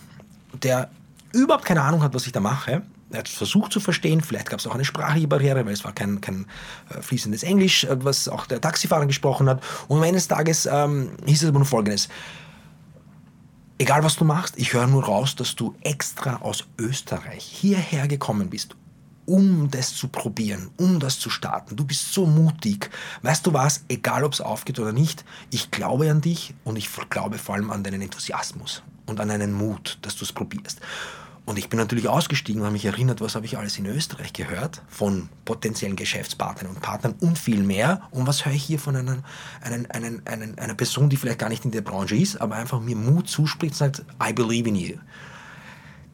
der 0.62 0.90
überhaupt 1.32 1.66
keine 1.66 1.82
Ahnung 1.82 2.04
hat, 2.04 2.14
was 2.14 2.26
ich 2.26 2.34
da 2.34 2.40
mache 2.40 2.84
er 3.12 3.20
hat 3.20 3.30
versucht 3.30 3.72
zu 3.72 3.80
verstehen, 3.80 4.22
vielleicht 4.22 4.50
gab 4.50 4.60
es 4.60 4.68
auch 4.68 4.74
eine 4.74 4.86
sprachliche 4.86 5.28
Barriere, 5.28 5.66
weil 5.66 5.74
es 5.74 5.84
war 5.84 5.94
kein, 5.94 6.22
kein 6.22 6.46
äh, 6.90 7.02
fließendes 7.02 7.44
Englisch, 7.44 7.84
äh, 7.84 8.04
was 8.04 8.28
auch 8.28 8.46
der 8.46 8.62
Taxifahrer 8.62 9.06
gesprochen 9.06 9.48
hat. 9.48 9.62
Und 9.88 10.04
eines 10.04 10.28
Tages 10.28 10.66
ähm, 10.66 11.12
hieß 11.26 11.44
es 11.44 11.50
aber 11.50 11.60
nur 11.60 11.68
Folgendes. 11.68 12.10
Egal 13.78 14.04
was 14.04 14.16
du 14.16 14.24
machst, 14.24 14.56
ich 14.58 14.74
höre 14.74 14.88
nur 14.88 15.04
raus, 15.04 15.36
dass 15.36 15.56
du 15.56 15.76
extra 15.82 16.38
aus 16.38 16.66
Österreich 16.80 17.44
hierher 17.44 18.08
gekommen 18.08 18.50
bist, 18.50 18.76
um 19.26 19.70
das 19.70 19.94
zu 19.94 20.08
probieren, 20.08 20.70
um 20.78 21.00
das 21.00 21.20
zu 21.20 21.30
starten. 21.30 21.76
Du 21.76 21.84
bist 21.84 22.14
so 22.14 22.26
mutig. 22.26 22.90
Weißt 23.22 23.46
du 23.46 23.54
was, 23.54 23.84
egal 23.90 24.24
ob 24.24 24.34
es 24.34 24.42
aufgeht 24.42 24.80
oder 24.80 24.94
nicht, 24.94 25.26
ich 25.52 25.72
glaube 25.72 26.10
an 26.10 26.22
dich 26.22 26.54
und 26.64 26.78
ich 26.78 26.90
glaube 27.10 27.38
vor 27.38 27.56
allem 27.56 27.70
an 27.70 27.84
deinen 27.84 28.02
Enthusiasmus 28.02 28.82
und 29.06 29.20
an 29.20 29.28
deinen 29.28 29.52
Mut, 29.52 30.00
dass 30.02 30.16
du 30.16 30.24
es 30.24 30.32
probierst. 30.32 30.80
Und 31.46 31.60
ich 31.60 31.70
bin 31.70 31.78
natürlich 31.78 32.08
ausgestiegen 32.08 32.62
und 32.62 32.66
habe 32.66 32.74
mich 32.74 32.86
erinnert, 32.86 33.22
was 33.22 33.36
habe 33.36 33.46
ich 33.46 33.58
alles 33.58 33.78
in 33.78 33.86
Österreich 33.86 34.34
gehört 34.34 34.82
von 34.88 35.30
potenziellen 35.46 35.96
Geschäftspartnern 35.96 36.74
und 36.74 36.82
Partnern 36.82 37.14
und 37.20 37.38
viel 37.38 37.62
mehr. 37.62 38.02
Und 38.10 38.26
was 38.26 38.46
höre 38.46 38.54
ich 38.54 38.64
hier 38.64 38.80
von 38.80 38.96
einer, 38.96 39.24
einer, 39.62 39.86
einer, 39.90 40.22
einer, 40.26 40.58
einer 40.58 40.74
Person, 40.74 41.10
die 41.10 41.18
vielleicht 41.18 41.38
gar 41.38 41.50
nicht 41.50 41.64
in 41.64 41.72
der 41.72 41.82
Branche 41.82 42.16
ist, 42.16 42.42
aber 42.42 42.56
einfach 42.56 42.80
mir 42.80 42.96
Mut 42.96 43.30
zuspricht 43.30 43.74
und 43.74 43.78
sagt, 43.78 44.04
I 44.22 44.34
believe 44.34 44.68
in 44.68 44.76
you. 44.76 44.96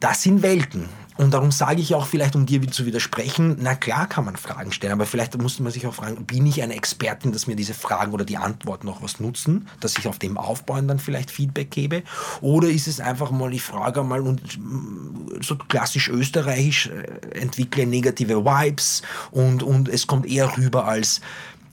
Das 0.00 0.22
sind 0.22 0.42
Welten. 0.42 0.88
Und 1.16 1.34
darum 1.34 1.52
sage 1.52 1.80
ich 1.80 1.94
auch 1.94 2.06
vielleicht, 2.06 2.36
um 2.36 2.46
dir 2.46 2.62
zu 2.70 2.86
widersprechen, 2.86 3.56
na 3.60 3.74
klar 3.74 4.06
kann 4.06 4.24
man 4.24 4.36
Fragen 4.36 4.72
stellen, 4.72 4.92
aber 4.92 5.06
vielleicht 5.06 5.36
musste 5.40 5.62
man 5.62 5.72
sich 5.72 5.86
auch 5.86 5.94
fragen, 5.94 6.24
bin 6.24 6.46
ich 6.46 6.62
eine 6.62 6.74
Expertin, 6.74 7.32
dass 7.32 7.46
mir 7.46 7.56
diese 7.56 7.74
Fragen 7.74 8.12
oder 8.12 8.24
die 8.24 8.38
Antworten 8.38 8.86
noch 8.86 9.02
was 9.02 9.20
nutzen, 9.20 9.68
dass 9.80 9.98
ich 9.98 10.08
auf 10.08 10.18
dem 10.18 10.38
aufbauen 10.38 10.88
dann 10.88 10.98
vielleicht 10.98 11.30
Feedback 11.30 11.70
gebe? 11.70 12.02
Oder 12.40 12.68
ist 12.68 12.88
es 12.88 13.00
einfach 13.00 13.30
mal, 13.30 13.52
ich 13.52 13.62
frage 13.62 14.02
mal 14.02 14.20
und 14.20 14.58
mm, 14.58 15.42
so 15.42 15.56
klassisch 15.56 16.08
österreichisch, 16.08 16.86
äh, 16.86 17.38
entwickle 17.38 17.86
negative 17.86 18.44
Vibes 18.44 19.02
und, 19.30 19.62
und 19.62 19.88
es 19.88 20.06
kommt 20.06 20.26
eher 20.26 20.56
rüber 20.56 20.86
als, 20.86 21.20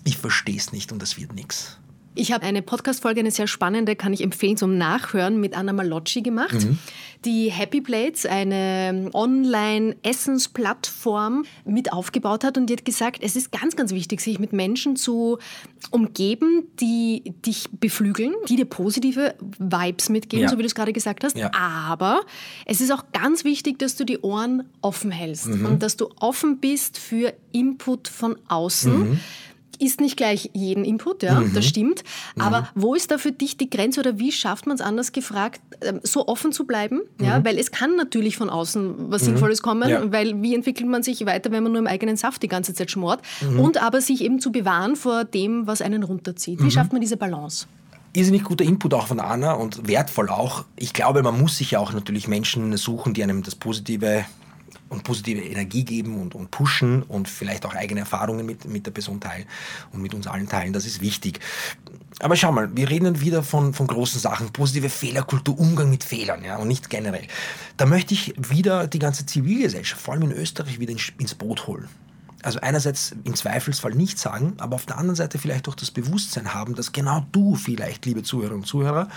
ich 0.04 0.17
verstehe 0.17 0.58
es 0.58 0.71
nicht 0.71 0.91
und 0.91 1.02
das 1.02 1.17
wird 1.17 1.34
nichts. 1.34 1.78
Ich 2.19 2.32
habe 2.34 2.45
eine 2.45 2.62
Podcast-Folge, 2.62 3.21
eine 3.21 3.32
sehr 3.32 3.47
spannende, 3.47 3.95
kann 3.95 4.12
ich 4.12 4.21
empfehlen 4.21 4.58
zum 4.58 4.77
Nachhören, 4.77 5.39
mit 5.39 5.55
Anna 5.55 5.71
Malocci 5.71 6.21
gemacht, 6.21 6.65
mhm. 6.65 6.77
die 7.23 7.49
Happy 7.49 7.79
Plates, 7.79 8.25
eine 8.25 9.10
Online-Essensplattform, 9.13 11.45
mit 11.63 11.93
aufgebaut 11.93 12.43
hat. 12.43 12.58
Und 12.58 12.69
die 12.69 12.73
hat 12.73 12.84
gesagt, 12.84 13.23
es 13.23 13.38
ist 13.38 13.53
ganz, 13.53 13.77
ganz 13.77 13.93
wichtig, 13.93 14.19
sich 14.19 14.38
mit 14.38 14.51
Menschen 14.51 14.97
zu 14.97 15.38
umgeben, 15.91 16.63
die 16.82 17.23
dich 17.45 17.69
beflügeln, 17.71 18.34
die 18.49 18.58
dir 18.58 18.65
positive 18.65 19.36
Vibes 19.58 20.10
mitgeben, 20.10 20.43
ja. 20.43 20.49
so 20.49 20.58
wie 20.58 20.63
du 20.63 20.67
es 20.67 20.75
gerade 20.75 20.91
gesagt 20.91 21.23
hast. 21.23 21.38
Ja. 21.38 21.51
Aber 21.53 22.19
es 22.65 22.82
ist 22.82 22.91
auch 22.91 23.05
ganz 23.13 23.45
wichtig, 23.45 23.79
dass 23.79 23.95
du 23.95 24.03
die 24.03 24.19
Ohren 24.19 24.63
offen 24.82 25.12
hältst 25.12 25.47
mhm. 25.47 25.65
und 25.65 25.82
dass 25.82 25.95
du 25.95 26.10
offen 26.19 26.58
bist 26.58 26.97
für 26.97 27.34
Input 27.53 28.10
von 28.10 28.38
außen. 28.49 29.12
Mhm 29.12 29.21
ist 29.79 30.01
nicht 30.01 30.17
gleich 30.17 30.49
jeden 30.53 30.83
Input, 30.83 31.23
ja, 31.23 31.39
mhm. 31.39 31.53
das 31.53 31.65
stimmt. 31.65 32.03
Aber 32.37 32.61
mhm. 32.61 32.65
wo 32.75 32.95
ist 32.95 33.11
da 33.11 33.17
für 33.17 33.31
dich 33.31 33.57
die 33.57 33.69
Grenze 33.69 33.99
oder 34.01 34.19
wie 34.19 34.31
schafft 34.31 34.67
man 34.67 34.75
es 34.75 34.81
anders 34.81 35.11
gefragt, 35.11 35.61
ähm, 35.81 35.99
so 36.03 36.27
offen 36.27 36.51
zu 36.51 36.65
bleiben? 36.65 37.01
Ja, 37.21 37.39
mhm. 37.39 37.45
weil 37.45 37.57
es 37.57 37.71
kann 37.71 37.95
natürlich 37.95 38.37
von 38.37 38.49
außen 38.49 39.11
was 39.11 39.23
mhm. 39.23 39.25
Sinnvolles 39.25 39.61
kommen, 39.61 39.89
ja. 39.89 40.11
weil 40.11 40.41
wie 40.41 40.55
entwickelt 40.55 40.87
man 40.87 41.03
sich 41.03 41.25
weiter, 41.25 41.51
wenn 41.51 41.63
man 41.63 41.71
nur 41.71 41.79
im 41.79 41.87
eigenen 41.87 42.17
Saft 42.17 42.43
die 42.43 42.47
ganze 42.47 42.73
Zeit 42.73 42.91
schmort? 42.91 43.21
Mhm. 43.41 43.59
Und 43.59 43.81
aber 43.81 44.01
sich 44.01 44.21
eben 44.21 44.39
zu 44.39 44.51
bewahren 44.51 44.95
vor 44.95 45.23
dem, 45.23 45.67
was 45.67 45.81
einen 45.81 46.03
runterzieht. 46.03 46.59
Wie 46.59 46.65
mhm. 46.65 46.71
schafft 46.71 46.91
man 46.91 47.01
diese 47.01 47.17
Balance? 47.17 47.67
irrsinnig 48.11 48.43
guter 48.43 48.65
Input 48.65 48.93
auch 48.95 49.07
von 49.07 49.19
Anna 49.19 49.53
und 49.53 49.87
wertvoll 49.87 50.29
auch. 50.29 50.65
Ich 50.75 50.93
glaube, 50.93 51.21
man 51.21 51.39
muss 51.39 51.57
sich 51.57 51.71
ja 51.71 51.79
auch 51.79 51.93
natürlich 51.93 52.27
Menschen 52.27 52.75
suchen, 52.75 53.13
die 53.13 53.21
einem 53.21 53.43
das 53.43 53.55
Positive 53.55 54.25
und 54.89 55.04
positive 55.04 55.41
Energie 55.41 55.84
geben 55.84 56.19
und, 56.19 56.36
und 56.36 56.52
pushen 56.52 57.04
und 57.04 57.30
vielleicht 57.30 57.65
auch 57.65 57.75
eigene 57.75 58.02
Erfahrungen 58.02 58.45
mit, 58.45 58.65
mit 58.65 58.86
der 58.86 58.91
Person 58.91 59.19
teilen 59.19 59.45
und 59.91 60.02
mit 60.02 60.13
uns 60.13 60.28
allen 60.28 60.49
teilen. 60.49 60.73
Das 60.73 60.86
ist 60.86 61.02
wichtig. 61.02 61.39
Aber 62.19 62.36
schau 62.36 62.52
mal, 62.52 62.75
wir 62.75 62.89
reden 62.89 63.21
wieder 63.21 63.43
von, 63.43 63.73
von 63.73 63.88
großen 63.88 64.19
Sachen, 64.19 64.52
positive 64.52 64.89
Fehlerkultur, 64.89 65.58
Umgang 65.58 65.89
mit 65.89 66.04
Fehlern 66.04 66.43
ja, 66.43 66.58
und 66.58 66.67
nicht 66.67 66.89
generell. 66.89 67.25
Da 67.78 67.86
möchte 67.86 68.13
ich 68.13 68.34
wieder 68.38 68.88
die 68.88 68.99
ganze 68.99 69.25
Zivilgesellschaft, 69.25 70.02
vor 70.02 70.13
allem 70.13 70.23
in 70.23 70.32
Österreich, 70.34 70.80
wieder 70.80 70.91
ins, 70.91 71.36
Boot 71.36 71.67
holen. 71.67 71.88
Also 72.41 72.60
einerseits 72.60 73.15
im 73.23 73.36
Zweifelsfall 73.36 73.93
nicht 73.93 74.17
sagen, 74.17 74.54
aber 74.58 74.75
auf 74.75 74.86
der 74.86 74.97
anderen 74.97 75.15
Seite 75.15 75.38
vielleicht 75.38 75.67
auch 75.69 75.75
das 75.75 75.91
Bewusstsein 75.91 76.54
haben, 76.54 76.75
dass 76.75 76.91
genau 76.91 77.25
du 77.32 77.56
vielleicht, 77.56 78.06
liebe 78.06 78.23
Zuhörerinnen 78.23 78.63
und 78.63 78.67
Zuhörer, 78.67 79.08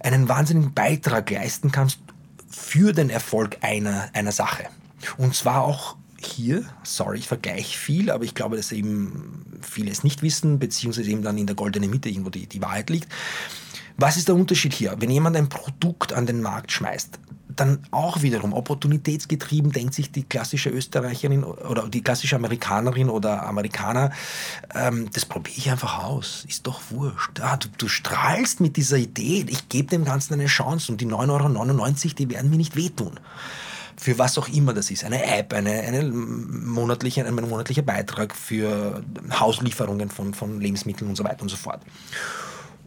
einen 0.00 0.28
wahnsinnigen 0.28 0.74
Beitrag 0.74 1.30
leisten 1.30 1.72
kannst 1.72 1.98
für 2.48 2.92
den 2.92 3.10
Erfolg 3.10 3.58
einer, 3.62 4.08
einer 4.12 4.32
Sache. 4.32 4.66
Und 5.16 5.34
zwar 5.34 5.62
auch 5.62 5.96
hier, 6.20 6.64
sorry, 6.82 7.18
ich 7.18 7.28
vergleiche 7.28 7.78
viel, 7.78 8.10
aber 8.10 8.24
ich 8.24 8.34
glaube, 8.34 8.56
dass 8.56 8.72
eben 8.72 9.44
viele 9.62 9.90
es 9.90 10.04
nicht 10.04 10.22
wissen, 10.22 10.58
beziehungsweise 10.58 11.10
eben 11.10 11.22
dann 11.22 11.38
in 11.38 11.46
der 11.46 11.56
goldenen 11.56 11.90
Mitte 11.90 12.08
irgendwo 12.08 12.30
die, 12.30 12.46
die 12.46 12.60
Wahrheit 12.60 12.90
liegt. 12.90 13.08
Was 13.96 14.16
ist 14.16 14.28
der 14.28 14.34
Unterschied 14.34 14.72
hier? 14.72 14.94
Wenn 14.98 15.10
jemand 15.10 15.36
ein 15.36 15.48
Produkt 15.48 16.12
an 16.12 16.26
den 16.26 16.42
Markt 16.42 16.72
schmeißt, 16.72 17.18
dann 17.48 17.80
auch 17.90 18.22
wiederum 18.22 18.52
opportunitätsgetrieben 18.52 19.72
denkt 19.72 19.94
sich 19.94 20.12
die 20.12 20.22
klassische 20.22 20.70
Österreicherin 20.70 21.42
oder 21.42 21.88
die 21.88 22.02
klassische 22.02 22.36
Amerikanerin 22.36 23.10
oder 23.10 23.46
Amerikaner, 23.46 24.12
ähm, 24.74 25.08
das 25.12 25.26
probiere 25.26 25.56
ich 25.56 25.70
einfach 25.70 26.04
aus, 26.04 26.44
ist 26.48 26.66
doch 26.66 26.80
wurscht. 26.90 27.40
Ah, 27.40 27.56
du, 27.56 27.68
du, 27.76 27.88
strahlst 27.88 28.60
mit 28.60 28.76
dieser 28.76 28.98
Idee, 28.98 29.44
ich 29.48 29.68
gebe 29.68 29.88
dem 29.88 30.04
Ganzen 30.04 30.34
eine 30.34 30.46
Chance 30.46 30.92
und 30.92 31.00
die 31.00 31.06
9,99 31.06 32.04
Euro, 32.04 32.14
die 32.14 32.30
werden 32.30 32.50
mir 32.50 32.58
nicht 32.58 32.76
wehtun 32.76 33.18
für 33.98 34.18
was 34.18 34.38
auch 34.38 34.48
immer 34.48 34.72
das 34.72 34.90
ist. 34.90 35.04
Eine 35.04 35.24
App, 35.24 35.52
eine, 35.52 35.72
eine 35.72 36.04
monatliche, 36.04 37.26
ein 37.26 37.34
monatlicher 37.34 37.82
Beitrag 37.82 38.34
für 38.34 39.02
Hauslieferungen 39.38 40.08
von, 40.10 40.34
von 40.34 40.60
Lebensmitteln 40.60 41.10
und 41.10 41.16
so 41.16 41.24
weiter 41.24 41.42
und 41.42 41.48
so 41.48 41.56
fort. 41.56 41.80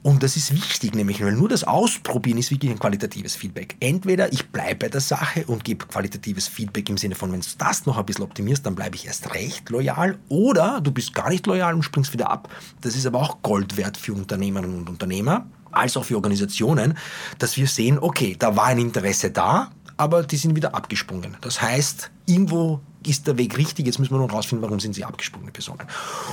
Und 0.03 0.23
das 0.23 0.35
ist 0.35 0.51
wichtig, 0.51 0.95
nämlich, 0.95 1.23
weil 1.23 1.33
nur 1.33 1.47
das 1.47 1.63
Ausprobieren 1.63 2.39
ist 2.39 2.49
wirklich 2.49 2.71
ein 2.71 2.79
qualitatives 2.79 3.35
Feedback. 3.35 3.75
Entweder 3.79 4.33
ich 4.33 4.49
bleibe 4.49 4.87
bei 4.87 4.89
der 4.89 5.01
Sache 5.01 5.45
und 5.45 5.63
gebe 5.63 5.85
qualitatives 5.85 6.47
Feedback 6.47 6.89
im 6.89 6.97
Sinne 6.97 7.13
von, 7.13 7.31
wenn 7.31 7.41
du 7.41 7.47
das 7.59 7.85
noch 7.85 7.97
ein 7.99 8.05
bisschen 8.05 8.23
optimierst, 8.23 8.65
dann 8.65 8.73
bleibe 8.73 8.95
ich 8.95 9.05
erst 9.05 9.31
recht 9.35 9.69
loyal. 9.69 10.17
Oder 10.27 10.81
du 10.81 10.91
bist 10.91 11.13
gar 11.13 11.29
nicht 11.29 11.45
loyal 11.45 11.75
und 11.75 11.83
springst 11.83 12.13
wieder 12.13 12.31
ab. 12.31 12.49
Das 12.81 12.95
ist 12.95 13.05
aber 13.05 13.19
auch 13.19 13.43
Gold 13.43 13.77
wert 13.77 13.95
für 13.95 14.13
Unternehmerinnen 14.13 14.79
und 14.79 14.89
Unternehmer, 14.89 15.45
als 15.71 15.95
auch 15.95 16.05
für 16.05 16.15
Organisationen, 16.15 16.97
dass 17.37 17.55
wir 17.57 17.67
sehen, 17.67 17.99
okay, 17.99 18.35
da 18.37 18.55
war 18.55 18.65
ein 18.65 18.79
Interesse 18.79 19.29
da, 19.29 19.69
aber 20.01 20.23
die 20.23 20.37
sind 20.37 20.55
wieder 20.55 20.73
abgesprungen. 20.73 21.37
Das 21.41 21.61
heißt, 21.61 22.09
irgendwo 22.25 22.79
ist 23.05 23.27
der 23.27 23.37
Weg 23.37 23.55
richtig, 23.55 23.85
jetzt 23.85 23.99
müssen 23.99 24.15
wir 24.15 24.19
noch 24.19 24.33
rausfinden, 24.33 24.63
warum 24.63 24.79
sind 24.79 24.95
sie 24.95 25.05
abgesprungene 25.05 25.51
Personen. 25.51 25.81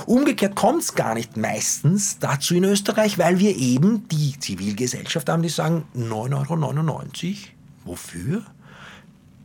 Umgekehrt 0.07 0.55
kommt 0.55 0.81
es 0.81 0.95
gar 0.95 1.13
nicht 1.13 1.37
meistens 1.37 2.17
dazu 2.17 2.55
in 2.55 2.63
Österreich, 2.63 3.19
weil 3.19 3.37
wir 3.37 3.55
eben 3.55 4.07
die 4.07 4.39
Zivilgesellschaft 4.39 5.29
haben, 5.29 5.43
die 5.43 5.49
sagen, 5.49 5.83
9,99 5.95 6.49
Euro, 6.49 7.03
wofür? 7.85 8.41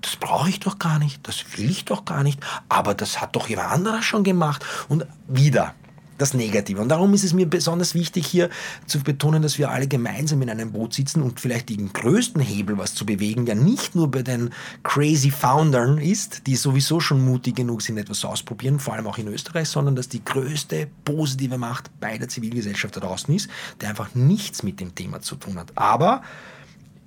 Das 0.01 0.17
brauche 0.17 0.49
ich 0.49 0.59
doch 0.59 0.79
gar 0.79 0.99
nicht, 0.99 1.29
das 1.29 1.45
will 1.59 1.69
ich 1.69 1.85
doch 1.85 2.07
gar 2.07 2.23
nicht, 2.23 2.41
aber 2.71 2.95
das 2.95 3.21
hat 3.21 3.37
doch 3.37 3.51
jemand 3.51 3.73
anderer 3.73 4.01
schon 4.01 4.25
gemacht. 4.25 4.65
Und 4.89 5.07
wieder, 5.29 5.75
das 6.19 6.35
Negative. 6.35 6.81
Und 6.81 6.89
darum 6.89 7.13
ist 7.15 7.25
es 7.25 7.33
mir 7.33 7.47
besonders 7.47 7.95
wichtig, 7.95 8.27
hier 8.27 8.51
zu 8.87 9.01
betonen, 9.01 9.43
dass 9.43 9.59
wir 9.59 9.71
alle 9.71 9.89
gemeinsam 9.89 10.43
in 10.43 10.51
einem 10.51 10.73
Boot 10.73 10.95
sitzen 10.95 11.23
und 11.23 11.41
vielleicht 11.41 11.69
den 11.69 11.93
größten 11.93 12.41
Hebel, 12.41 12.79
was 12.79 12.95
zu 12.95 13.05
bewegen, 13.05 13.47
ja 13.47 13.55
nicht 13.55 13.95
nur 13.95 14.11
bei 14.11 14.23
den 14.23 14.51
crazy 14.83 15.31
Foundern 15.31 15.99
ist, 15.99 16.47
die 16.47 16.57
sowieso 16.57 17.01
schon 17.01 17.25
mutig 17.25 17.57
genug 17.57 17.83
sind, 17.83 17.99
etwas 17.99 18.25
ausprobieren, 18.25 18.79
vor 18.79 18.95
allem 18.95 19.07
auch 19.07 19.19
in 19.19 19.29
Österreich, 19.29 19.69
sondern 19.69 19.97
dass 19.97 20.09
die 20.09 20.25
größte 20.25 20.89
positive 21.05 21.59
Macht 21.59 21.91
bei 22.01 22.19
der 22.19 22.29
Zivilgesellschaft 22.29 22.97
da 22.97 23.01
draußen 23.01 23.35
ist, 23.35 23.49
der 23.81 23.91
einfach 23.91 24.15
nichts 24.15 24.63
mit 24.63 24.81
dem 24.81 24.95
Thema 24.95 25.21
zu 25.21 25.37
tun 25.37 25.59
hat. 25.59 25.73
Aber 25.75 26.23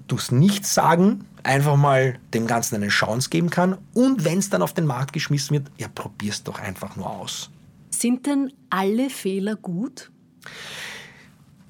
durchs 0.08 0.32
Nichts 0.32 0.74
sagen 0.74 1.26
einfach 1.44 1.76
mal 1.76 2.20
dem 2.34 2.48
Ganzen 2.48 2.76
eine 2.76 2.90
Chance 2.90 3.30
geben 3.30 3.50
kann 3.50 3.78
und 3.94 4.26
wenn 4.26 4.40
es 4.40 4.50
dann 4.50 4.62
auf 4.62 4.74
den 4.74 4.86
Markt 4.86 5.14
geschmissen 5.14 5.56
wird, 5.56 5.72
ja, 5.78 5.88
probier's 5.88 6.44
doch 6.44 6.60
einfach 6.60 6.96
nur 6.96 7.10
aus. 7.10 7.50
Sind 7.98 8.28
denn 8.28 8.54
alle 8.70 9.10
Fehler 9.10 9.56
gut? 9.56 10.12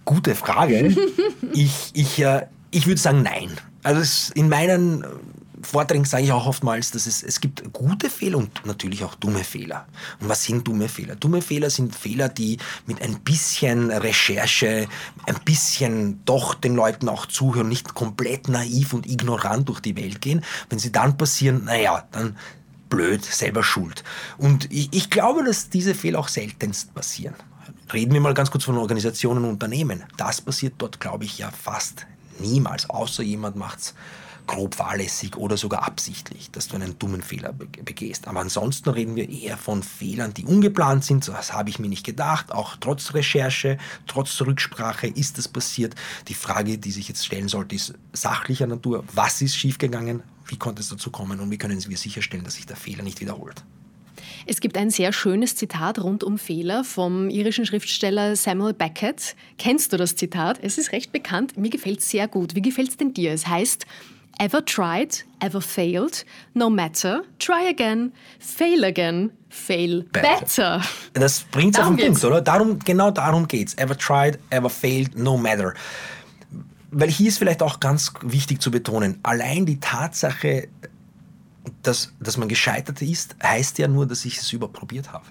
Gute 0.04 0.36
Frage. 0.36 0.94
ich 1.54 1.92
ich, 1.94 2.20
äh, 2.20 2.48
ich 2.70 2.86
würde 2.86 3.00
sagen, 3.00 3.24
nein. 3.24 3.52
Also 3.82 4.34
in 4.36 4.50
meinen 4.50 5.06
Vorträgen 5.62 6.04
sage 6.04 6.24
ich 6.24 6.34
auch 6.34 6.46
oftmals, 6.46 6.92
dass 6.92 7.08
es, 7.08 7.24
es 7.24 7.40
gibt 7.40 7.72
gute 7.72 8.10
Fehler 8.10 8.40
und 8.40 8.66
natürlich 8.66 9.06
auch 9.06 9.16
dumme 9.16 9.46
Fehler. 9.46 9.88
Und 10.20 10.28
was 10.28 10.44
sind 10.44 10.68
dumme 10.68 10.90
Fehler? 10.90 11.16
Dumme 11.16 11.42
Fehler 11.42 11.70
sind 11.70 11.96
Fehler, 11.96 12.28
die 12.28 12.58
mit 12.86 13.02
ein 13.02 13.22
bisschen 13.22 13.90
Recherche, 13.90 14.90
ein 15.28 15.40
bisschen 15.46 16.20
doch 16.26 16.56
den 16.56 16.76
Leuten 16.76 17.08
auch 17.08 17.26
zuhören, 17.26 17.70
nicht 17.70 17.94
komplett 17.94 18.50
naiv 18.50 18.94
und 18.94 19.10
ignorant 19.10 19.70
durch 19.70 19.80
die 19.80 19.96
Welt 19.96 20.20
gehen. 20.20 20.44
Wenn 20.70 20.80
sie 20.80 20.92
dann 20.92 21.18
passieren, 21.18 21.64
naja, 21.64 22.06
dann 22.12 22.36
blöd, 22.90 23.24
selber 23.24 23.64
schuld. 23.64 24.04
Und 24.38 24.72
ich, 24.72 24.90
ich 24.92 25.10
glaube, 25.10 25.44
dass 25.44 25.70
diese 25.70 25.96
Fehler 25.96 26.20
auch 26.20 26.28
seltenst 26.28 26.94
passieren. 26.94 27.36
Reden 27.94 28.14
wir 28.14 28.22
mal 28.22 28.34
ganz 28.34 28.52
kurz 28.52 28.66
von 28.66 28.78
Organisationen 28.78 29.44
und 29.44 29.52
Unternehmen. 29.52 30.04
Das 30.18 30.42
passiert 30.42 30.76
dort, 30.78 31.00
glaube 31.00 31.26
ich, 31.26 31.38
ja 31.38 31.52
fast 31.52 32.06
niemals, 32.40 32.90
außer 32.90 33.24
jemand 33.24 33.56
macht 33.56 33.80
es 33.80 33.94
grob 34.48 34.76
fahrlässig 34.76 35.36
oder 35.36 35.58
sogar 35.58 35.84
absichtlich, 35.84 36.50
dass 36.52 36.70
du 36.70 36.76
einen 36.76 36.98
dummen 36.98 37.22
Fehler 37.22 37.54
begehst. 37.54 38.28
Aber 38.28 38.40
ansonsten 38.40 38.90
reden 38.90 39.16
wir 39.16 39.30
eher 39.30 39.58
von 39.58 39.84
Fehlern, 39.84 40.34
die 40.34 40.46
ungeplant 40.46 41.04
sind. 41.04 41.28
Das 41.28 41.54
habe 41.54 41.70
ich 41.70 41.80
mir 41.80 41.90
nicht 41.90 42.06
gedacht. 42.06 42.52
Auch 42.52 42.78
trotz 42.80 43.14
Recherche, 43.14 43.78
trotz 44.08 44.42
Rücksprache 44.42 45.08
ist 45.08 45.38
das 45.38 45.48
passiert. 45.48 45.96
Die 46.30 46.34
Frage, 46.34 46.78
die 46.78 46.92
sich 46.92 47.10
jetzt 47.10 47.26
stellen 47.26 47.50
sollte, 47.50 47.76
ist 47.76 47.94
sachlicher 48.14 48.68
Natur. 48.68 49.04
Was 49.14 49.42
ist 49.42 49.58
schiefgegangen? 49.58 50.24
Wie 50.48 50.58
konnte 50.58 50.82
es 50.82 50.90
dazu 50.90 51.12
kommen? 51.12 51.40
Und 51.40 51.52
wie 51.52 51.58
können 51.58 51.78
wir 51.88 51.98
sicherstellen, 51.98 52.44
dass 52.44 52.56
sich 52.56 52.66
der 52.66 52.76
Fehler 52.76 53.04
nicht 53.04 53.20
wiederholt? 53.20 53.64
Es 54.46 54.62
gibt 54.62 54.78
ein 54.78 54.90
sehr 54.90 55.14
schönes 55.14 55.56
Zitat 55.56 56.00
rund 56.00 56.24
um 56.24 56.38
Fehler 56.38 56.84
vom 56.84 57.30
irischen 57.30 57.66
Schriftsteller 57.66 58.36
Samuel 58.36 58.74
Beckett. 58.74 59.36
Kennst 59.58 59.94
du 59.94 59.98
das 59.98 60.16
Zitat? 60.16 60.60
Es 60.62 60.78
ist 60.78 60.92
recht 60.92 61.12
bekannt. 61.12 61.58
Mir 61.58 61.70
gefällt 61.70 62.00
es 62.00 62.10
sehr 62.10 62.28
gut. 62.28 62.56
Wie 62.56 62.62
gefällt 62.62 62.90
es 62.90 62.98
denn 62.98 63.14
dir? 63.14 63.34
Es 63.34 63.48
heißt, 63.48 63.86
Ever 64.40 64.64
tried, 64.64 65.26
ever 65.40 65.60
failed, 65.60 66.24
no 66.54 66.70
matter, 66.70 67.24
try 67.40 67.68
again, 67.68 68.12
fail 68.40 68.84
again, 68.84 69.32
fail 69.50 70.04
better. 70.12 70.80
Das 71.14 71.44
bringt 71.46 71.76
es 71.76 71.84
auf 71.84 71.96
den 71.96 72.14
Punkt, 72.14 72.24
oder? 72.24 72.42
Darum, 72.42 72.78
genau 72.78 73.10
darum 73.10 73.48
geht's. 73.48 73.74
Ever 73.80 73.98
tried, 73.98 74.38
ever 74.52 74.70
failed, 74.70 75.18
no 75.18 75.38
matter. 75.38 75.74
Weil 77.00 77.12
hier 77.12 77.28
ist 77.28 77.38
vielleicht 77.38 77.62
auch 77.62 77.80
ganz 77.80 78.14
wichtig 78.22 78.62
zu 78.62 78.72
betonen, 78.72 79.20
allein 79.22 79.66
die 79.66 79.80
Tatsache, 79.80 80.68
dass, 81.84 82.14
dass 82.20 82.38
man 82.38 82.48
gescheitert 82.48 83.02
ist, 83.02 83.36
heißt 83.44 83.78
ja 83.78 83.88
nur, 83.88 84.08
dass 84.08 84.26
ich 84.26 84.38
es 84.38 84.52
überprobiert 84.52 85.12
habe 85.14 85.26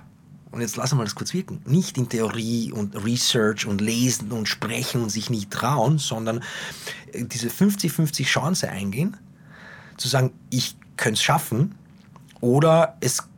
und 0.56 0.62
jetzt 0.62 0.76
lassen 0.76 0.96
wir 0.96 1.04
das 1.04 1.14
kurz 1.14 1.34
wirken, 1.34 1.60
nicht 1.66 1.98
in 1.98 2.08
Theorie 2.08 2.72
und 2.72 2.96
Research 3.04 3.66
und 3.66 3.80
Lesen 3.80 4.32
und 4.32 4.48
Sprechen 4.48 5.02
und 5.02 5.10
sich 5.10 5.28
nicht 5.28 5.50
trauen, 5.50 5.98
sondern 5.98 6.42
äh, 7.12 7.24
diese 7.24 7.48
50-50 7.48 8.24
Chance 8.24 8.70
eingehen, 8.70 9.16
zu 9.98 10.08
sagen, 10.08 10.32
ich 10.48 10.76
könnte 10.96 11.18
es 11.18 11.22
schaffen 11.22 11.74
oder 12.40 12.96
es 13.00 13.28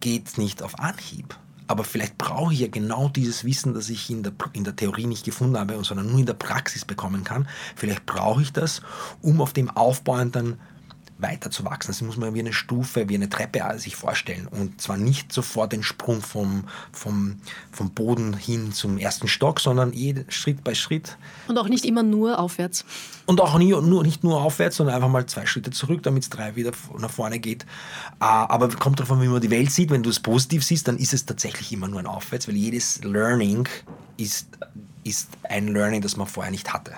geht 0.00 0.36
nicht 0.36 0.62
auf 0.62 0.78
Anhieb. 0.78 1.38
Aber 1.72 1.84
vielleicht 1.84 2.18
brauche 2.18 2.52
ich 2.52 2.60
ja 2.60 2.68
genau 2.68 3.08
dieses 3.08 3.44
Wissen, 3.46 3.72
das 3.72 3.88
ich 3.88 4.10
in 4.10 4.22
der, 4.22 4.34
in 4.52 4.62
der 4.62 4.76
Theorie 4.76 5.06
nicht 5.06 5.24
gefunden 5.24 5.56
habe, 5.58 5.82
sondern 5.82 6.10
nur 6.10 6.20
in 6.20 6.26
der 6.26 6.34
Praxis 6.34 6.84
bekommen 6.84 7.24
kann. 7.24 7.48
Vielleicht 7.76 8.04
brauche 8.04 8.42
ich 8.42 8.52
das, 8.52 8.82
um 9.22 9.40
auf 9.40 9.54
dem 9.54 9.70
aufbauenden 9.70 10.60
weiter 11.22 11.50
zu 11.50 11.64
wachsen. 11.64 11.88
Das 11.88 12.02
muss 12.02 12.16
man 12.16 12.34
wie 12.34 12.40
eine 12.40 12.52
Stufe, 12.52 13.08
wie 13.08 13.14
eine 13.14 13.28
Treppe 13.28 13.62
sich 13.78 13.96
vorstellen. 13.96 14.46
Und 14.46 14.80
zwar 14.80 14.96
nicht 14.96 15.32
sofort 15.32 15.72
den 15.72 15.82
Sprung 15.82 16.20
vom, 16.20 16.64
vom, 16.92 17.36
vom 17.70 17.90
Boden 17.90 18.34
hin 18.34 18.72
zum 18.72 18.98
ersten 18.98 19.28
Stock, 19.28 19.60
sondern 19.60 19.92
Schritt 20.28 20.64
bei 20.64 20.74
Schritt. 20.74 21.16
Und 21.48 21.58
auch 21.58 21.68
nicht 21.68 21.84
immer 21.84 22.02
nur 22.02 22.38
aufwärts. 22.38 22.84
Und 23.26 23.40
auch 23.40 23.56
nie, 23.58 23.70
nur, 23.70 24.02
nicht 24.02 24.24
nur 24.24 24.42
aufwärts, 24.42 24.76
sondern 24.76 24.96
einfach 24.96 25.08
mal 25.08 25.26
zwei 25.26 25.46
Schritte 25.46 25.70
zurück, 25.70 26.02
damit 26.02 26.24
es 26.24 26.30
drei 26.30 26.56
wieder 26.56 26.72
nach 26.98 27.10
vorne 27.10 27.38
geht. 27.38 27.64
Ah, 28.18 28.46
aber 28.48 28.68
kommt 28.68 28.98
darauf 28.98 29.12
an, 29.12 29.22
wie 29.22 29.28
man 29.28 29.40
die 29.40 29.50
Welt 29.50 29.70
sieht. 29.70 29.90
Wenn 29.90 30.02
du 30.02 30.10
es 30.10 30.20
positiv 30.20 30.64
siehst, 30.64 30.88
dann 30.88 30.98
ist 30.98 31.14
es 31.14 31.24
tatsächlich 31.24 31.72
immer 31.72 31.88
nur 31.88 32.00
ein 32.00 32.06
Aufwärts, 32.06 32.48
weil 32.48 32.56
jedes 32.56 33.02
Learning 33.04 33.68
ist, 34.16 34.48
ist 35.04 35.28
ein 35.44 35.68
Learning, 35.68 36.02
das 36.02 36.16
man 36.16 36.26
vorher 36.26 36.50
nicht 36.50 36.72
hatte. 36.72 36.92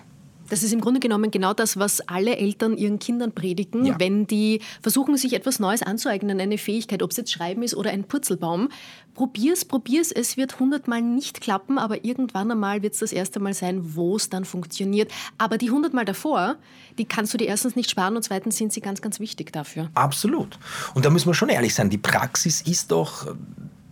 Das 0.55 0.63
ist 0.63 0.73
im 0.73 0.81
Grunde 0.81 1.01
genommen 1.01 1.33
genau 1.33 1.53
das, 1.53 1.81
was 1.81 2.01
alle 2.03 2.37
Eltern 2.37 2.77
ihren 2.77 3.01
Kindern 3.01 3.33
predigen, 3.33 3.87
ja. 3.87 3.99
wenn 3.99 4.29
die 4.29 4.61
versuchen, 4.81 5.17
sich 5.17 5.33
etwas 5.33 5.59
Neues 5.59 5.83
anzueignen, 5.83 6.39
eine 6.39 6.59
Fähigkeit, 6.59 7.03
ob 7.03 7.11
es 7.11 7.17
jetzt 7.17 7.33
Schreiben 7.33 7.65
ist 7.65 7.75
oder 7.75 7.91
ein 7.91 8.05
Purzelbaum. 8.05 8.69
Probier's, 9.15 9.65
probier's, 9.65 10.13
es 10.13 10.37
wird 10.37 10.61
hundertmal 10.61 11.03
nicht 11.03 11.41
klappen, 11.41 11.77
aber 11.77 12.05
irgendwann 12.05 12.53
einmal 12.53 12.83
wird 12.83 12.93
es 12.95 13.01
das 13.01 13.11
erste 13.11 13.41
Mal 13.41 13.53
sein, 13.53 13.97
wo 13.97 14.15
es 14.15 14.31
dann 14.31 14.45
funktioniert. 14.45 15.11
Aber 15.39 15.59
die 15.59 15.73
hundertmal 15.73 16.05
davor, 16.05 16.55
die 16.99 17.05
kannst 17.05 17.35
du 17.35 17.39
dir 17.39 17.49
erstens 17.49 17.75
nicht 17.75 17.91
sparen 17.91 18.15
und 18.15 18.23
zweitens 18.23 18.57
sind 18.57 18.73
sie 18.73 18.81
ganz, 18.81 19.03
ganz 19.03 19.19
wichtig 19.19 19.53
dafür. 19.53 19.91
Absolut. 19.95 20.57
Und 20.95 21.05
da 21.05 21.11
müssen 21.11 21.27
wir 21.27 21.35
schon 21.35 21.49
ehrlich 21.49 21.75
sein, 21.75 21.91
die 21.91 21.99
Praxis 21.99 22.63
ist 22.63 22.93
doch 22.93 23.27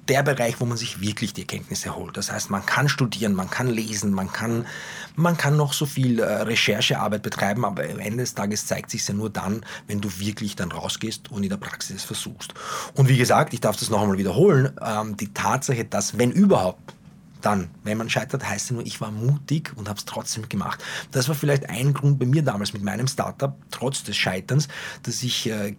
der 0.08 0.22
Bereich, 0.22 0.60
wo 0.60 0.64
man 0.64 0.76
sich 0.76 1.00
wirklich 1.00 1.32
die 1.32 1.42
Erkenntnisse 1.42 1.94
holt. 1.94 2.16
Das 2.16 2.32
heißt, 2.32 2.50
man 2.50 2.66
kann 2.66 2.88
studieren, 2.88 3.34
man 3.34 3.50
kann 3.50 3.68
lesen, 3.68 4.12
man 4.12 4.32
kann, 4.32 4.66
man 5.14 5.36
kann 5.36 5.56
noch 5.56 5.72
so 5.72 5.86
viel 5.86 6.18
äh, 6.18 6.24
Recherchearbeit 6.24 7.22
betreiben, 7.22 7.64
aber 7.64 7.84
am 7.84 8.00
Ende 8.00 8.18
des 8.24 8.34
Tages 8.34 8.66
zeigt 8.66 8.90
sich 8.90 9.06
ja 9.06 9.14
nur 9.14 9.30
dann, 9.30 9.64
wenn 9.86 10.00
du 10.00 10.08
wirklich 10.18 10.56
dann 10.56 10.72
rausgehst 10.72 11.30
und 11.30 11.44
in 11.44 11.50
der 11.50 11.56
Praxis 11.56 11.96
es 11.96 12.04
versuchst. 12.04 12.52
Und 12.94 13.08
wie 13.08 13.16
gesagt, 13.16 13.54
ich 13.54 13.60
darf 13.60 13.76
das 13.76 13.90
noch 13.90 14.02
einmal 14.02 14.18
wiederholen, 14.18 14.72
ähm, 14.84 15.16
die 15.16 15.32
Tatsache, 15.32 15.84
dass, 15.84 16.18
wenn 16.18 16.32
überhaupt, 16.32 16.94
dann, 17.40 17.70
wenn 17.82 17.98
man 17.98 18.08
scheitert, 18.08 18.48
heißt 18.48 18.70
ja 18.70 18.74
nur, 18.74 18.86
ich 18.86 19.00
war 19.00 19.10
mutig 19.10 19.72
und 19.76 19.88
habe 19.88 19.98
es 19.98 20.04
trotzdem 20.04 20.48
gemacht. 20.48 20.82
Das 21.10 21.28
war 21.28 21.34
vielleicht 21.34 21.68
ein 21.68 21.92
Grund 21.92 22.18
bei 22.18 22.26
mir 22.26 22.42
damals 22.42 22.72
mit 22.72 22.82
meinem 22.82 23.06
Startup, 23.08 23.54
trotz 23.70 24.04
des 24.04 24.16
Scheiterns, 24.16 24.68
dass 25.02 25.22
ich 25.22 25.48
äh, 25.50 25.74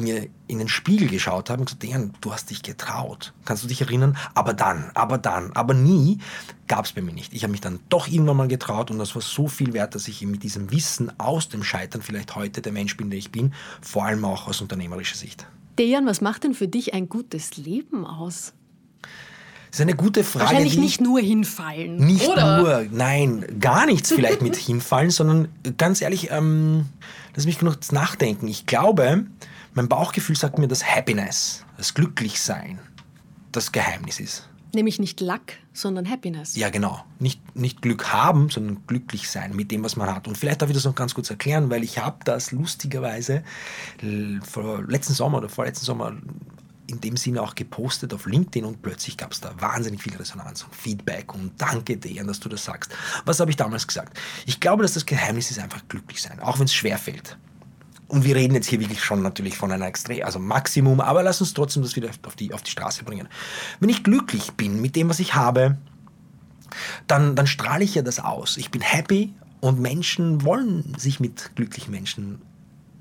mir 0.00 0.28
in 0.46 0.58
den 0.58 0.68
Spiegel 0.68 1.08
geschaut 1.08 1.50
habe 1.50 1.60
und 1.60 1.66
gesagt, 1.66 1.82
Dejan, 1.82 2.12
du 2.20 2.32
hast 2.32 2.50
dich 2.50 2.62
getraut. 2.62 3.32
Kannst 3.44 3.62
du 3.62 3.68
dich 3.68 3.80
erinnern? 3.80 4.16
Aber 4.34 4.54
dann, 4.54 4.90
aber 4.94 5.18
dann, 5.18 5.52
aber 5.52 5.74
nie 5.74 6.18
gab 6.66 6.84
es 6.84 6.92
bei 6.92 7.02
mir 7.02 7.12
nicht. 7.12 7.32
Ich 7.32 7.42
habe 7.42 7.52
mich 7.52 7.60
dann 7.60 7.80
doch 7.88 8.08
irgendwann 8.08 8.36
mal 8.36 8.48
getraut 8.48 8.90
und 8.90 8.98
das 8.98 9.14
war 9.14 9.22
so 9.22 9.48
viel 9.48 9.72
wert, 9.72 9.94
dass 9.94 10.08
ich 10.08 10.22
mit 10.22 10.42
diesem 10.42 10.70
Wissen 10.70 11.18
aus 11.18 11.48
dem 11.48 11.62
Scheitern 11.62 12.02
vielleicht 12.02 12.34
heute 12.36 12.62
der 12.62 12.72
Mensch 12.72 12.96
bin, 12.96 13.10
der 13.10 13.18
ich 13.18 13.30
bin, 13.30 13.54
vor 13.80 14.04
allem 14.04 14.24
auch 14.24 14.46
aus 14.48 14.60
unternehmerischer 14.60 15.16
Sicht. 15.16 15.46
Dejan, 15.78 16.06
was 16.06 16.20
macht 16.20 16.44
denn 16.44 16.54
für 16.54 16.68
dich 16.68 16.94
ein 16.94 17.08
gutes 17.08 17.56
Leben 17.56 18.04
aus? 18.04 18.52
Das 19.70 19.78
ist 19.78 19.82
eine 19.82 19.94
gute 19.94 20.24
Frage. 20.24 20.46
Wahrscheinlich 20.46 20.78
nicht 20.78 21.00
nur 21.00 21.20
hinfallen. 21.20 21.96
Nicht 21.96 22.26
oder? 22.26 22.60
nur, 22.60 22.86
nein, 22.90 23.44
gar 23.60 23.86
nichts 23.86 24.12
vielleicht 24.12 24.42
mit 24.42 24.56
hinfallen, 24.56 25.10
sondern 25.10 25.48
ganz 25.78 26.02
ehrlich, 26.02 26.30
ähm, 26.32 26.86
lass 27.36 27.46
mich 27.46 27.62
noch 27.62 27.76
nachdenken. 27.92 28.48
Ich 28.48 28.66
glaube, 28.66 29.26
mein 29.74 29.88
Bauchgefühl 29.88 30.36
sagt 30.36 30.58
mir, 30.58 30.68
dass 30.68 30.84
Happiness, 30.84 31.64
das 31.76 31.94
Glücklichsein, 31.94 32.78
das 33.52 33.72
Geheimnis 33.72 34.20
ist. 34.20 34.48
Nämlich 34.72 35.00
nicht 35.00 35.20
Luck, 35.20 35.54
sondern 35.72 36.08
Happiness. 36.08 36.54
Ja, 36.54 36.70
genau. 36.70 37.04
Nicht, 37.18 37.56
nicht 37.56 37.82
Glück 37.82 38.12
haben, 38.12 38.50
sondern 38.50 38.86
glücklich 38.86 39.28
sein 39.28 39.56
mit 39.56 39.72
dem, 39.72 39.82
was 39.82 39.96
man 39.96 40.14
hat. 40.14 40.28
Und 40.28 40.38
vielleicht 40.38 40.62
darf 40.62 40.70
ich 40.70 40.76
das 40.76 40.84
noch 40.84 40.94
ganz 40.94 41.14
kurz 41.14 41.28
erklären, 41.28 41.70
weil 41.70 41.82
ich 41.82 41.98
habe 41.98 42.18
das 42.24 42.52
lustigerweise 42.52 43.42
vor 44.42 44.82
letzten 44.86 45.14
Sommer 45.14 45.38
oder 45.38 45.48
vorletzten 45.48 45.84
Sommer 45.84 46.16
in 46.86 47.00
dem 47.00 47.16
Sinne 47.16 47.42
auch 47.42 47.54
gepostet 47.54 48.12
auf 48.14 48.26
LinkedIn 48.26 48.64
und 48.64 48.82
plötzlich 48.82 49.16
gab 49.16 49.32
es 49.32 49.40
da 49.40 49.52
wahnsinnig 49.60 50.02
viel 50.02 50.16
Resonanz 50.16 50.62
und 50.62 50.74
Feedback 50.74 51.34
und 51.34 51.52
danke 51.60 51.96
dir, 51.96 52.24
dass 52.24 52.40
du 52.40 52.48
das 52.48 52.64
sagst. 52.64 52.92
Was 53.24 53.40
habe 53.40 53.50
ich 53.50 53.56
damals 53.56 53.86
gesagt? 53.86 54.18
Ich 54.46 54.60
glaube, 54.60 54.82
dass 54.82 54.94
das 54.94 55.06
Geheimnis 55.06 55.50
ist 55.50 55.58
einfach 55.58 55.86
glücklich 55.88 56.20
sein, 56.20 56.40
auch 56.40 56.58
wenn 56.58 56.66
es 56.66 56.74
schwer 56.74 56.98
fällt. 56.98 57.38
Und 58.10 58.24
wir 58.24 58.34
reden 58.34 58.54
jetzt 58.54 58.66
hier 58.66 58.80
wirklich 58.80 59.04
schon 59.04 59.22
natürlich 59.22 59.56
von 59.56 59.70
einer 59.70 59.86
Extrem, 59.86 60.24
also 60.24 60.40
Maximum, 60.40 61.00
aber 61.00 61.22
lass 61.22 61.40
uns 61.40 61.54
trotzdem 61.54 61.84
das 61.84 61.94
wieder 61.94 62.10
auf 62.26 62.34
die, 62.34 62.52
auf 62.52 62.62
die 62.62 62.72
Straße 62.72 63.04
bringen. 63.04 63.28
Wenn 63.78 63.88
ich 63.88 64.02
glücklich 64.02 64.50
bin 64.54 64.82
mit 64.82 64.96
dem, 64.96 65.08
was 65.08 65.20
ich 65.20 65.36
habe, 65.36 65.78
dann, 67.06 67.36
dann 67.36 67.46
strahle 67.46 67.84
ich 67.84 67.94
ja 67.94 68.02
das 68.02 68.18
aus. 68.18 68.56
Ich 68.56 68.72
bin 68.72 68.82
happy 68.82 69.32
und 69.60 69.78
Menschen 69.78 70.44
wollen 70.44 70.92
sich 70.98 71.20
mit 71.20 71.54
glücklichen 71.54 71.92
Menschen 71.92 72.42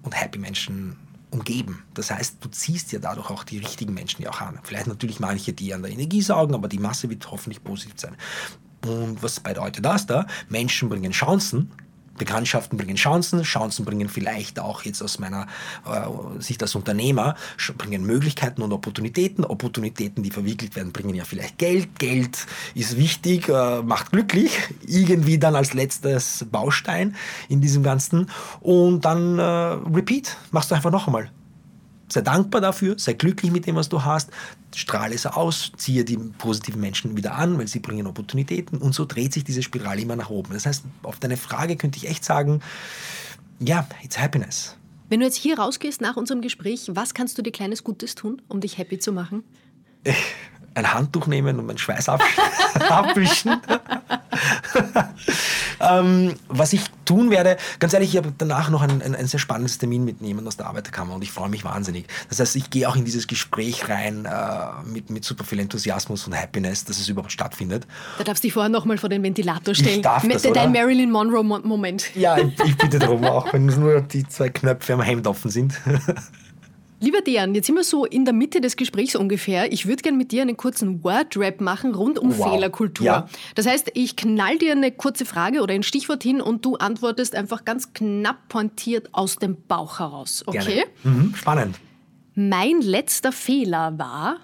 und 0.03 0.12
happy 0.12 0.38
Menschen 0.38 0.95
umgeben. 1.32 1.84
Das 1.95 2.12
heißt, 2.12 2.38
du 2.41 2.49
ziehst 2.49 2.91
ja 2.91 2.99
dadurch 2.99 3.32
auch 3.32 3.43
die 3.43 3.57
richtigen 3.57 3.95
Menschen 3.95 4.22
ja 4.22 4.30
auch 4.30 4.41
an. 4.41 4.60
Vielleicht 4.62 4.86
natürlich 4.86 5.20
manche, 5.20 5.53
die 5.53 5.74
an 5.74 5.82
der 5.82 5.91
Energie 5.91 6.22
saugen, 6.22 6.53
aber 6.53 6.68
die 6.68 6.78
Masse 6.80 7.10
wird 7.10 7.32
hoffentlich 7.32 7.64
positiv 7.64 7.95
sein. 7.97 8.16
Und 8.86 9.24
was 9.24 9.39
bedeutet 9.39 9.84
das 9.84 10.05
da? 10.05 10.28
Menschen 10.49 10.88
bringen 10.88 11.14
Chancen, 11.14 11.72
Bekanntschaften 12.20 12.78
bringen 12.78 12.95
Chancen, 12.95 13.41
Chancen 13.41 13.86
bringen 13.86 14.07
vielleicht 14.09 14.59
auch 14.59 14.84
jetzt 14.84 15.01
aus 15.01 15.17
meiner 15.17 15.47
äh, 15.88 16.39
Sicht 16.39 16.61
als 16.61 16.76
Unternehmer, 16.76 17.36
bringen 17.80 18.05
Möglichkeiten 18.05 18.61
und 18.61 18.72
Opportunitäten. 18.72 19.43
Opportunitäten, 19.43 20.22
die 20.22 20.30
verwickelt 20.30 20.76
werden, 20.76 20.91
bringen 20.91 21.15
ja 21.15 21.24
vielleicht 21.24 21.57
Geld. 21.57 21.97
Geld 21.97 22.45
ist 22.76 22.97
wichtig, 22.97 23.49
äh, 23.49 23.82
macht 23.82 24.11
glücklich, 24.11 24.51
irgendwie 24.86 25.39
dann 25.39 25.55
als 25.55 25.74
letztes 25.74 26.45
Baustein 26.51 27.15
in 27.47 27.61
diesem 27.61 27.82
Ganzen. 27.82 28.30
Und 28.59 29.05
dann 29.05 29.39
äh, 29.39 29.41
repeat, 29.41 30.38
machst 30.51 30.70
du 30.70 30.76
einfach 30.76 30.91
noch 30.91 31.07
einmal. 31.07 31.32
Sei 32.12 32.22
dankbar 32.22 32.62
dafür, 32.62 32.97
sei 32.97 33.14
glücklich 33.14 33.51
mit 33.51 33.68
dem, 33.68 33.76
was 33.76 33.89
du 33.89 34.03
hast, 34.03 34.32
strahle 34.76 35.14
es 35.14 35.26
aus, 35.26 35.72
ziehe 35.78 36.03
die 36.03 36.18
positiven 36.18 36.82
Menschen 36.82 37.16
wieder 37.16 37.36
an, 37.36 37.57
weil 37.57 37.68
sie 37.68 37.80
bringen 37.80 38.07
Opportunitäten 38.07 38.80
und 38.80 38.93
so 38.93 39.05
dreht 39.05 39.34
sich 39.34 39.43
diese 39.43 39.62
Spirale 39.62 40.01
immer 40.01 40.16
nach 40.16 40.30
oben. 40.30 40.53
Das 40.53 40.66
heißt, 40.66 40.84
auf 41.03 41.20
deine 41.20 41.38
Frage 41.38 41.76
könnte 41.76 41.97
ich 41.97 42.10
echt 42.10 42.26
sagen, 42.26 42.62
ja, 43.60 43.88
it's 44.03 44.18
happiness. 44.18 44.76
Wenn 45.10 45.20
du 45.20 45.26
jetzt 45.26 45.38
hier 45.38 45.57
rausgehst 45.57 46.01
nach 46.01 46.18
unserem 46.18 46.41
Gespräch, 46.41 46.89
was 46.93 47.14
kannst 47.14 47.38
du 47.38 47.41
dir 47.41 47.51
kleines 47.51 47.84
Gutes 47.84 48.16
tun, 48.16 48.41
um 48.47 48.60
dich 48.60 48.78
happy 48.78 48.99
zu 48.99 49.12
machen? 49.12 49.43
Ein 50.74 50.93
Handtuch 50.93 51.28
nehmen 51.28 51.59
und 51.59 51.65
meinen 51.65 51.78
Schweiß 51.78 52.09
abwischen. 52.89 53.59
ähm, 55.80 56.36
was 56.47 56.74
ich 56.74 56.82
tun 57.05 57.32
werde, 57.32 57.57
ganz 57.80 57.93
ehrlich, 57.93 58.11
ich 58.11 58.17
habe 58.17 58.34
danach 58.38 58.70
noch 58.70 58.82
ein, 58.82 59.01
ein, 59.01 59.15
ein, 59.15 59.28
sehr 59.28 59.39
spannendes 59.39 59.78
Termin 59.78 60.05
mit 60.05 60.22
jemandem 60.22 60.47
aus 60.47 60.57
der 60.57 60.67
Arbeiterkammer 60.67 61.15
und 61.15 61.24
ich 61.24 61.32
freue 61.32 61.49
mich 61.49 61.63
wahnsinnig. 61.63 62.05
Das 62.30 62.39
heißt, 62.39 62.55
ich 62.55 62.70
gehe 62.70 62.88
auch 62.88 62.95
in 62.95 63.05
dieses 63.05 63.28
Gespräch 63.28 63.89
rein 63.89 64.26
äh, 64.26 64.30
mit, 64.86 65.09
mit 65.09 65.24
super 65.24 65.43
viel 65.43 65.59
Enthusiasmus 65.59 66.28
und 66.28 66.39
Happiness, 66.39 66.86
dass 66.86 66.99
es 66.99 67.09
überhaupt 67.09 67.32
stattfindet. 67.32 67.88
Da 68.17 68.24
darfst 68.24 68.43
du 68.43 68.47
dich 68.47 68.53
vorher 68.53 68.70
nochmal 68.70 68.97
vor 68.97 69.09
den 69.09 69.24
Ventilator 69.24 69.74
stellen. 69.74 69.97
Ich 69.97 70.01
darf 70.01 70.28
das, 70.28 70.43
Dein 70.43 70.72
Marilyn 70.72 71.11
Monroe-Moment. 71.11 72.15
Ja, 72.15 72.38
ich, 72.38 72.59
ich 72.65 72.78
bitte 72.78 72.99
darum, 72.99 73.24
auch 73.26 73.51
wenn 73.53 73.65
nur 73.65 74.01
die 74.01 74.28
zwei 74.28 74.49
Knöpfe 74.49 74.93
am 74.93 75.01
Hemd 75.01 75.28
offen 75.28 75.49
sind. 75.49 75.80
Lieber 77.01 77.21
Dejan, 77.21 77.55
jetzt 77.55 77.67
sind 77.67 77.75
wir 77.75 77.83
so 77.85 78.05
in 78.05 78.25
der 78.25 78.33
Mitte 78.33 78.59
des 78.59 78.75
Gesprächs 78.75 79.15
ungefähr. 79.15 79.71
Ich 79.71 79.85
würde 79.85 80.01
gerne 80.01 80.17
mit 80.17 80.33
dir 80.33 80.41
einen 80.41 80.57
kurzen 80.57 81.01
Word-Rap 81.01 81.61
machen 81.61 81.95
rund 81.95 82.19
um 82.19 82.37
wow. 82.37 82.51
Fehlerkultur. 82.51 83.05
Ja. 83.05 83.29
Das 83.55 83.65
heißt, 83.65 83.91
ich 83.93 84.17
knall 84.17 84.57
dir 84.57 84.73
eine 84.73 84.91
kurze 84.91 85.25
Frage 85.25 85.61
oder 85.61 85.73
ein 85.73 85.83
Stichwort 85.83 86.23
hin 86.23 86.41
und 86.41 86.65
du 86.65 86.75
antwortest 86.75 87.35
einfach 87.35 87.63
ganz 87.63 87.93
knapp 87.93 88.49
pointiert 88.49 89.09
aus 89.13 89.37
dem 89.37 89.55
Bauch 89.67 89.99
heraus. 89.99 90.43
Okay? 90.45 90.85
Mhm, 91.03 91.33
spannend. 91.35 91.79
Mein 92.35 92.81
letzter 92.81 93.31
Fehler 93.31 93.97
war. 93.97 94.37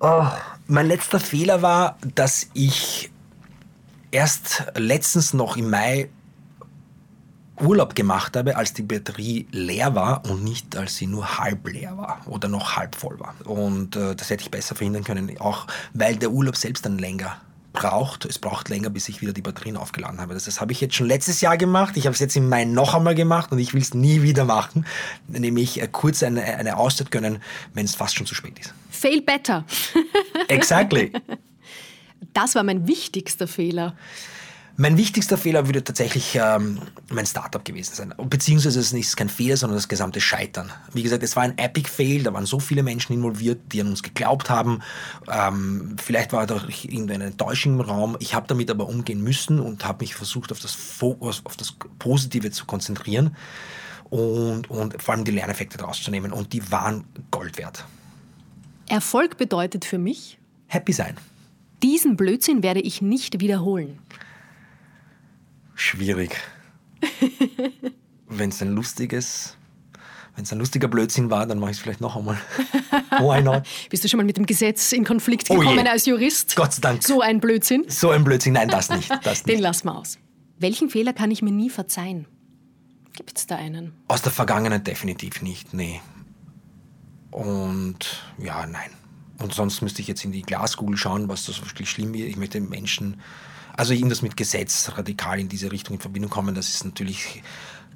Oh, 0.00 0.26
mein 0.66 0.88
letzter 0.88 1.20
Fehler 1.20 1.62
war, 1.62 1.96
dass 2.14 2.50
ich 2.52 3.10
erst 4.10 4.64
letztens 4.76 5.32
noch 5.32 5.56
im 5.56 5.70
Mai 5.70 6.10
Urlaub 7.60 7.94
gemacht 7.94 8.36
habe, 8.36 8.56
als 8.56 8.72
die 8.72 8.82
Batterie 8.82 9.46
leer 9.52 9.94
war 9.94 10.24
und 10.28 10.42
nicht, 10.42 10.76
als 10.76 10.96
sie 10.96 11.06
nur 11.06 11.38
halb 11.38 11.68
leer 11.68 11.96
war 11.96 12.20
oder 12.26 12.48
noch 12.48 12.76
halb 12.76 12.96
voll 12.96 13.18
war. 13.20 13.34
Und 13.44 13.96
äh, 13.96 14.14
das 14.16 14.30
hätte 14.30 14.42
ich 14.42 14.50
besser 14.50 14.74
verhindern 14.74 15.04
können, 15.04 15.38
auch 15.40 15.66
weil 15.92 16.16
der 16.16 16.30
Urlaub 16.30 16.56
selbst 16.56 16.84
dann 16.84 16.98
länger 16.98 17.36
braucht. 17.72 18.24
Es 18.24 18.38
braucht 18.38 18.70
länger, 18.70 18.88
bis 18.88 19.08
ich 19.08 19.20
wieder 19.20 19.32
die 19.32 19.42
Batterien 19.42 19.76
aufgeladen 19.76 20.20
habe. 20.20 20.32
Das, 20.34 20.44
das 20.44 20.60
habe 20.60 20.72
ich 20.72 20.80
jetzt 20.80 20.94
schon 20.94 21.06
letztes 21.06 21.40
Jahr 21.40 21.58
gemacht. 21.58 21.96
Ich 21.96 22.06
habe 22.06 22.14
es 22.14 22.20
jetzt 22.20 22.36
im 22.36 22.48
Mai 22.48 22.64
noch 22.64 22.94
einmal 22.94 23.14
gemacht 23.14 23.52
und 23.52 23.58
ich 23.58 23.74
will 23.74 23.82
es 23.82 23.94
nie 23.94 24.22
wieder 24.22 24.44
machen. 24.44 24.86
Nämlich 25.28 25.82
äh, 25.82 25.88
kurz 25.90 26.22
eine, 26.22 26.42
eine 26.42 26.76
Auszeit 26.76 27.10
gönnen, 27.10 27.42
wenn 27.74 27.84
es 27.84 27.94
fast 27.94 28.16
schon 28.16 28.26
zu 28.26 28.34
spät 28.34 28.58
ist. 28.58 28.72
Fail 28.90 29.20
better. 29.20 29.64
exactly. 30.48 31.12
Das 32.32 32.56
war 32.56 32.64
mein 32.64 32.88
wichtigster 32.88 33.46
Fehler. 33.46 33.94
Mein 34.76 34.96
wichtigster 34.96 35.38
Fehler 35.38 35.66
würde 35.66 35.84
tatsächlich 35.84 36.34
ähm, 36.34 36.80
mein 37.08 37.26
Startup 37.26 37.64
gewesen 37.64 37.94
sein. 37.94 38.14
Beziehungsweise 38.28 38.80
es 38.80 38.92
ist 38.92 39.16
kein 39.16 39.28
Fehler, 39.28 39.56
sondern 39.56 39.76
das 39.76 39.86
gesamte 39.86 40.20
Scheitern. 40.20 40.72
Wie 40.92 41.04
gesagt, 41.04 41.22
es 41.22 41.36
war 41.36 41.44
ein 41.44 41.56
Epic 41.58 41.88
Fail, 41.88 42.24
da 42.24 42.32
waren 42.32 42.44
so 42.44 42.58
viele 42.58 42.82
Menschen 42.82 43.12
involviert, 43.12 43.60
die 43.72 43.80
an 43.80 43.86
uns 43.86 44.02
geglaubt 44.02 44.50
haben. 44.50 44.82
Ähm, 45.30 45.94
vielleicht 46.02 46.32
war 46.32 46.48
da 46.48 46.60
irgendeine 46.82 47.26
Enttäuschung 47.26 47.74
im 47.74 47.82
Raum. 47.82 48.16
Ich 48.18 48.34
habe 48.34 48.48
damit 48.48 48.68
aber 48.68 48.88
umgehen 48.88 49.22
müssen 49.22 49.60
und 49.60 49.84
habe 49.84 50.02
mich 50.02 50.16
versucht, 50.16 50.50
auf 50.50 50.58
das, 50.58 50.72
Fokus, 50.72 51.42
auf 51.44 51.56
das 51.56 51.76
Positive 52.00 52.50
zu 52.50 52.66
konzentrieren 52.66 53.36
und, 54.10 54.68
und 54.70 55.00
vor 55.00 55.14
allem 55.14 55.24
die 55.24 55.30
Lerneffekte 55.30 55.78
daraus 55.78 56.02
zu 56.02 56.10
nehmen. 56.10 56.32
Und 56.32 56.52
die 56.52 56.72
waren 56.72 57.04
Gold 57.30 57.58
wert. 57.58 57.84
Erfolg 58.88 59.36
bedeutet 59.36 59.84
für 59.84 59.98
mich? 59.98 60.36
Happy 60.66 60.92
sein. 60.92 61.16
Diesen 61.84 62.16
Blödsinn 62.16 62.64
werde 62.64 62.80
ich 62.80 63.02
nicht 63.02 63.40
wiederholen. 63.40 64.00
Schwierig. 65.74 66.36
wenn 68.28 68.50
es 68.50 68.62
ein 68.62 68.74
lustiges, 68.74 69.56
wenn 70.34 70.44
es 70.44 70.52
ein 70.52 70.58
lustiger 70.58 70.88
Blödsinn 70.88 71.30
war, 71.30 71.46
dann 71.46 71.58
mache 71.58 71.72
ich 71.72 71.76
es 71.76 71.82
vielleicht 71.82 72.00
noch 72.00 72.16
einmal. 72.16 72.38
Why 73.18 73.42
not? 73.42 73.64
Bist 73.90 74.04
du 74.04 74.08
schon 74.08 74.18
mal 74.18 74.24
mit 74.24 74.36
dem 74.36 74.46
Gesetz 74.46 74.92
in 74.92 75.04
Konflikt 75.04 75.50
oh 75.50 75.58
gekommen 75.58 75.86
oh 75.86 75.90
als 75.90 76.06
Jurist? 76.06 76.56
Gott 76.56 76.72
sei 76.72 76.80
Dank. 76.80 77.02
So 77.02 77.20
ein 77.20 77.40
Blödsinn? 77.40 77.84
So 77.88 78.10
ein 78.10 78.24
Blödsinn, 78.24 78.54
nein, 78.54 78.68
das 78.68 78.88
nicht. 78.88 79.10
Das 79.22 79.44
nicht. 79.44 79.56
Den 79.56 79.60
lassen 79.60 79.88
wir 79.88 79.96
aus. 79.96 80.18
Welchen 80.58 80.90
Fehler 80.90 81.12
kann 81.12 81.30
ich 81.30 81.42
mir 81.42 81.52
nie 81.52 81.70
verzeihen? 81.70 82.26
Gibt 83.16 83.38
es 83.38 83.46
da 83.46 83.56
einen? 83.56 83.92
Aus 84.08 84.22
der 84.22 84.32
Vergangenheit 84.32 84.86
definitiv 84.86 85.42
nicht, 85.42 85.72
nee. 85.72 86.00
Und 87.30 88.24
ja, 88.38 88.66
nein. 88.66 88.90
Und 89.38 89.52
sonst 89.52 89.82
müsste 89.82 90.00
ich 90.00 90.08
jetzt 90.08 90.24
in 90.24 90.32
die 90.32 90.42
Glaskugel 90.42 90.96
schauen, 90.96 91.28
was 91.28 91.46
das 91.46 91.60
wirklich 91.60 91.90
schlimm 91.90 92.14
ist. 92.14 92.22
Ich 92.22 92.36
möchte 92.36 92.60
Menschen 92.60 93.20
also 93.76 93.92
irgendwas 93.92 94.22
mit 94.22 94.36
Gesetz 94.36 94.90
radikal 94.96 95.40
in 95.40 95.48
diese 95.48 95.72
Richtung 95.72 95.96
in 95.96 96.00
Verbindung 96.00 96.30
kommen, 96.30 96.54
das 96.54 96.68
ist 96.68 96.84
natürlich 96.84 97.42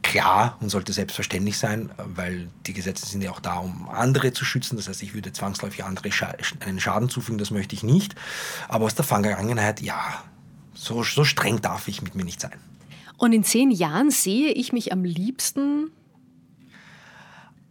klar 0.02 0.56
und 0.60 0.70
sollte 0.70 0.92
selbstverständlich 0.92 1.58
sein, 1.58 1.90
weil 1.98 2.48
die 2.66 2.72
Gesetze 2.72 3.06
sind 3.06 3.22
ja 3.22 3.30
auch 3.30 3.40
da, 3.40 3.56
um 3.56 3.88
andere 3.88 4.32
zu 4.32 4.44
schützen. 4.44 4.76
Das 4.76 4.88
heißt, 4.88 5.02
ich 5.02 5.14
würde 5.14 5.32
zwangsläufig 5.32 5.84
andere 5.84 6.12
Scha 6.12 6.34
einen 6.60 6.80
Schaden 6.80 7.08
zufügen, 7.08 7.38
das 7.38 7.50
möchte 7.50 7.74
ich 7.74 7.82
nicht. 7.82 8.14
Aber 8.68 8.84
aus 8.84 8.94
der 8.94 9.04
Vergangenheit, 9.04 9.80
ja, 9.80 10.22
so, 10.74 11.02
so 11.02 11.24
streng 11.24 11.60
darf 11.60 11.88
ich 11.88 12.02
mit 12.02 12.14
mir 12.14 12.24
nicht 12.24 12.40
sein. 12.40 12.58
Und 13.16 13.32
in 13.32 13.42
zehn 13.42 13.70
Jahren 13.70 14.10
sehe 14.10 14.52
ich 14.52 14.72
mich 14.72 14.92
am 14.92 15.04
liebsten? 15.04 15.90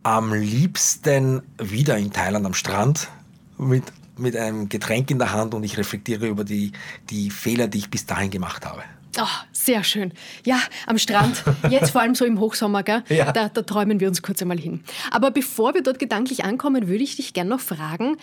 Am 0.04 0.34
liebsten 0.34 1.42
wieder 1.58 1.98
in 1.98 2.12
Thailand 2.12 2.46
am 2.46 2.54
Strand 2.54 3.10
mit 3.58 3.84
mit 4.20 4.36
einem 4.36 4.70
Getränk 4.70 5.12
in 5.12 5.20
der 5.20 5.32
Hand 5.32 5.54
und 5.54 5.64
ich 5.64 5.78
reflektiere 5.78 6.28
über 6.28 6.44
die, 6.44 6.72
die 7.10 7.30
Fehler, 7.30 7.68
die 7.68 7.80
ich 7.80 7.90
bis 7.90 8.06
dahin 8.06 8.32
gemacht 8.32 8.66
habe. 8.66 8.84
Oh, 9.20 9.26
sehr 9.52 9.84
schön. 9.84 10.14
Ja, 10.46 10.60
am 10.86 10.98
Strand, 10.98 11.44
jetzt 11.70 11.92
vor 11.92 12.02
allem 12.02 12.14
so 12.14 12.24
im 12.24 12.40
Hochsommer, 12.40 12.84
gell? 12.84 13.04
Ja. 13.10 13.32
Da, 13.32 13.50
da 13.50 13.62
träumen 13.64 14.00
wir 14.00 14.08
uns 14.08 14.22
kurz 14.22 14.42
einmal 14.42 14.60
hin. 14.60 14.84
Aber 15.10 15.32
bevor 15.32 15.74
wir 15.74 15.82
dort 15.82 15.98
gedanklich 15.98 16.44
ankommen, 16.44 16.88
würde 16.88 17.04
ich 17.04 17.16
dich 17.16 17.34
gerne 17.34 17.50
noch 17.50 17.60
fragen, 17.60 18.18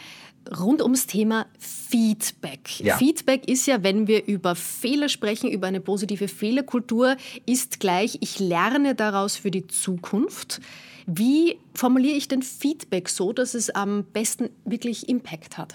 rund 0.56 0.82
ums 0.82 1.06
Thema 1.06 1.46
Feedback. 1.58 2.80
Ja. 2.80 2.96
Feedback 2.96 3.48
ist 3.48 3.66
ja, 3.66 3.82
wenn 3.82 4.06
wir 4.06 4.26
über 4.26 4.54
Fehler 4.54 5.08
sprechen, 5.08 5.50
über 5.50 5.66
eine 5.66 5.80
positive 5.80 6.28
Fehlerkultur, 6.28 7.16
ist 7.46 7.80
gleich, 7.80 8.18
ich 8.20 8.38
lerne 8.38 8.94
daraus 8.94 9.36
für 9.36 9.50
die 9.50 9.66
Zukunft. 9.66 10.60
Wie 11.06 11.58
formuliere 11.74 12.16
ich 12.16 12.28
denn 12.28 12.42
Feedback 12.42 13.08
so, 13.08 13.32
dass 13.32 13.54
es 13.54 13.70
am 13.70 14.04
besten 14.04 14.50
wirklich 14.64 15.08
Impact 15.08 15.58
hat? 15.58 15.74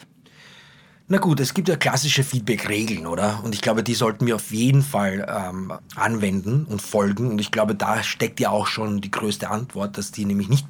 Na 1.12 1.18
gut, 1.18 1.40
es 1.40 1.56
gibt 1.56 1.68
ja 1.68 1.76
klassische 1.76 2.24
Feedback-Regeln, 2.24 3.08
oder? 3.08 3.42
Und 3.44 3.56
ich 3.56 3.62
glaube, 3.62 3.82
die 3.82 3.96
sollten 3.96 4.28
wir 4.28 4.36
auf 4.36 4.52
jeden 4.52 4.84
Fall 4.84 5.26
ähm, 5.28 5.74
anwenden 5.96 6.66
und 6.70 6.84
folgen. 6.84 7.32
Und 7.32 7.42
ich 7.42 7.50
glaube, 7.50 7.74
da 7.74 8.04
steckt 8.04 8.40
ja 8.40 8.52
auch 8.52 8.68
schon 8.68 9.02
die 9.02 9.10
größte 9.10 9.50
Antwort, 9.50 9.98
dass 9.98 10.12
die 10.12 10.26
nämlich 10.26 10.50
nicht 10.50 10.68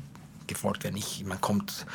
gefolgt 0.48 0.86
werden. 0.86 0.96
Ich, 0.96 1.26
man 1.26 1.42
kommt 1.42 1.86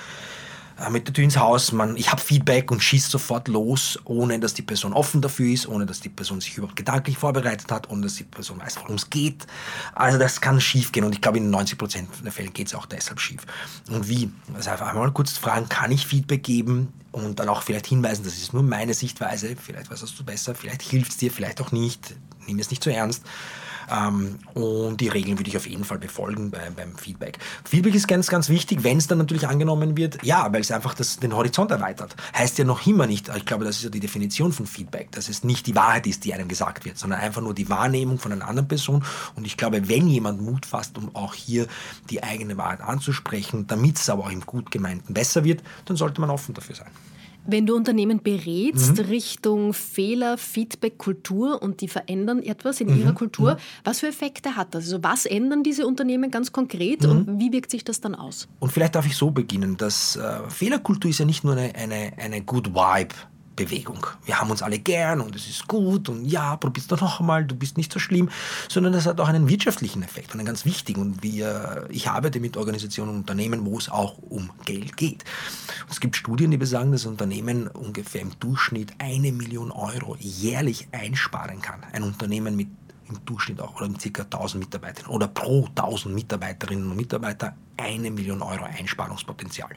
mit 0.90 1.06
der 1.06 1.14
Tür 1.14 1.24
ins 1.24 1.36
Haus, 1.36 1.72
man, 1.72 1.96
ich 1.96 2.10
habe 2.10 2.20
Feedback 2.20 2.70
und 2.70 2.82
schießt 2.82 3.10
sofort 3.10 3.48
los, 3.48 3.98
ohne 4.04 4.38
dass 4.40 4.54
die 4.54 4.62
Person 4.62 4.92
offen 4.92 5.20
dafür 5.22 5.52
ist, 5.52 5.68
ohne 5.68 5.86
dass 5.86 6.00
die 6.00 6.08
Person 6.08 6.40
sich 6.40 6.56
überhaupt 6.56 6.76
gedanklich 6.76 7.16
vorbereitet 7.16 7.70
hat, 7.70 7.88
ohne 7.90 8.02
dass 8.02 8.14
die 8.14 8.24
Person 8.24 8.60
weiß, 8.60 8.78
worum 8.78 8.96
es 8.96 9.08
geht. 9.08 9.46
Also 9.94 10.18
das 10.18 10.40
kann 10.40 10.60
schief 10.60 10.92
gehen 10.92 11.04
und 11.04 11.14
ich 11.14 11.20
glaube, 11.20 11.38
in 11.38 11.54
90% 11.54 12.06
der 12.24 12.32
Fälle 12.32 12.50
geht 12.50 12.66
es 12.66 12.74
auch 12.74 12.86
deshalb 12.86 13.20
schief. 13.20 13.42
Und 13.88 14.08
wie? 14.08 14.30
Also 14.54 14.70
einfach 14.70 14.88
einmal 14.88 15.12
kurz 15.12 15.38
fragen, 15.38 15.68
kann 15.68 15.92
ich 15.92 16.06
Feedback 16.06 16.42
geben 16.42 16.92
und 17.12 17.38
dann 17.38 17.48
auch 17.48 17.62
vielleicht 17.62 17.86
hinweisen, 17.86 18.24
das 18.24 18.34
ist 18.34 18.52
nur 18.52 18.64
meine 18.64 18.94
Sichtweise, 18.94 19.54
vielleicht 19.56 19.90
weißt 19.90 20.18
du 20.18 20.24
besser, 20.24 20.54
vielleicht 20.54 20.82
hilft 20.82 21.12
es 21.12 21.16
dir, 21.18 21.30
vielleicht 21.30 21.60
auch 21.60 21.70
nicht, 21.70 22.14
nimm 22.46 22.58
es 22.58 22.70
nicht 22.70 22.82
zu 22.82 22.92
ernst. 22.92 23.22
Ähm, 23.91 24.39
und 24.55 25.01
die 25.01 25.09
Regeln 25.09 25.39
würde 25.39 25.51
ich 25.51 25.57
auf 25.57 25.66
jeden 25.66 25.85
Fall 25.85 25.99
befolgen 25.99 26.51
bei, 26.51 26.70
beim 26.70 26.97
Feedback. 26.97 27.39
Feedback 27.64 27.95
ist 27.95 28.09
ganz, 28.09 28.28
ganz 28.28 28.49
wichtig, 28.49 28.85
wenn 28.85 28.99
es 28.99 29.07
dann 29.07 29.18
natürlich 29.18 29.49
angenommen 29.49 29.97
wird, 29.97 30.22
ja, 30.22 30.53
weil 30.53 30.61
es 30.61 30.70
einfach 30.70 30.95
das, 30.95 31.18
den 31.18 31.35
Horizont 31.35 31.70
erweitert. 31.70 32.16
Heißt 32.37 32.59
ja 32.59 32.64
noch 32.64 32.87
immer 32.87 33.07
nicht, 33.07 33.30
ich 33.35 33.47
glaube, 33.47 33.64
das 33.64 33.76
ist 33.76 33.85
ja 33.85 33.91
die 33.91 34.01
Definition 34.01 34.53
von 34.53 34.66
Feedback, 34.66 35.12
dass 35.12 35.28
es 35.28 35.45
nicht 35.45 35.66
die 35.66 35.74
Wahrheit 35.74 36.07
ist, 36.07 36.24
die 36.24 36.35
einem 36.35 36.49
gesagt 36.49 36.85
wird, 36.85 36.99
sondern 36.99 37.20
einfach 37.20 37.43
nur 37.43 37.55
die 37.55 37.68
Wahrnehmung 37.68 38.18
von 38.18 38.32
einer 38.32 38.49
anderen 38.49 38.68
Person. 38.68 39.05
Und 39.37 39.47
ich 39.47 39.57
glaube, 39.57 39.89
wenn 39.89 40.09
jemand 40.09 40.41
Mut 40.41 40.66
fasst, 40.66 40.99
um 40.99 41.14
auch 41.14 41.35
hier 41.35 41.66
die 42.11 42.22
eigene 42.22 42.57
Wahrheit 42.57 42.80
anzusprechen, 42.80 43.66
damit 43.66 43.99
es 43.99 44.09
aber 44.09 44.24
auch 44.24 44.30
im 44.30 44.41
gut 44.41 44.70
gemeinten 44.70 45.14
besser 45.14 45.45
wird, 45.45 45.62
dann 45.85 45.97
sollte 45.97 46.20
man 46.20 46.30
offen 46.30 46.55
dafür 46.55 46.76
sein. 46.76 46.91
Wenn 47.47 47.66
du 47.66 47.74
Unternehmen 47.74 48.22
berätst 48.22 48.99
mhm. 48.99 49.05
Richtung 49.05 49.74
Fehler, 49.74 50.38
Feedback, 50.38 50.99
Kultur 50.99 51.62
und 51.62 51.80
die 51.80 51.88
verändern 51.88 52.42
etwas 52.42 52.80
in 52.80 52.90
mhm. 52.90 53.01
ihrer 53.01 53.12
Kultur, 53.12 53.55
mhm. 53.55 53.59
was 53.84 54.01
für 54.01 54.09
Effekte 54.09 54.57
hat 54.57 54.74
das? 54.74 54.84
Also 54.84 55.03
was 55.03 55.26
ändern 55.26 55.62
diese 55.62 55.86
Unternehmen 55.86 56.30
ganz 56.30 56.53
konkret 56.53 57.03
mhm. 57.03 57.11
und 57.11 57.40
wie 57.40 57.53
wirkt 57.53 57.70
sich 57.70 57.84
das 57.84 58.01
dann 58.01 58.14
aus? 58.14 58.49
Und 58.61 58.72
vielleicht 58.72 58.95
darf 58.95 59.07
ich 59.07 59.16
so 59.16 59.30
beginnen, 59.30 59.76
dass 59.76 60.16
äh, 60.16 60.49
Fehlerkultur 60.49 61.11
ist 61.11 61.18
ja 61.18 61.24
nicht 61.24 61.45
nur 61.45 61.55
eine, 61.55 61.74
eine, 61.74 62.12
eine 62.16 62.42
Good 62.42 62.74
Vibe 62.74 63.14
Bewegung. 63.57 64.07
Wir 64.24 64.40
haben 64.40 64.50
uns 64.50 64.62
alle 64.62 64.78
gern 64.78 65.20
und 65.20 65.36
es 65.36 65.48
ist 65.48 65.68
gut 65.68 66.09
und 66.09 66.24
ja, 66.24 66.57
probier's 66.57 66.86
doch 66.86 67.00
noch 67.00 67.20
einmal, 67.20 67.44
du 67.44 67.55
bist 67.55 67.76
nicht 67.76 67.92
so 67.92 67.98
schlimm, 67.98 68.28
sondern 68.68 68.92
das 68.92 69.07
hat 69.07 69.20
auch 69.20 69.28
einen 69.28 69.48
wirtschaftlichen 69.48 70.02
Effekt, 70.02 70.32
einen 70.32 70.44
ganz 70.44 70.64
wichtigen. 70.64 71.00
Und 71.00 71.22
wir, 71.22 71.86
ich 71.90 72.09
arbeite 72.09 72.40
mit 72.40 72.57
Organisationen 72.57 73.11
und 73.11 73.16
Unternehmen, 73.18 73.64
wo 73.64 73.78
es 73.78 73.88
auch 73.88 74.18
um 74.18 74.50
Geld 74.64 74.96
geht. 74.96 75.24
Und 75.82 75.92
es 75.92 76.00
gibt 76.00 76.16
Studien, 76.16 76.50
die 76.50 76.57
besagen, 76.57 76.92
dass 76.92 77.05
ein 77.05 77.12
Unternehmen 77.12 77.68
ungefähr 77.68 78.22
im 78.22 78.38
Durchschnitt 78.40 78.92
eine 78.98 79.32
Million 79.32 79.70
Euro 79.70 80.16
jährlich 80.18 80.88
einsparen 80.92 81.61
kann. 81.61 81.80
Ein 81.92 82.02
Unternehmen 82.02 82.57
mit 82.57 82.68
im 83.09 83.24
Durchschnitt 83.24 83.61
auch 83.61 83.80
oder 83.80 83.88
ca. 83.88 84.22
1000 84.22 84.64
Mitarbeitern 84.64 85.07
oder 85.07 85.28
pro 85.28 85.66
1000 85.66 86.14
Mitarbeiterinnen 86.14 86.90
und 86.90 86.96
Mitarbeiter 86.96 87.55
eine 87.76 88.11
Million 88.11 88.42
Euro 88.42 88.64
Einsparungspotenzial. 88.64 89.70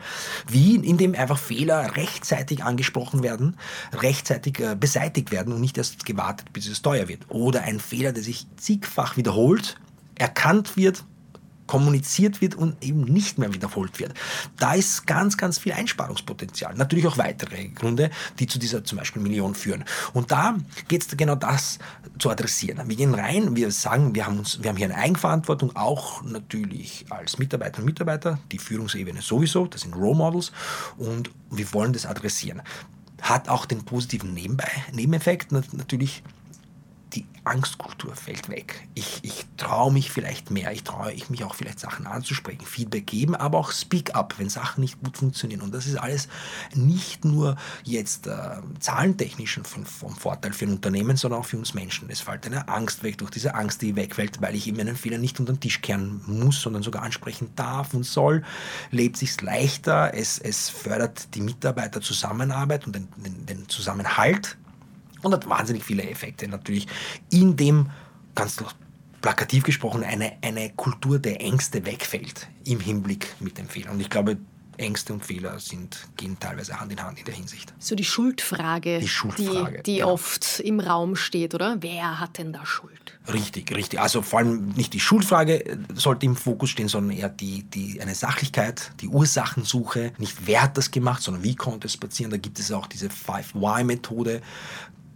Wie? 0.48 0.76
Indem 0.76 1.16
einfach 1.16 1.38
Fehler 1.38 1.96
rechtzeitig 1.96 2.64
angesprochen 2.64 3.24
werden, 3.24 3.58
rechtzeitig 3.94 4.60
äh, 4.60 4.76
beseitigt 4.80 5.32
werden 5.32 5.54
und 5.54 5.62
nicht 5.62 5.78
erst 5.78 6.06
gewartet, 6.06 6.54
bis 6.54 6.68
es 6.68 6.82
teuer 6.82 7.08
wird. 7.08 7.30
Oder 7.30 7.64
ein 7.64 7.80
Fehler, 7.80 8.14
der 8.14 8.24
sich 8.24 8.48
zigfach 8.58 9.18
wiederholt, 9.18 9.78
erkannt 10.16 10.78
wird 10.78 11.04
kommuniziert 11.68 12.42
wird 12.42 12.56
und 12.56 12.84
eben 12.84 13.02
nicht 13.02 13.38
mehr 13.38 13.54
wiederholt 13.54 14.00
wird. 14.00 14.14
Da 14.58 14.74
ist 14.74 15.06
ganz, 15.06 15.38
ganz 15.38 15.60
viel 15.60 15.74
Einsparungspotenzial. 15.74 16.74
Natürlich 16.76 17.08
auch 17.08 17.18
weitere 17.18 17.68
Gründe, 17.68 18.10
die 18.40 18.48
zu 18.48 18.58
dieser 18.58 18.84
zum 18.84 18.98
Beispiel 18.98 19.22
Million 19.22 19.54
führen. 19.56 19.84
Und 20.14 20.32
da 20.32 20.58
geht 20.88 21.06
es 21.06 21.18
genau 21.18 21.36
das 21.36 21.80
zu 22.20 22.30
adressieren. 22.30 22.88
Wir 22.88 22.96
gehen 22.96 23.14
rein, 23.14 23.56
wir 23.56 23.72
sagen, 23.72 24.16
wir 24.16 24.26
haben, 24.26 24.40
uns, 24.40 24.64
wir 24.64 24.70
haben 24.70 24.78
hier 24.78 24.88
eine 24.88 24.96
Eigenverantwortung, 24.96 25.76
auch 25.76 26.24
natürlich 26.24 27.06
als 27.10 27.38
Mitarbeiter 27.38 27.80
und 27.80 27.86
Mitarbeiter, 27.86 28.40
die 28.52 28.60
Führungsebene 28.60 29.22
sowieso, 29.22 29.68
das 29.68 29.82
sind 29.82 29.96
Role 29.96 30.16
Models 30.16 30.52
und 30.98 31.30
wir 31.52 31.72
wollen 31.74 31.94
das 31.94 32.06
adressieren. 32.06 32.62
Hat 33.22 33.50
auch 33.50 33.66
den 33.66 33.84
positiven 33.84 34.34
Nebeneffekt 34.34 35.52
natürlich 35.52 36.24
die 37.14 37.26
Angstkultur 37.44 38.16
fällt 38.16 38.50
weg. 38.50 38.88
Ich, 38.94 39.20
ich 39.22 39.46
traue 39.56 39.92
mich 39.92 40.12
vielleicht 40.12 40.52
mehr, 40.52 40.72
ich 40.72 40.84
traue 40.84 41.14
ich 41.14 41.30
mich 41.30 41.44
auch 41.44 41.56
vielleicht 41.56 41.80
Sachen 41.80 42.06
anzusprechen, 42.06 42.66
Feedback 42.66 43.08
geben, 43.08 43.36
aber 43.36 43.58
auch 43.58 43.72
Speak 43.72 44.16
up, 44.16 44.36
wenn 44.38 44.50
Sachen 44.50 44.82
nicht 44.82 45.02
gut 45.02 45.18
funktionieren. 45.18 45.62
Und 45.62 45.74
das 45.74 45.88
ist 45.88 45.96
alles 45.96 46.28
nicht 46.76 47.24
nur 47.24 47.56
jetzt 47.84 48.28
äh, 48.28 48.58
zahlentechnisch 48.80 49.60
von, 49.64 49.86
vom 49.86 50.16
Vorteil 50.16 50.52
für 50.52 50.66
ein 50.66 50.74
Unternehmen, 50.74 51.16
sondern 51.16 51.40
auch 51.40 51.46
für 51.46 51.58
uns 51.58 51.74
Menschen. 51.74 52.10
Es 52.10 52.22
fällt 52.22 52.46
eine 52.46 52.68
Angst 52.68 53.04
weg, 53.04 53.18
durch 53.18 53.32
diese 53.32 53.56
Angst, 53.56 53.82
die 53.82 53.96
wegfällt, 53.96 54.42
weil 54.42 54.56
ich 54.56 54.68
eben 54.68 54.80
einen 54.80 54.98
Fehler 54.98 55.18
nicht 55.18 55.40
unter 55.40 55.54
den 55.54 55.62
Tisch 55.62 55.82
kehren 55.82 56.22
muss, 56.28 56.62
sondern 56.62 56.84
sogar 56.84 57.04
ansprechen 57.04 57.52
darf 57.56 57.94
und 57.94 58.06
soll, 58.06 58.44
lebt 58.92 59.18
sich 59.18 59.42
leichter, 59.42 60.14
es, 60.14 60.38
es 60.40 60.70
fördert 60.70 61.34
die 61.36 61.42
Mitarbeiterzusammenarbeit 61.42 62.86
und 62.86 62.96
den, 62.96 63.08
den, 63.16 63.46
den 63.46 63.70
Zusammenhalt 63.70 64.58
und 65.22 65.34
hat 65.34 65.50
wahnsinnig 65.50 65.84
viele 65.84 66.04
Effekte 66.10 66.48
natürlich 66.48 66.88
in 67.30 67.56
dem, 67.56 67.90
ganz 68.36 68.58
plakativ 69.22 69.64
gesprochen, 69.64 70.04
eine, 70.04 70.38
eine 70.42 70.72
Kultur 70.72 71.20
der 71.20 71.42
Ängste 71.42 71.86
wegfällt 71.86 72.48
im 72.66 72.80
Hinblick 72.80 73.36
mit 73.40 73.58
dem 73.58 73.68
Fehler. 73.68 73.92
Und 73.92 74.00
ich 74.00 74.10
glaube, 74.10 74.38
Ängste 74.78 75.14
und 75.14 75.26
Fehler 75.26 75.60
sind, 75.60 76.08
gehen 76.18 76.38
teilweise 76.40 76.80
Hand 76.80 76.92
in 76.92 77.02
Hand 77.02 77.18
in 77.20 77.26
der 77.26 77.34
Hinsicht. 77.34 77.74
So 77.80 77.96
die 77.96 78.04
Schuldfrage, 78.04 79.00
die, 79.00 79.08
Schuldfrage, 79.08 79.78
die, 79.78 79.84
die 79.84 79.98
ja. 79.98 80.06
oft 80.06 80.60
im 80.60 80.80
Raum 80.80 81.16
steht, 81.16 81.56
oder? 81.56 81.78
Wer 81.82 82.20
hat 82.20 82.38
denn 82.38 82.54
da 82.54 82.66
Schuld? 82.66 83.20
Richtig, 83.32 83.76
richtig. 83.76 84.00
Also 84.00 84.22
vor 84.22 84.40
allem 84.40 84.70
nicht 84.70 84.94
die 84.94 85.00
Schuldfrage 85.00 85.80
sollte 85.96 86.26
im 86.26 86.36
Fokus 86.36 86.70
stehen, 86.70 86.88
sondern 86.88 87.18
eher 87.18 87.30
die, 87.30 87.64
die, 87.64 88.00
eine 88.02 88.16
Sachlichkeit, 88.16 88.92
die 89.02 89.08
Ursachensuche. 89.08 90.14
Nicht 90.18 90.46
wer 90.46 90.62
hat 90.64 90.78
das 90.78 90.92
gemacht, 90.92 91.24
sondern 91.24 91.44
wie 91.44 91.56
konnte 91.56 91.88
es 91.88 91.98
passieren. 91.98 92.32
Da 92.32 92.38
gibt 92.38 92.60
es 92.60 92.72
auch 92.72 92.88
diese 92.88 93.08
5-Y-Methode, 93.08 94.42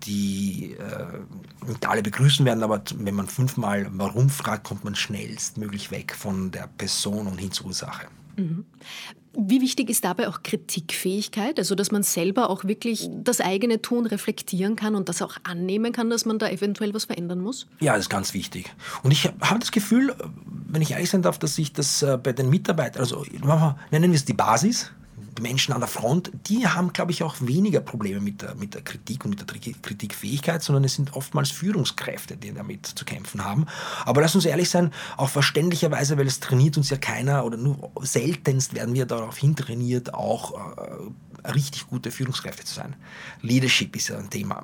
die 0.04 0.76
äh, 0.80 1.68
nicht 1.68 1.86
alle 1.88 2.04
begrüßen 2.04 2.46
werden, 2.46 2.64
aber 2.64 2.82
wenn 2.96 3.16
man 3.16 3.28
fünfmal 3.28 3.88
warum 3.92 4.30
fragt, 4.30 4.64
kommt 4.64 4.84
man 4.84 4.96
schnellstmöglich 4.96 5.92
weg 5.92 6.16
von 6.16 6.52
der 6.52 6.68
Person 6.78 7.28
und 7.28 7.38
hin 7.38 7.52
zur 7.52 7.68
Ursache. 7.68 8.08
Mhm. 8.38 8.66
Wie 9.34 9.62
wichtig 9.62 9.90
ist 9.90 10.04
dabei 10.04 10.28
auch 10.28 10.44
Kritikfähigkeit, 10.44 11.58
also 11.58 11.74
dass 11.74 11.92
man 11.92 12.04
selber 12.04 12.50
auch 12.50 12.66
wirklich 12.66 13.10
das 13.24 13.40
eigene 13.40 13.82
Tun 13.82 14.06
reflektieren 14.06 14.76
kann 14.76 14.94
und 14.94 15.08
das 15.08 15.22
auch 15.22 15.38
annehmen 15.44 15.94
kann, 15.94 16.10
dass 16.10 16.26
man 16.26 16.38
da 16.38 16.50
eventuell 16.50 16.94
was 16.94 17.06
verändern 17.06 17.40
muss? 17.40 17.66
Ja, 17.80 17.94
das 17.94 18.04
ist 18.04 18.10
ganz 18.10 18.34
wichtig. 18.34 18.74
Und 19.04 19.12
ich 19.12 19.26
habe 19.40 19.60
das 19.60 19.72
Gefühl, 19.72 20.14
wenn 20.68 20.82
ich 20.82 20.92
ehrlich 20.92 21.10
sein 21.10 21.22
darf, 21.22 21.40
dass 21.40 21.56
sich 21.56 21.72
das 21.72 22.04
äh, 22.04 22.18
bei 22.22 22.34
den 22.34 22.50
Mitarbeitern, 22.50 23.02
also 23.02 23.26
nennen 23.90 24.12
wir 24.12 24.18
es 24.18 24.26
die 24.26 24.34
Basis, 24.34 24.92
Menschen 25.40 25.74
an 25.74 25.80
der 25.80 25.88
Front, 25.88 26.32
die 26.48 26.68
haben, 26.68 26.94
glaube 26.94 27.12
ich, 27.12 27.24
auch 27.24 27.36
weniger 27.40 27.80
Probleme 27.80 28.20
mit 28.20 28.42
der, 28.42 28.56
mit 28.56 28.74
der 28.74 28.82
Kritik 28.82 29.24
und 29.24 29.32
mit 29.32 29.40
der 29.40 29.48
Kritikfähigkeit, 29.48 30.62
sondern 30.62 30.84
es 30.84 30.96
sind 30.96 31.14
oftmals 31.14 31.52
Führungskräfte, 31.52 32.38
die 32.38 32.54
damit 32.54 32.86
zu 32.86 33.06
kämpfen 33.06 33.44
haben. 33.44 33.66
Aber 34.06 34.22
lass 34.22 34.36
uns 34.36 34.46
ehrlich 34.46 34.70
sein, 34.70 34.92
auch 35.18 35.30
verständlicherweise, 35.30 36.18
weil 36.18 36.28
es 36.28 36.40
trainiert 36.40 36.78
uns 36.78 36.90
ja 36.90 36.98
keiner 36.98 37.46
oder 37.46 37.58
nur 37.58 37.92
seltenst 38.02 38.74
werden 38.74 38.94
wir 38.94 39.06
darauf 39.06 39.38
hintrainiert, 39.38 40.14
auch 40.14 40.78
äh, 40.78 41.50
richtig 41.50 41.88
gute 41.88 42.12
Führungskräfte 42.12 42.66
zu 42.66 42.76
sein. 42.76 42.96
Leadership 43.42 43.96
ist 43.96 44.10
ja 44.10 44.18
ein 44.18 44.30
Thema 44.30 44.64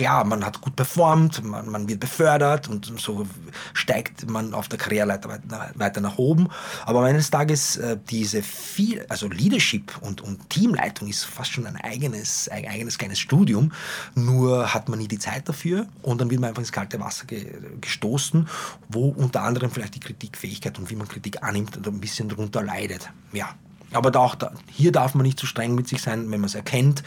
klar, 0.00 0.24
man 0.24 0.46
hat 0.46 0.62
gut 0.62 0.76
performt, 0.76 1.44
man, 1.44 1.68
man, 1.68 1.86
wird 1.86 2.00
befördert 2.00 2.68
und 2.68 2.90
so 2.98 3.26
steigt 3.74 4.30
man 4.30 4.54
auf 4.54 4.66
der 4.66 4.78
Karriereleiter 4.78 5.28
weiter, 5.74 6.00
nach 6.00 6.16
oben. 6.16 6.48
Aber 6.86 7.02
eines 7.02 7.30
Tages 7.30 7.76
äh, 7.76 7.98
diese 8.08 8.42
viel, 8.42 9.04
also 9.10 9.28
Leadership 9.28 9.92
und, 10.00 10.22
und 10.22 10.48
Teamleitung 10.48 11.06
ist 11.06 11.24
fast 11.24 11.52
schon 11.52 11.66
ein 11.66 11.76
eigenes, 11.76 12.48
ein 12.48 12.66
eigenes 12.66 12.96
kleines 12.96 13.18
Studium. 13.18 13.72
Nur 14.14 14.72
hat 14.72 14.88
man 14.88 15.00
nie 15.00 15.08
die 15.08 15.18
Zeit 15.18 15.46
dafür 15.46 15.86
und 16.00 16.18
dann 16.18 16.30
wird 16.30 16.40
man 16.40 16.48
einfach 16.48 16.62
ins 16.62 16.72
kalte 16.72 16.98
Wasser 16.98 17.26
ge, 17.26 17.52
gestoßen, 17.82 18.48
wo 18.88 19.10
unter 19.10 19.42
anderem 19.42 19.70
vielleicht 19.70 19.96
die 19.96 20.00
Kritikfähigkeit 20.00 20.78
und 20.78 20.88
wie 20.88 20.96
man 20.96 21.08
Kritik 21.08 21.42
annimmt 21.42 21.76
ein 21.86 22.00
bisschen 22.00 22.30
darunter 22.30 22.62
leidet. 22.62 23.10
Ja, 23.34 23.50
aber 23.92 24.10
da 24.10 24.20
auch 24.20 24.34
da, 24.34 24.52
hier 24.70 24.92
darf 24.92 25.14
man 25.14 25.26
nicht 25.26 25.38
zu 25.38 25.44
streng 25.44 25.74
mit 25.74 25.88
sich 25.88 26.00
sein, 26.00 26.30
wenn 26.30 26.40
man 26.40 26.44
es 26.44 26.54
erkennt, 26.54 27.02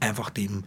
einfach 0.00 0.28
dem 0.28 0.64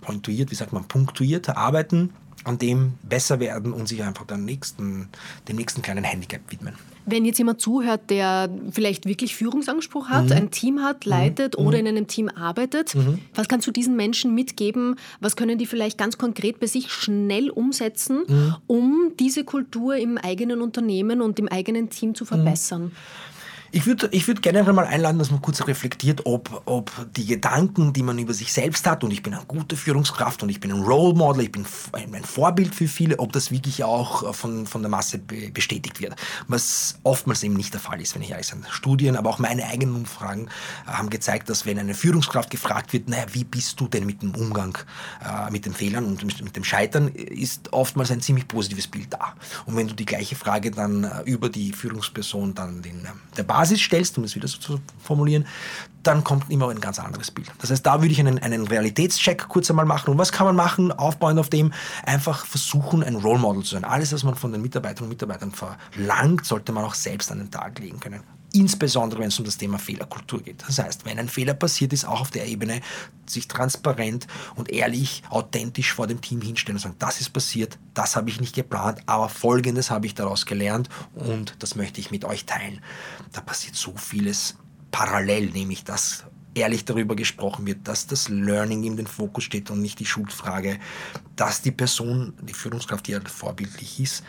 pointuiert, 0.00 0.50
wie 0.50 0.54
sagt 0.54 0.72
man, 0.72 0.84
punktuiert 0.84 1.48
arbeiten, 1.50 2.10
an 2.44 2.58
dem 2.58 2.94
besser 3.02 3.40
werden 3.40 3.72
und 3.72 3.88
sich 3.88 4.02
einfach 4.02 4.24
dem 4.26 4.44
nächsten, 4.44 5.08
dem 5.48 5.56
nächsten 5.56 5.82
kleinen 5.82 6.04
Handicap 6.04 6.40
widmen. 6.48 6.74
Wenn 7.04 7.24
jetzt 7.24 7.38
jemand 7.38 7.60
zuhört, 7.60 8.10
der 8.10 8.48
vielleicht 8.70 9.06
wirklich 9.06 9.36
Führungsanspruch 9.36 10.08
hat, 10.08 10.26
mhm. 10.26 10.32
ein 10.32 10.50
Team 10.50 10.82
hat, 10.82 11.06
mhm. 11.06 11.10
leitet 11.10 11.58
mhm. 11.58 11.66
oder 11.66 11.78
in 11.78 11.86
einem 11.88 12.06
Team 12.06 12.28
arbeitet, 12.28 12.94
mhm. 12.94 13.20
was 13.34 13.48
kannst 13.48 13.66
du 13.66 13.72
diesen 13.72 13.96
Menschen 13.96 14.34
mitgeben? 14.34 14.96
Was 15.20 15.36
können 15.36 15.58
die 15.58 15.66
vielleicht 15.66 15.98
ganz 15.98 16.18
konkret 16.18 16.60
bei 16.60 16.66
sich 16.66 16.90
schnell 16.92 17.50
umsetzen, 17.50 18.24
mhm. 18.26 18.56
um 18.66 19.12
diese 19.18 19.44
Kultur 19.44 19.96
im 19.96 20.18
eigenen 20.18 20.60
Unternehmen 20.60 21.20
und 21.20 21.38
im 21.38 21.48
eigenen 21.48 21.90
Team 21.90 22.14
zu 22.14 22.24
verbessern? 22.24 22.92
Ich 23.72 23.86
würde 23.86 24.08
ich 24.12 24.26
würd 24.26 24.42
generell 24.42 24.72
mal 24.72 24.86
einladen, 24.86 25.18
dass 25.18 25.30
man 25.30 25.42
kurz 25.42 25.66
reflektiert, 25.66 26.22
ob, 26.24 26.62
ob 26.66 26.90
die 27.16 27.26
Gedanken, 27.26 27.92
die 27.92 28.02
man 28.02 28.18
über 28.18 28.34
sich 28.34 28.52
selbst 28.52 28.86
hat, 28.86 29.04
und 29.04 29.10
ich 29.10 29.22
bin 29.22 29.34
eine 29.34 29.44
gute 29.44 29.76
Führungskraft 29.76 30.42
und 30.42 30.48
ich 30.48 30.60
bin 30.60 30.72
ein 30.72 30.82
Role 30.82 31.14
Model, 31.14 31.42
ich 31.42 31.52
bin 31.52 31.66
ein 31.92 32.24
Vorbild 32.24 32.74
für 32.74 32.88
viele, 32.88 33.18
ob 33.18 33.32
das 33.32 33.50
wirklich 33.50 33.84
auch 33.84 34.34
von, 34.34 34.66
von 34.66 34.82
der 34.82 34.90
Masse 34.90 35.18
bestätigt 35.18 36.00
wird. 36.00 36.14
Was 36.48 36.98
oftmals 37.02 37.42
eben 37.42 37.54
nicht 37.54 37.72
der 37.74 37.80
Fall 37.80 38.00
ist, 38.00 38.14
wenn 38.14 38.22
ich 38.22 38.30
ehrlich 38.30 38.50
bin. 38.50 38.64
Studien, 38.70 39.16
aber 39.16 39.30
auch 39.30 39.38
meine 39.38 39.66
eigenen 39.66 39.96
Umfragen 39.96 40.48
haben 40.86 41.10
gezeigt, 41.10 41.50
dass 41.50 41.66
wenn 41.66 41.78
eine 41.78 41.94
Führungskraft 41.94 42.50
gefragt 42.50 42.92
wird, 42.92 43.08
naja, 43.08 43.26
wie 43.32 43.44
bist 43.44 43.80
du 43.80 43.88
denn 43.88 44.06
mit 44.06 44.22
dem 44.22 44.34
Umgang 44.34 44.78
äh, 45.24 45.50
mit 45.50 45.66
den 45.66 45.74
Fehlern 45.74 46.04
und 46.04 46.24
mit 46.24 46.56
dem 46.56 46.64
Scheitern, 46.64 47.08
ist 47.08 47.72
oftmals 47.72 48.10
ein 48.10 48.20
ziemlich 48.20 48.48
positives 48.48 48.86
Bild 48.86 49.12
da. 49.12 49.34
Und 49.66 49.76
wenn 49.76 49.88
du 49.88 49.94
die 49.94 50.06
gleiche 50.06 50.36
Frage 50.36 50.70
dann 50.70 51.04
äh, 51.04 51.22
über 51.24 51.48
die 51.48 51.72
Führungsperson 51.72 52.54
dann 52.54 52.82
den, 52.82 53.06
der 53.36 53.42
Basis 53.56 53.80
stellst, 53.80 54.18
um 54.18 54.24
es 54.24 54.36
wieder 54.36 54.48
so 54.48 54.58
zu 54.58 54.80
formulieren, 55.02 55.46
dann 56.02 56.22
kommt 56.24 56.50
immer 56.50 56.68
ein 56.68 56.78
ganz 56.78 56.98
anderes 56.98 57.30
Bild. 57.30 57.50
Das 57.58 57.70
heißt, 57.70 57.86
da 57.86 58.02
würde 58.02 58.12
ich 58.12 58.20
einen, 58.20 58.38
einen 58.38 58.66
Realitätscheck 58.66 59.48
kurz 59.48 59.70
einmal 59.70 59.86
machen. 59.86 60.10
Und 60.10 60.18
was 60.18 60.30
kann 60.30 60.46
man 60.46 60.54
machen? 60.54 60.92
Aufbauend 60.92 61.40
auf 61.40 61.48
dem 61.48 61.72
einfach 62.04 62.44
versuchen, 62.44 63.02
ein 63.02 63.16
Role 63.16 63.38
Model 63.38 63.62
zu 63.62 63.70
sein. 63.70 63.84
Alles, 63.84 64.12
was 64.12 64.24
man 64.24 64.34
von 64.34 64.52
den 64.52 64.60
Mitarbeiterinnen 64.60 65.10
und 65.10 65.14
Mitarbeitern 65.14 65.52
verlangt, 65.52 66.44
sollte 66.44 66.72
man 66.72 66.84
auch 66.84 66.94
selbst 66.94 67.32
an 67.32 67.38
den 67.38 67.50
Tag 67.50 67.78
legen 67.78 67.98
können 67.98 68.20
insbesondere 68.56 69.20
wenn 69.20 69.28
es 69.28 69.38
um 69.38 69.44
das 69.44 69.58
Thema 69.58 69.78
Fehlerkultur 69.78 70.42
geht. 70.42 70.64
Das 70.66 70.78
heißt, 70.78 71.04
wenn 71.04 71.18
ein 71.18 71.28
Fehler 71.28 71.54
passiert 71.54 71.92
ist, 71.92 72.06
auch 72.06 72.20
auf 72.20 72.30
der 72.30 72.46
Ebene, 72.46 72.80
sich 73.26 73.48
transparent 73.48 74.26
und 74.54 74.70
ehrlich, 74.70 75.22
authentisch 75.30 75.92
vor 75.92 76.06
dem 76.06 76.20
Team 76.20 76.40
hinstellen 76.40 76.76
und 76.76 76.82
sagen, 76.82 76.96
das 76.98 77.20
ist 77.20 77.30
passiert, 77.30 77.78
das 77.94 78.16
habe 78.16 78.30
ich 78.30 78.40
nicht 78.40 78.54
geplant, 78.54 79.00
aber 79.06 79.28
Folgendes 79.28 79.90
habe 79.90 80.06
ich 80.06 80.14
daraus 80.14 80.46
gelernt 80.46 80.88
und 81.14 81.56
das 81.58 81.76
möchte 81.76 82.00
ich 82.00 82.10
mit 82.10 82.24
euch 82.24 82.46
teilen. 82.46 82.80
Da 83.32 83.40
passiert 83.40 83.76
so 83.76 83.94
vieles 83.96 84.56
parallel, 84.90 85.50
nämlich 85.50 85.84
dass 85.84 86.24
ehrlich 86.54 86.84
darüber 86.86 87.14
gesprochen 87.14 87.66
wird, 87.66 87.86
dass 87.86 88.06
das 88.06 88.28
Learning 88.28 88.84
in 88.84 88.96
den 88.96 89.06
Fokus 89.06 89.44
steht 89.44 89.70
und 89.70 89.82
nicht 89.82 90.00
die 90.00 90.06
Schuldfrage, 90.06 90.78
dass 91.36 91.60
die 91.60 91.70
Person, 91.70 92.32
die 92.40 92.54
Führungskraft, 92.54 93.06
die 93.06 93.12
ja 93.12 93.20
vorbildlich 93.20 94.00
ist, 94.00 94.24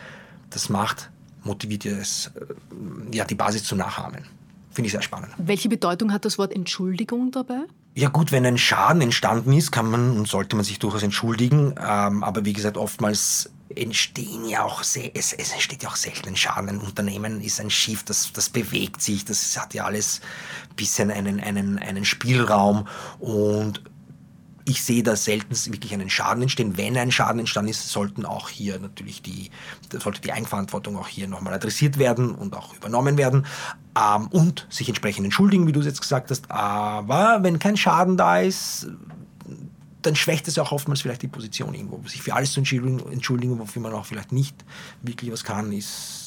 das 0.49 0.69
macht, 0.69 1.09
motiviert 1.47 1.85
es, 1.85 2.31
äh, 2.35 3.15
ja, 3.15 3.25
die 3.25 3.35
Basis 3.35 3.63
zu 3.63 3.75
nachahmen. 3.75 4.23
Finde 4.71 4.87
ich 4.87 4.91
sehr 4.91 5.01
spannend. 5.01 5.31
Welche 5.37 5.69
Bedeutung 5.69 6.13
hat 6.13 6.23
das 6.23 6.37
Wort 6.37 6.53
Entschuldigung 6.53 7.31
dabei? 7.31 7.61
Ja 7.95 8.09
gut, 8.09 8.31
wenn 8.31 8.45
ein 8.45 8.59
Schaden 8.59 9.01
entstanden 9.01 9.51
ist, 9.53 9.71
kann 9.71 9.89
man 9.89 10.17
und 10.17 10.27
sollte 10.27 10.55
man 10.55 10.63
sich 10.63 10.77
durchaus 10.77 11.01
entschuldigen. 11.01 11.73
Ähm, 11.79 12.23
aber 12.23 12.45
wie 12.45 12.53
gesagt, 12.53 12.77
oftmals 12.77 13.49
entstehen 13.75 14.47
ja 14.47 14.63
auch 14.63 14.83
sehr, 14.83 15.09
es, 15.15 15.33
es 15.33 15.51
entsteht 15.51 15.81
ja 15.81 15.89
auch 15.89 15.95
selten 15.95 16.29
ein 16.29 16.35
Schaden. 16.35 16.69
Ein 16.69 16.77
Unternehmen 16.77 17.41
ist 17.41 17.59
ein 17.59 17.71
Schiff, 17.71 18.03
das, 18.03 18.31
das 18.33 18.49
bewegt 18.49 19.01
sich, 19.01 19.25
das 19.25 19.59
hat 19.59 19.73
ja 19.73 19.85
alles 19.85 20.21
ein 20.69 20.75
bisschen 20.75 21.09
einen, 21.09 21.39
einen, 21.39 21.79
einen 21.79 22.05
Spielraum 22.05 22.87
und 23.19 23.81
ich 24.67 24.83
sehe 24.83 25.01
da 25.01 25.15
selten 25.15 25.55
wirklich 25.71 25.93
einen 25.93 26.09
Schaden 26.09 26.43
entstehen. 26.43 26.75
Wenn 26.75 26.97
ein 26.97 27.09
Schaden 27.09 27.39
entstanden 27.39 27.71
ist, 27.71 27.87
sollten 27.89 28.25
auch 28.25 28.49
hier 28.49 28.79
natürlich 28.79 29.21
die, 29.21 29.49
sollte 29.91 30.19
die 30.19 30.33
Eigenverantwortung 30.33 30.97
auch 30.97 31.07
hier 31.07 31.29
nochmal 31.29 31.53
adressiert 31.53 31.97
werden 31.97 32.35
und 32.35 32.53
auch 32.53 32.75
übernommen 32.75 33.17
werden 33.17 33.45
ähm, 33.97 34.27
und 34.27 34.67
sich 34.69 34.89
entsprechend 34.89 35.23
entschuldigen, 35.23 35.67
wie 35.67 35.71
du 35.71 35.79
es 35.79 35.85
jetzt 35.85 36.01
gesagt 36.01 36.31
hast. 36.31 36.51
Aber 36.51 37.43
wenn 37.43 37.59
kein 37.59 37.77
Schaden 37.77 38.17
da 38.17 38.41
ist, 38.41 38.87
dann 40.01 40.17
schwächt 40.17 40.49
es 40.49 40.57
ja 40.57 40.63
auch 40.63 40.73
oftmals 40.73 41.01
vielleicht 41.01 41.21
die 41.21 41.29
Position 41.29 41.73
irgendwo. 41.73 42.05
Sich 42.05 42.21
für 42.21 42.33
alles 42.33 42.51
zu 42.51 42.59
entschuldigen, 42.59 43.59
wofür 43.59 43.81
man 43.81 43.93
auch 43.93 44.05
vielleicht 44.05 44.33
nicht 44.33 44.65
wirklich 45.01 45.31
was 45.31 45.45
kann, 45.45 45.71
ist 45.71 46.26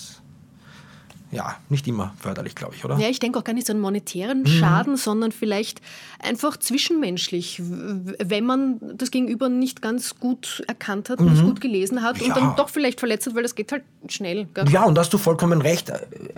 ja, 1.32 1.56
nicht 1.68 1.86
immer 1.86 2.12
förderlich, 2.18 2.54
glaube 2.54 2.74
ich, 2.74 2.84
oder? 2.84 2.98
Ja, 2.98 3.08
ich 3.08 3.20
denke 3.20 3.38
auch 3.38 3.44
gar 3.44 3.52
nicht 3.52 3.66
so 3.66 3.72
einen 3.72 3.80
monetären 3.80 4.40
mhm. 4.40 4.46
Schaden, 4.46 4.96
sondern 4.96 5.30
vielleicht 5.30 5.80
einfach 6.18 6.56
zwischenmenschlich, 6.56 7.62
wenn 7.62 8.44
man 8.44 8.80
das 8.96 9.10
Gegenüber 9.10 9.48
nicht 9.48 9.80
ganz 9.80 10.18
gut 10.18 10.62
erkannt 10.66 11.08
hat, 11.08 11.20
mhm. 11.20 11.30
nicht 11.30 11.44
gut 11.44 11.60
gelesen 11.60 12.02
hat 12.02 12.18
ja. 12.18 12.26
und 12.26 12.36
dann 12.36 12.56
doch 12.56 12.68
vielleicht 12.68 12.98
verletzt 12.98 13.26
hat, 13.26 13.34
weil 13.34 13.44
das 13.44 13.54
geht 13.54 13.70
halt 13.70 13.84
schnell. 14.08 14.46
Gell? 14.54 14.68
Ja, 14.70 14.84
und 14.84 14.96
da 14.96 15.02
hast 15.02 15.12
du 15.12 15.18
vollkommen 15.18 15.62
recht. 15.62 15.92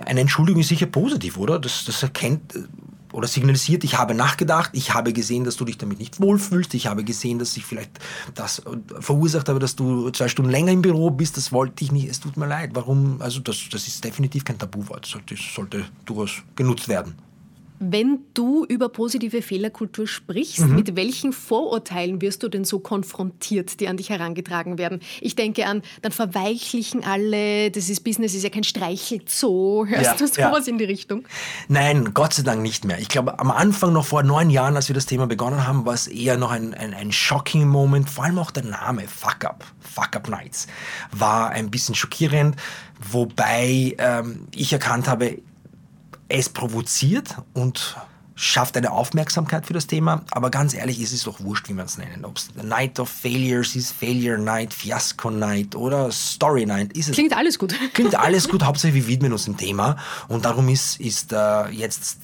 Eine 0.05 0.21
Entschuldigung 0.21 0.61
ist 0.61 0.69
sicher 0.69 0.87
positiv, 0.87 1.39
oder? 1.39 1.59
Das, 1.59 1.85
das 1.87 2.03
erkennt 2.03 2.55
oder 3.13 3.29
signalisiert, 3.29 3.85
ich 3.85 3.99
habe 3.99 4.15
nachgedacht, 4.15 4.71
ich 4.73 4.95
habe 4.95 5.13
gesehen, 5.13 5.45
dass 5.45 5.57
du 5.57 5.65
dich 5.65 5.79
damit 5.79 5.99
nicht 5.99 6.21
wohlfühlst, 6.21 6.75
ich 6.75 6.87
habe 6.87 7.05
gesehen, 7.05 7.39
dass 7.39 7.57
ich 7.57 7.65
vielleicht 7.65 7.99
das 8.35 8.63
verursacht 9.01 9.49
habe, 9.49 9.59
dass 9.59 9.77
du 9.77 10.11
zwei 10.11 10.29
Stunden 10.29 10.51
länger 10.51 10.73
im 10.73 10.83
Büro 10.83 11.11
bist, 11.11 11.37
das 11.37 11.53
wollte 11.53 11.85
ich 11.85 11.93
nicht, 11.93 12.09
es 12.09 12.21
tut 12.21 12.37
mir 12.37 12.47
leid. 12.47 12.71
Warum? 12.75 13.21
Also 13.21 13.41
das, 13.41 13.69
das 13.71 13.87
ist 13.87 14.03
definitiv 14.05 14.45
kein 14.45 14.59
Tabuwort, 14.59 15.15
das 15.31 15.41
sollte 15.55 15.85
durchaus 16.05 16.43
genutzt 16.57 16.89
werden. 16.89 17.15
Wenn 17.85 18.21
du 18.35 18.65
über 18.65 18.89
positive 18.89 19.43
Fehlerkultur 19.43 20.07
sprichst, 20.07 20.61
mhm. 20.61 20.77
mit 20.77 20.95
welchen 20.95 21.33
Vorurteilen 21.33 22.21
wirst 22.23 22.45
du 22.45 22.49
denn 22.49 22.65
so 22.65 22.79
konfrontiert, 22.79 23.81
die 23.81 23.89
an 23.89 23.97
dich 23.97 24.11
herangetragen 24.11 24.79
werden? 24.79 25.01
Ich 25.21 25.35
denke 25.35 25.67
an, 25.67 25.83
dann 26.01 26.13
verweichlichen 26.13 27.03
alle, 27.03 27.73
das 27.73 27.89
ist 27.89 28.05
Business, 28.05 28.35
ist 28.35 28.45
ja 28.45 28.51
kein 28.51 28.63
Streichelzoo. 28.63 29.87
Hörst 29.87 30.05
ja, 30.05 30.15
du 30.17 30.27
sowas 30.29 30.67
ja. 30.67 30.73
in 30.73 30.79
die 30.79 30.85
Richtung? 30.85 31.25
Nein, 31.67 32.15
Gott 32.15 32.35
sei 32.35 32.45
Dank 32.45 32.63
nicht 32.63 32.85
mehr. 32.85 33.01
Ich 33.01 33.09
glaube, 33.09 33.41
am 33.41 33.51
Anfang, 33.51 33.93
noch 33.93 34.07
vor 34.07 34.23
neun 34.23 34.51
Jahren, 34.51 34.77
als 34.77 34.89
wir 34.89 34.95
das 34.95 35.07
Thema 35.07 35.27
begonnen 35.27 35.67
haben, 35.67 35.85
war 35.85 35.95
es 35.95 36.07
eher 36.07 36.37
noch 36.37 36.53
ein, 36.53 36.75
ein, 36.75 36.95
ein 36.95 37.11
shocking 37.11 37.67
Moment. 37.67 38.09
Vor 38.09 38.23
allem 38.23 38.39
auch 38.39 38.53
der 38.53 38.65
Name, 38.65 39.09
Fuck 39.09 39.45
Up, 39.45 39.65
Fuck 39.81 40.15
Up 40.15 40.29
Nights, 40.29 40.69
war 41.11 41.51
ein 41.51 41.69
bisschen 41.69 41.97
schockierend. 41.97 42.55
Wobei 43.11 43.97
ähm, 43.99 44.47
ich 44.55 44.73
erkannt 44.73 45.09
habe, 45.09 45.39
es 46.33 46.49
provoziert 46.49 47.37
und 47.53 47.97
schafft 48.35 48.77
eine 48.77 48.91
Aufmerksamkeit 48.91 49.67
für 49.67 49.75
das 49.75 49.87
Thema, 49.87 50.25
aber 50.31 50.51
ganz 50.51 50.75
ehrlich, 50.75 51.01
ist 51.01 51.13
es 51.13 51.25
doch 51.25 51.41
wurscht, 51.41 51.69
wie 51.69 51.75
man 51.75 51.87
es 51.87 51.99
nennen. 51.99 52.25
Ob 52.25 52.39
es 52.39 52.49
Night 52.55 52.99
of 52.99 53.09
Failures 53.09 53.77
ist, 53.77 53.93
Failure 53.93 54.39
Night, 54.39 54.73
Fiasco 54.73 55.31
Night 55.31 55.77
oder 55.77 56.11
Story 56.11 56.65
Night, 56.65 56.97
ist 56.97 57.11
es. 57.11 57.15
Klingt 57.15 57.37
alles 57.37 57.59
gut. 57.59 57.75
Klingt 57.93 58.19
alles 58.19 58.49
gut, 58.49 58.65
hauptsächlich 58.65 59.05
wir 59.05 59.13
widmen 59.13 59.33
uns 59.33 59.45
dem 59.45 59.57
Thema 59.57 59.97
und 60.29 60.45
darum 60.45 60.69
ist, 60.69 60.99
ist 60.99 61.33
äh, 61.33 61.69
jetzt 61.69 62.19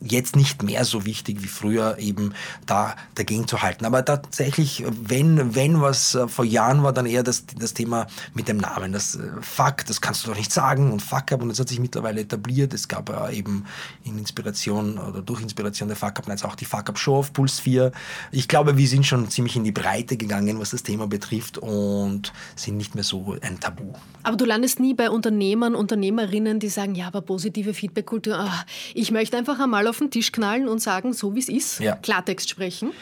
jetzt 0.00 0.36
nicht 0.36 0.62
mehr 0.62 0.84
so 0.84 1.04
wichtig 1.04 1.42
wie 1.42 1.48
früher, 1.48 1.98
eben 1.98 2.34
da 2.66 2.96
dagegen 3.14 3.46
zu 3.46 3.62
halten. 3.62 3.84
Aber 3.84 4.04
tatsächlich, 4.04 4.84
wenn, 4.88 5.54
wenn 5.54 5.80
was 5.80 6.14
äh, 6.14 6.28
vor 6.28 6.44
Jahren 6.44 6.82
war, 6.82 6.92
dann 6.92 7.06
eher 7.06 7.22
das, 7.22 7.44
das 7.46 7.74
Thema 7.74 8.06
mit 8.34 8.48
dem 8.48 8.56
Namen. 8.56 8.92
Das 8.92 9.16
äh, 9.16 9.28
Fuck, 9.40 9.84
das 9.86 10.00
kannst 10.00 10.24
du 10.24 10.30
doch 10.30 10.36
nicht 10.36 10.52
sagen 10.52 10.92
und 10.92 11.02
Fuck 11.02 11.32
Up 11.32 11.42
und 11.42 11.48
das 11.48 11.60
hat 11.60 11.68
sich 11.68 11.80
mittlerweile 11.80 12.20
etabliert. 12.20 12.72
Es 12.72 12.88
gab 12.88 13.10
ja 13.10 13.30
eben 13.30 13.66
in 14.04 14.18
Inspiration 14.18 14.98
oder 14.98 15.22
durch 15.22 15.42
Inspiration 15.42 15.88
der 15.88 15.96
Fuck 15.96 16.18
Up 16.18 16.28
Nights 16.28 16.44
auch 16.44 16.54
die 16.54 16.64
Fuck 16.64 16.88
Up 16.88 16.98
Show 16.98 17.16
auf 17.16 17.32
Puls 17.32 17.60
4. 17.60 17.92
Ich 18.32 18.48
glaube, 18.48 18.76
wir 18.76 18.88
sind 18.88 19.06
schon 19.06 19.28
ziemlich 19.30 19.56
in 19.56 19.64
die 19.64 19.72
Breite 19.72 20.16
gegangen, 20.16 20.58
was 20.58 20.70
das 20.70 20.82
Thema 20.82 21.06
betrifft 21.06 21.58
und 21.58 22.32
sind 22.56 22.76
nicht 22.76 22.94
mehr 22.94 23.04
so 23.04 23.36
ein 23.42 23.60
Tabu. 23.60 23.92
Aber 24.22 24.36
du 24.36 24.44
landest 24.44 24.80
nie 24.80 24.94
bei 24.94 25.10
Unternehmern, 25.10 25.74
Unternehmerinnen, 25.74 26.58
die 26.58 26.68
sagen, 26.68 26.94
ja, 26.94 27.06
aber 27.06 27.22
positive 27.22 27.74
Feedback-Kultur, 27.74 28.38
ah, 28.38 28.64
ich 28.94 29.10
möchte 29.10 29.36
einfach 29.36 29.58
einmal 29.58 29.86
auf 29.90 29.98
den 29.98 30.10
Tisch 30.10 30.32
knallen 30.32 30.68
und 30.68 30.80
sagen, 30.80 31.12
so 31.12 31.34
wie 31.34 31.40
es 31.40 31.48
ist, 31.48 31.80
ja. 31.80 31.96
Klartext 31.96 32.48
sprechen? 32.48 32.92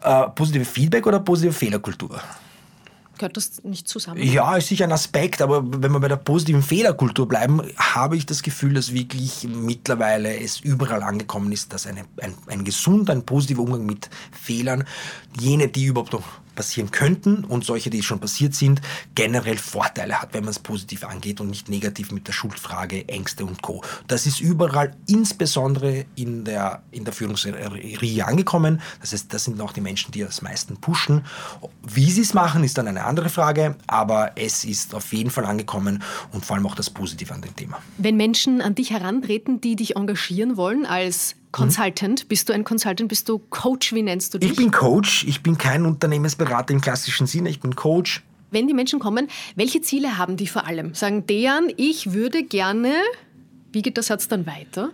Äh, 0.00 0.28
positive 0.34 0.64
Feedback 0.64 1.06
oder 1.06 1.20
positive 1.20 1.52
Fehlerkultur? 1.52 2.20
Gehört 3.18 3.36
das 3.36 3.62
nicht 3.62 3.86
zusammen? 3.86 4.20
Ja, 4.22 4.56
ist 4.56 4.68
sicher 4.68 4.84
ein 4.84 4.92
Aspekt, 4.92 5.42
aber 5.42 5.62
wenn 5.64 5.92
wir 5.92 6.00
bei 6.00 6.08
der 6.08 6.16
positiven 6.16 6.62
Fehlerkultur 6.62 7.28
bleiben, 7.28 7.62
habe 7.76 8.16
ich 8.16 8.26
das 8.26 8.42
Gefühl, 8.42 8.74
dass 8.74 8.92
wirklich 8.92 9.46
mittlerweile 9.48 10.40
es 10.40 10.60
überall 10.60 11.02
angekommen 11.02 11.52
ist, 11.52 11.72
dass 11.72 11.86
eine, 11.86 12.04
ein, 12.20 12.34
ein 12.46 12.64
gesunder, 12.64 13.12
ein 13.12 13.24
positiver 13.24 13.62
Umgang 13.62 13.86
mit 13.86 14.10
Fehlern, 14.32 14.84
jene, 15.38 15.68
die 15.68 15.84
überhaupt 15.84 16.14
noch 16.14 16.24
passieren 16.54 16.90
könnten 16.90 17.44
und 17.44 17.64
solche, 17.64 17.90
die 17.90 18.02
schon 18.02 18.20
passiert 18.20 18.54
sind, 18.54 18.80
generell 19.14 19.58
Vorteile 19.58 20.20
hat, 20.20 20.34
wenn 20.34 20.44
man 20.44 20.50
es 20.50 20.58
positiv 20.58 21.04
angeht 21.04 21.40
und 21.40 21.48
nicht 21.48 21.68
negativ 21.68 22.12
mit 22.12 22.28
der 22.28 22.32
Schuldfrage, 22.32 23.08
Ängste 23.08 23.44
und 23.44 23.62
Co. 23.62 23.82
Das 24.06 24.26
ist 24.26 24.40
überall, 24.40 24.94
insbesondere 25.06 26.04
in 26.16 26.44
der, 26.44 26.82
in 26.90 27.04
der 27.04 27.12
Führungsriege 27.12 28.26
angekommen. 28.26 28.80
Das 29.00 29.12
heißt, 29.12 29.32
das 29.32 29.44
sind 29.44 29.60
auch 29.60 29.72
die 29.72 29.80
Menschen, 29.80 30.12
die 30.12 30.20
das 30.20 30.42
meisten 30.42 30.76
pushen. 30.76 31.24
Wie 31.82 32.10
sie 32.10 32.22
es 32.22 32.34
machen, 32.34 32.64
ist 32.64 32.78
dann 32.78 32.88
eine 32.88 33.04
andere 33.04 33.28
Frage, 33.28 33.76
aber 33.86 34.32
es 34.36 34.64
ist 34.64 34.94
auf 34.94 35.12
jeden 35.12 35.30
Fall 35.30 35.44
angekommen 35.44 36.02
und 36.32 36.44
vor 36.44 36.56
allem 36.56 36.66
auch 36.66 36.74
das 36.74 36.90
Positive 36.90 37.32
an 37.32 37.42
dem 37.42 37.54
Thema. 37.56 37.78
Wenn 37.98 38.16
Menschen 38.16 38.60
an 38.60 38.74
dich 38.74 38.90
herantreten, 38.90 39.60
die 39.60 39.76
dich 39.76 39.96
engagieren 39.96 40.56
wollen 40.56 40.86
als 40.86 41.36
Consultant. 41.52 42.28
Bist 42.28 42.48
du 42.48 42.52
ein 42.52 42.64
Consultant? 42.64 43.08
Bist 43.08 43.28
du 43.28 43.38
Coach? 43.38 43.92
Wie 43.92 44.02
nennst 44.02 44.34
du 44.34 44.38
dich? 44.38 44.50
Ich 44.50 44.56
bin 44.56 44.70
Coach. 44.70 45.24
Ich 45.24 45.42
bin 45.42 45.58
kein 45.58 45.84
Unternehmensberater 45.84 46.72
im 46.72 46.80
klassischen 46.80 47.26
Sinne. 47.26 47.50
Ich 47.50 47.60
bin 47.60 47.76
Coach. 47.76 48.22
Wenn 48.50 48.66
die 48.66 48.74
Menschen 48.74 48.98
kommen, 48.98 49.28
welche 49.54 49.80
Ziele 49.80 50.18
haben 50.18 50.36
die 50.36 50.46
vor 50.46 50.66
allem? 50.66 50.94
Sagen 50.94 51.26
Dejan, 51.26 51.72
ich 51.76 52.12
würde 52.12 52.42
gerne. 52.42 52.92
Wie 53.72 53.80
geht 53.80 53.96
der 53.96 54.04
Satz 54.04 54.28
dann 54.28 54.46
weiter? 54.46 54.90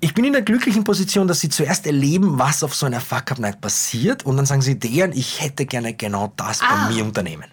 Ich 0.00 0.14
bin 0.14 0.24
in 0.24 0.32
der 0.32 0.42
glücklichen 0.42 0.84
Position, 0.84 1.28
dass 1.28 1.40
sie 1.40 1.48
zuerst 1.48 1.86
erleben, 1.86 2.38
was 2.38 2.62
auf 2.62 2.74
so 2.74 2.86
einer 2.86 3.00
Fuck-Up-Night 3.00 3.60
passiert 3.60 4.26
und 4.26 4.36
dann 4.36 4.44
sagen 4.44 4.60
sie, 4.60 4.78
Dejan, 4.78 5.12
ich 5.12 5.40
hätte 5.40 5.66
gerne 5.66 5.94
genau 5.94 6.32
das 6.36 6.60
ah. 6.60 6.88
bei 6.88 6.94
mir 6.94 7.04
unternehmen. 7.04 7.44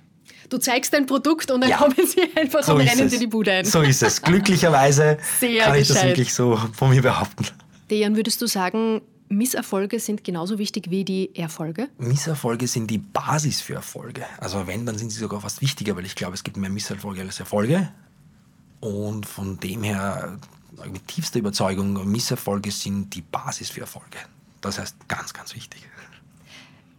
Du 0.49 0.57
zeigst 0.57 0.93
dein 0.93 1.05
Produkt 1.05 1.49
und 1.49 1.61
dann 1.61 1.69
ja. 1.69 1.77
kommen 1.77 1.95
sie 1.95 2.23
einfach 2.35 2.61
so 2.61 2.75
und 2.75 2.81
rennen 2.81 3.09
dir 3.09 3.19
die 3.19 3.27
Bude 3.27 3.53
ein. 3.53 3.63
So 3.63 3.81
ist 3.81 4.03
es. 4.03 4.21
Glücklicherweise 4.21 5.17
Sehr 5.39 5.63
kann 5.63 5.73
gescheit. 5.73 5.81
ich 5.81 5.87
das 5.87 6.03
wirklich 6.03 6.33
so 6.33 6.59
von 6.73 6.89
mir 6.89 7.01
behaupten. 7.01 7.45
Dejan, 7.91 8.15
würdest 8.15 8.41
du 8.41 8.47
sagen, 8.47 9.01
Misserfolge 9.27 9.99
sind 9.99 10.23
genauso 10.23 10.57
wichtig 10.57 10.89
wie 10.89 11.05
die 11.05 11.35
Erfolge? 11.35 11.89
Misserfolge 11.97 12.67
sind 12.67 12.89
die 12.89 12.97
Basis 12.97 13.61
für 13.61 13.75
Erfolge. 13.75 14.25
Also 14.39 14.65
wenn, 14.65 14.85
dann 14.85 14.97
sind 14.97 15.09
sie 15.09 15.19
sogar 15.19 15.41
fast 15.41 15.61
wichtiger, 15.61 15.95
weil 15.95 16.05
ich 16.05 16.15
glaube, 16.15 16.33
es 16.33 16.43
gibt 16.43 16.57
mehr 16.57 16.69
Misserfolge 16.69 17.21
als 17.21 17.39
Erfolge. 17.39 17.91
Und 18.79 19.25
von 19.25 19.59
dem 19.59 19.83
her, 19.83 20.39
mit 20.91 21.07
tiefster 21.07 21.39
Überzeugung, 21.39 22.09
Misserfolge 22.09 22.71
sind 22.71 23.13
die 23.13 23.21
Basis 23.21 23.69
für 23.69 23.81
Erfolge. 23.81 24.17
Das 24.61 24.79
heißt, 24.79 24.95
ganz, 25.07 25.33
ganz 25.33 25.53
wichtig. 25.53 25.85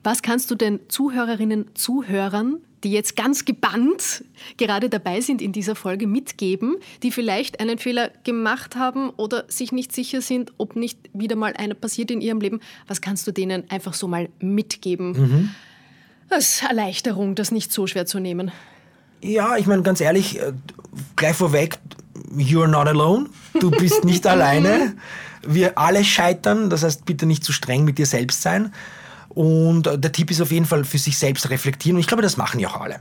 Was 0.04 0.22
kannst 0.22 0.50
du 0.50 0.54
den 0.54 0.80
Zuhörerinnen, 0.88 1.74
Zuhörern 1.74 2.58
die 2.84 2.90
jetzt 2.90 3.16
ganz 3.16 3.44
gebannt 3.44 4.24
gerade 4.56 4.88
dabei 4.88 5.20
sind 5.20 5.40
in 5.40 5.52
dieser 5.52 5.74
Folge, 5.74 6.06
mitgeben, 6.06 6.76
die 7.02 7.10
vielleicht 7.10 7.60
einen 7.60 7.78
Fehler 7.78 8.10
gemacht 8.24 8.76
haben 8.76 9.10
oder 9.10 9.44
sich 9.48 9.72
nicht 9.72 9.92
sicher 9.92 10.20
sind, 10.20 10.52
ob 10.58 10.76
nicht 10.76 10.98
wieder 11.12 11.36
mal 11.36 11.54
einer 11.54 11.74
passiert 11.74 12.10
in 12.10 12.20
ihrem 12.20 12.40
Leben? 12.40 12.60
Was 12.86 13.00
kannst 13.00 13.26
du 13.26 13.32
denen 13.32 13.70
einfach 13.70 13.94
so 13.94 14.08
mal 14.08 14.28
mitgeben? 14.40 15.12
Mhm. 15.12 15.50
Als 16.28 16.62
Erleichterung, 16.62 17.34
das 17.34 17.50
nicht 17.50 17.72
so 17.72 17.86
schwer 17.86 18.06
zu 18.06 18.18
nehmen. 18.18 18.50
Ja, 19.20 19.56
ich 19.56 19.66
meine, 19.66 19.82
ganz 19.82 20.00
ehrlich, 20.00 20.40
äh, 20.40 20.52
gleich 21.14 21.36
vorweg, 21.36 21.78
you're 22.36 22.66
not 22.66 22.88
alone. 22.88 23.26
Du 23.60 23.70
bist 23.70 24.04
nicht 24.04 24.26
alleine. 24.28 24.94
Wir 25.46 25.78
alle 25.78 26.04
scheitern, 26.04 26.70
das 26.70 26.82
heißt, 26.82 27.04
bitte 27.04 27.26
nicht 27.26 27.44
zu 27.44 27.52
streng 27.52 27.84
mit 27.84 27.98
dir 27.98 28.06
selbst 28.06 28.42
sein. 28.42 28.72
Und 29.34 29.86
äh, 29.86 29.98
der 29.98 30.12
Tipp 30.12 30.30
ist 30.30 30.40
auf 30.40 30.52
jeden 30.52 30.66
Fall 30.66 30.84
für 30.84 30.98
sich 30.98 31.16
selbst 31.16 31.48
reflektieren. 31.48 31.96
Und 31.96 32.00
ich 32.00 32.06
glaube, 32.06 32.22
das 32.22 32.36
machen 32.36 32.60
ja 32.60 32.68
auch 32.68 32.80
alle. 32.80 33.00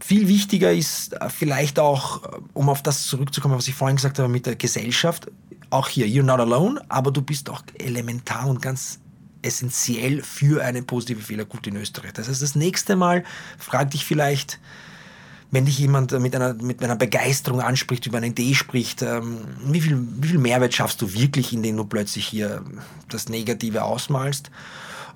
Viel 0.00 0.28
wichtiger 0.28 0.72
ist 0.72 1.12
äh, 1.12 1.28
vielleicht 1.30 1.78
auch, 1.78 2.22
um 2.54 2.68
auf 2.68 2.82
das 2.82 3.06
zurückzukommen, 3.06 3.56
was 3.56 3.68
ich 3.68 3.74
vorhin 3.74 3.96
gesagt 3.96 4.18
habe 4.18 4.28
mit 4.28 4.46
der 4.46 4.56
Gesellschaft, 4.56 5.28
auch 5.70 5.88
hier, 5.88 6.06
you're 6.06 6.22
not 6.22 6.40
alone, 6.40 6.80
aber 6.88 7.10
du 7.10 7.22
bist 7.22 7.50
auch 7.50 7.62
elementar 7.78 8.46
und 8.46 8.62
ganz 8.62 9.00
essentiell 9.42 10.22
für 10.22 10.64
eine 10.64 10.82
positive 10.82 11.20
Fehlerkultur 11.20 11.72
in 11.72 11.80
Österreich. 11.80 12.12
Das 12.12 12.28
heißt, 12.28 12.42
das 12.42 12.54
nächste 12.54 12.96
Mal 12.96 13.22
frag 13.58 13.90
dich 13.90 14.04
vielleicht, 14.04 14.58
wenn 15.50 15.64
dich 15.64 15.78
jemand 15.78 16.18
mit 16.18 16.34
einer, 16.34 16.54
mit 16.54 16.82
einer 16.82 16.96
Begeisterung 16.96 17.60
anspricht, 17.60 18.06
über 18.06 18.18
eine 18.18 18.28
Idee 18.28 18.54
spricht, 18.54 19.02
ähm, 19.02 19.38
wie, 19.64 19.80
viel, 19.80 19.98
wie 20.20 20.28
viel 20.28 20.38
Mehrwert 20.38 20.74
schaffst 20.74 21.00
du 21.02 21.12
wirklich, 21.12 21.52
indem 21.52 21.76
du 21.76 21.84
plötzlich 21.84 22.26
hier 22.26 22.64
das 23.08 23.28
Negative 23.28 23.84
ausmalst? 23.84 24.50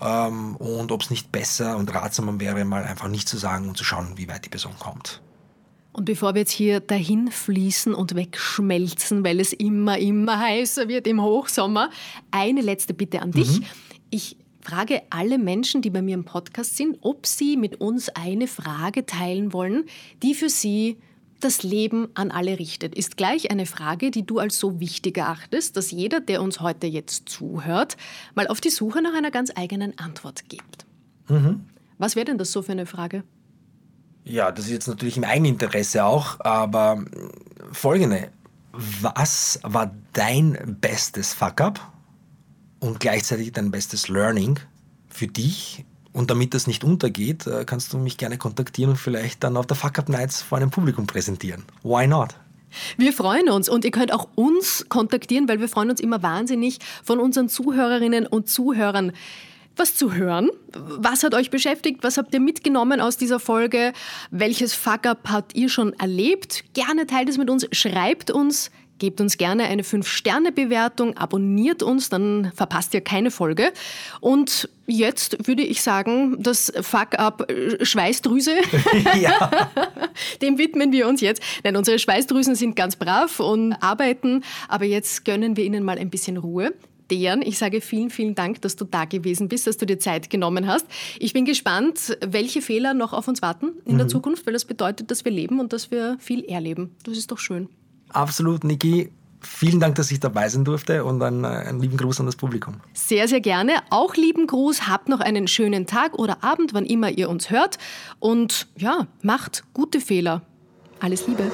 Ähm, 0.02 0.56
und 0.56 0.90
ob 0.90 1.02
es 1.02 1.10
nicht 1.10 1.30
besser 1.30 1.76
und 1.76 1.94
ratsamer 1.94 2.40
wäre, 2.40 2.64
mal 2.64 2.84
einfach 2.84 3.08
nicht 3.08 3.28
zu 3.28 3.36
sagen 3.36 3.68
und 3.68 3.76
zu 3.76 3.84
schauen, 3.84 4.14
wie 4.16 4.28
weit 4.28 4.44
die 4.44 4.48
Person 4.48 4.74
kommt. 4.78 5.22
Und 5.92 6.06
bevor 6.06 6.34
wir 6.34 6.40
jetzt 6.40 6.52
hier 6.52 6.80
dahin 6.80 7.30
fließen 7.30 7.94
und 7.94 8.14
wegschmelzen, 8.14 9.24
weil 9.24 9.40
es 9.40 9.52
immer, 9.52 9.98
immer 9.98 10.38
heißer 10.38 10.88
wird 10.88 11.06
im 11.06 11.22
Hochsommer, 11.22 11.90
eine 12.30 12.62
letzte 12.62 12.94
Bitte 12.94 13.20
an 13.20 13.30
dich. 13.30 13.60
Mhm. 13.60 13.64
Ich 14.10 14.36
frage 14.62 15.02
alle 15.10 15.38
Menschen, 15.38 15.82
die 15.82 15.90
bei 15.90 16.00
mir 16.00 16.14
im 16.14 16.24
Podcast 16.24 16.76
sind, 16.76 16.96
ob 17.02 17.26
sie 17.26 17.56
mit 17.56 17.80
uns 17.80 18.08
eine 18.08 18.46
Frage 18.46 19.04
teilen 19.04 19.52
wollen, 19.52 19.84
die 20.22 20.34
für 20.34 20.48
sie 20.48 20.98
das 21.44 21.62
Leben 21.62 22.08
an 22.14 22.30
alle 22.30 22.58
richtet. 22.58 22.94
Ist 22.94 23.16
gleich 23.16 23.50
eine 23.50 23.66
Frage, 23.66 24.10
die 24.10 24.24
du 24.24 24.38
als 24.38 24.58
so 24.58 24.80
wichtig 24.80 25.18
erachtest, 25.18 25.76
dass 25.76 25.90
jeder, 25.90 26.20
der 26.20 26.42
uns 26.42 26.60
heute 26.60 26.86
jetzt 26.86 27.28
zuhört, 27.28 27.96
mal 28.34 28.46
auf 28.48 28.60
die 28.60 28.70
Suche 28.70 29.02
nach 29.02 29.14
einer 29.14 29.30
ganz 29.30 29.52
eigenen 29.54 29.98
Antwort 29.98 30.48
gibt. 30.48 30.86
Mhm. 31.28 31.64
Was 31.98 32.16
wäre 32.16 32.24
denn 32.24 32.38
das 32.38 32.52
so 32.52 32.62
für 32.62 32.72
eine 32.72 32.86
Frage? 32.86 33.24
Ja, 34.24 34.52
das 34.52 34.66
ist 34.66 34.70
jetzt 34.70 34.88
natürlich 34.88 35.16
im 35.16 35.24
Eigeninteresse 35.24 36.04
auch, 36.04 36.40
aber 36.40 37.04
folgende. 37.72 38.30
Was 38.72 39.60
war 39.62 39.94
dein 40.12 40.78
bestes 40.80 41.34
Fuck-up 41.34 41.92
und 42.82 42.98
gleichzeitig 42.98 43.52
dein 43.52 43.70
bestes 43.70 44.08
Learning 44.08 44.58
für 45.08 45.28
dich. 45.28 45.84
Und 46.12 46.30
damit 46.30 46.54
das 46.54 46.66
nicht 46.66 46.84
untergeht, 46.84 47.46
äh, 47.46 47.64
kannst 47.64 47.92
du 47.92 47.98
mich 47.98 48.18
gerne 48.18 48.36
kontaktieren 48.36 48.90
und 48.90 48.96
vielleicht 48.96 49.42
dann 49.44 49.56
auf 49.56 49.66
der 49.66 49.76
Fuck 49.76 49.98
Up 49.98 50.08
Nights 50.08 50.42
vor 50.42 50.58
einem 50.58 50.70
Publikum 50.70 51.06
präsentieren. 51.06 51.64
Why 51.82 52.06
not? 52.06 52.34
Wir 52.96 53.12
freuen 53.12 53.48
uns 53.50 53.68
und 53.68 53.84
ihr 53.84 53.90
könnt 53.90 54.12
auch 54.12 54.28
uns 54.34 54.86
kontaktieren, 54.88 55.48
weil 55.48 55.60
wir 55.60 55.68
freuen 55.68 55.90
uns 55.90 56.00
immer 56.00 56.22
wahnsinnig 56.22 56.78
von 57.04 57.18
unseren 57.20 57.48
Zuhörerinnen 57.48 58.26
und 58.26 58.48
Zuhörern 58.48 59.12
was 59.76 59.94
zu 59.94 60.12
hören. 60.12 60.50
Was 60.72 61.22
hat 61.22 61.34
euch 61.34 61.50
beschäftigt? 61.50 62.02
Was 62.02 62.18
habt 62.18 62.34
ihr 62.34 62.40
mitgenommen 62.40 63.00
aus 63.00 63.16
dieser 63.16 63.40
Folge? 63.40 63.92
Welches 64.30 64.74
Fuck-up 64.74 65.30
habt 65.30 65.54
ihr 65.54 65.68
schon 65.68 65.92
erlebt? 65.94 66.64
Gerne 66.74 67.06
teilt 67.06 67.28
es 67.28 67.38
mit 67.38 67.48
uns, 67.48 67.66
schreibt 67.72 68.30
uns 68.30 68.70
Gebt 69.02 69.20
uns 69.20 69.36
gerne 69.36 69.64
eine 69.64 69.82
5-Sterne-Bewertung, 69.82 71.16
abonniert 71.16 71.82
uns, 71.82 72.08
dann 72.08 72.52
verpasst 72.54 72.94
ihr 72.94 73.00
keine 73.00 73.32
Folge. 73.32 73.72
Und 74.20 74.68
jetzt 74.86 75.48
würde 75.48 75.64
ich 75.64 75.82
sagen, 75.82 76.40
das 76.40 76.72
Fuck-up 76.82 77.50
äh, 77.50 77.84
Schweißdrüse, 77.84 78.52
ja. 79.20 79.50
dem 80.40 80.56
widmen 80.56 80.92
wir 80.92 81.08
uns 81.08 81.20
jetzt. 81.20 81.42
Nein, 81.64 81.74
unsere 81.74 81.98
Schweißdrüsen 81.98 82.54
sind 82.54 82.76
ganz 82.76 82.94
brav 82.94 83.40
und 83.40 83.72
arbeiten, 83.72 84.44
aber 84.68 84.84
jetzt 84.84 85.24
gönnen 85.24 85.56
wir 85.56 85.64
ihnen 85.64 85.82
mal 85.82 85.98
ein 85.98 86.08
bisschen 86.08 86.36
Ruhe. 86.36 86.72
Dejan, 87.10 87.42
ich 87.42 87.58
sage 87.58 87.80
vielen, 87.80 88.10
vielen 88.10 88.36
Dank, 88.36 88.62
dass 88.62 88.76
du 88.76 88.84
da 88.84 89.04
gewesen 89.04 89.48
bist, 89.48 89.66
dass 89.66 89.78
du 89.78 89.84
dir 89.84 89.98
Zeit 89.98 90.30
genommen 90.30 90.68
hast. 90.68 90.86
Ich 91.18 91.32
bin 91.32 91.44
gespannt, 91.44 92.16
welche 92.24 92.62
Fehler 92.62 92.94
noch 92.94 93.12
auf 93.14 93.26
uns 93.26 93.42
warten 93.42 93.72
in 93.84 93.94
mhm. 93.94 93.98
der 93.98 94.06
Zukunft, 94.06 94.46
weil 94.46 94.52
das 94.52 94.64
bedeutet, 94.64 95.10
dass 95.10 95.24
wir 95.24 95.32
leben 95.32 95.58
und 95.58 95.72
dass 95.72 95.90
wir 95.90 96.18
viel 96.20 96.44
erleben. 96.44 96.94
Das 97.02 97.18
ist 97.18 97.32
doch 97.32 97.38
schön. 97.38 97.68
Absolut, 98.12 98.64
Niki. 98.64 99.10
Vielen 99.40 99.80
Dank, 99.80 99.96
dass 99.96 100.10
ich 100.12 100.20
dabei 100.20 100.48
sein 100.48 100.64
durfte 100.64 101.04
und 101.04 101.20
einen, 101.20 101.44
einen, 101.44 101.80
lieben 101.80 101.96
Gruß 101.96 102.20
an 102.20 102.26
das 102.26 102.36
Publikum. 102.36 102.76
Sehr, 102.94 103.26
sehr 103.26 103.40
gerne. 103.40 103.72
Auch 103.90 104.14
lieben 104.14 104.46
Gruß. 104.46 104.86
Habt 104.86 105.08
noch 105.08 105.18
einen 105.18 105.48
schönen 105.48 105.86
Tag 105.86 106.16
oder 106.16 106.44
Abend, 106.44 106.74
wann 106.74 106.86
immer 106.86 107.10
ihr 107.10 107.28
uns 107.28 107.50
hört. 107.50 107.78
Und 108.20 108.68
ja, 108.76 109.08
macht 109.20 109.64
gute 109.74 110.00
Fehler. 110.00 110.42
Alles 111.00 111.26
Liebe. 111.26 111.50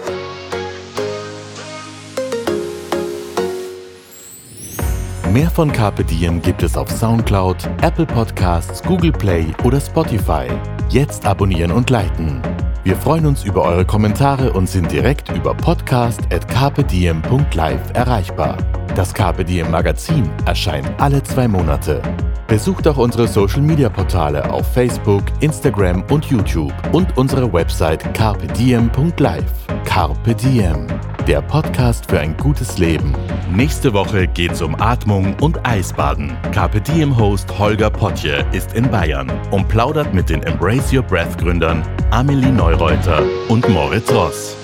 Mehr 5.32 5.50
von 5.50 5.70
Carpe 5.70 6.04
Diem 6.04 6.40
gibt 6.40 6.62
es 6.62 6.76
auf 6.76 6.90
Soundcloud, 6.90 7.68
Apple 7.82 8.06
Podcasts, 8.06 8.82
Google 8.82 9.12
Play 9.12 9.46
oder 9.62 9.80
Spotify. 9.80 10.48
Jetzt 10.90 11.26
abonnieren 11.26 11.70
und 11.70 11.90
liken. 11.90 12.42
Wir 12.88 12.96
freuen 12.96 13.26
uns 13.26 13.44
über 13.44 13.62
eure 13.64 13.84
Kommentare 13.84 14.54
und 14.54 14.66
sind 14.66 14.90
direkt 14.90 15.28
über 15.36 15.52
podcast.kpdm.live 15.52 17.82
erreichbar. 17.92 18.56
Das 18.96 19.12
Diem 19.12 19.70
Magazin 19.70 20.30
erscheint 20.46 20.88
alle 20.96 21.22
zwei 21.22 21.48
Monate. 21.48 22.00
Besucht 22.46 22.88
auch 22.88 22.96
unsere 22.96 23.28
Social 23.28 23.60
Media 23.60 23.90
Portale 23.90 24.50
auf 24.50 24.72
Facebook, 24.72 25.24
Instagram 25.40 26.02
und 26.10 26.24
YouTube 26.24 26.72
und 26.90 27.14
unsere 27.18 27.52
Website 27.52 28.14
carpediem.live. 28.14 29.44
Carpe 29.84 30.34
Diem, 30.34 30.86
der 31.28 31.42
Podcast 31.42 32.10
für 32.10 32.18
ein 32.20 32.34
gutes 32.38 32.78
Leben. 32.78 33.14
Nächste 33.52 33.92
Woche 33.92 34.26
geht's 34.26 34.62
um 34.62 34.74
Atmung 34.80 35.36
und 35.42 35.64
Eisbaden. 35.66 36.34
Carpe 36.52 36.80
Diem 36.80 37.14
Host 37.18 37.58
Holger 37.58 37.90
Potje 37.90 38.46
ist 38.52 38.72
in 38.72 38.90
Bayern 38.90 39.30
und 39.50 39.68
plaudert 39.68 40.14
mit 40.14 40.30
den 40.30 40.42
Embrace 40.42 40.90
Your 40.90 41.02
Breath 41.02 41.36
Gründern 41.36 41.86
Amelie 42.10 42.50
Neureuter 42.50 43.22
und 43.50 43.68
Moritz 43.68 44.10
Ross. 44.10 44.57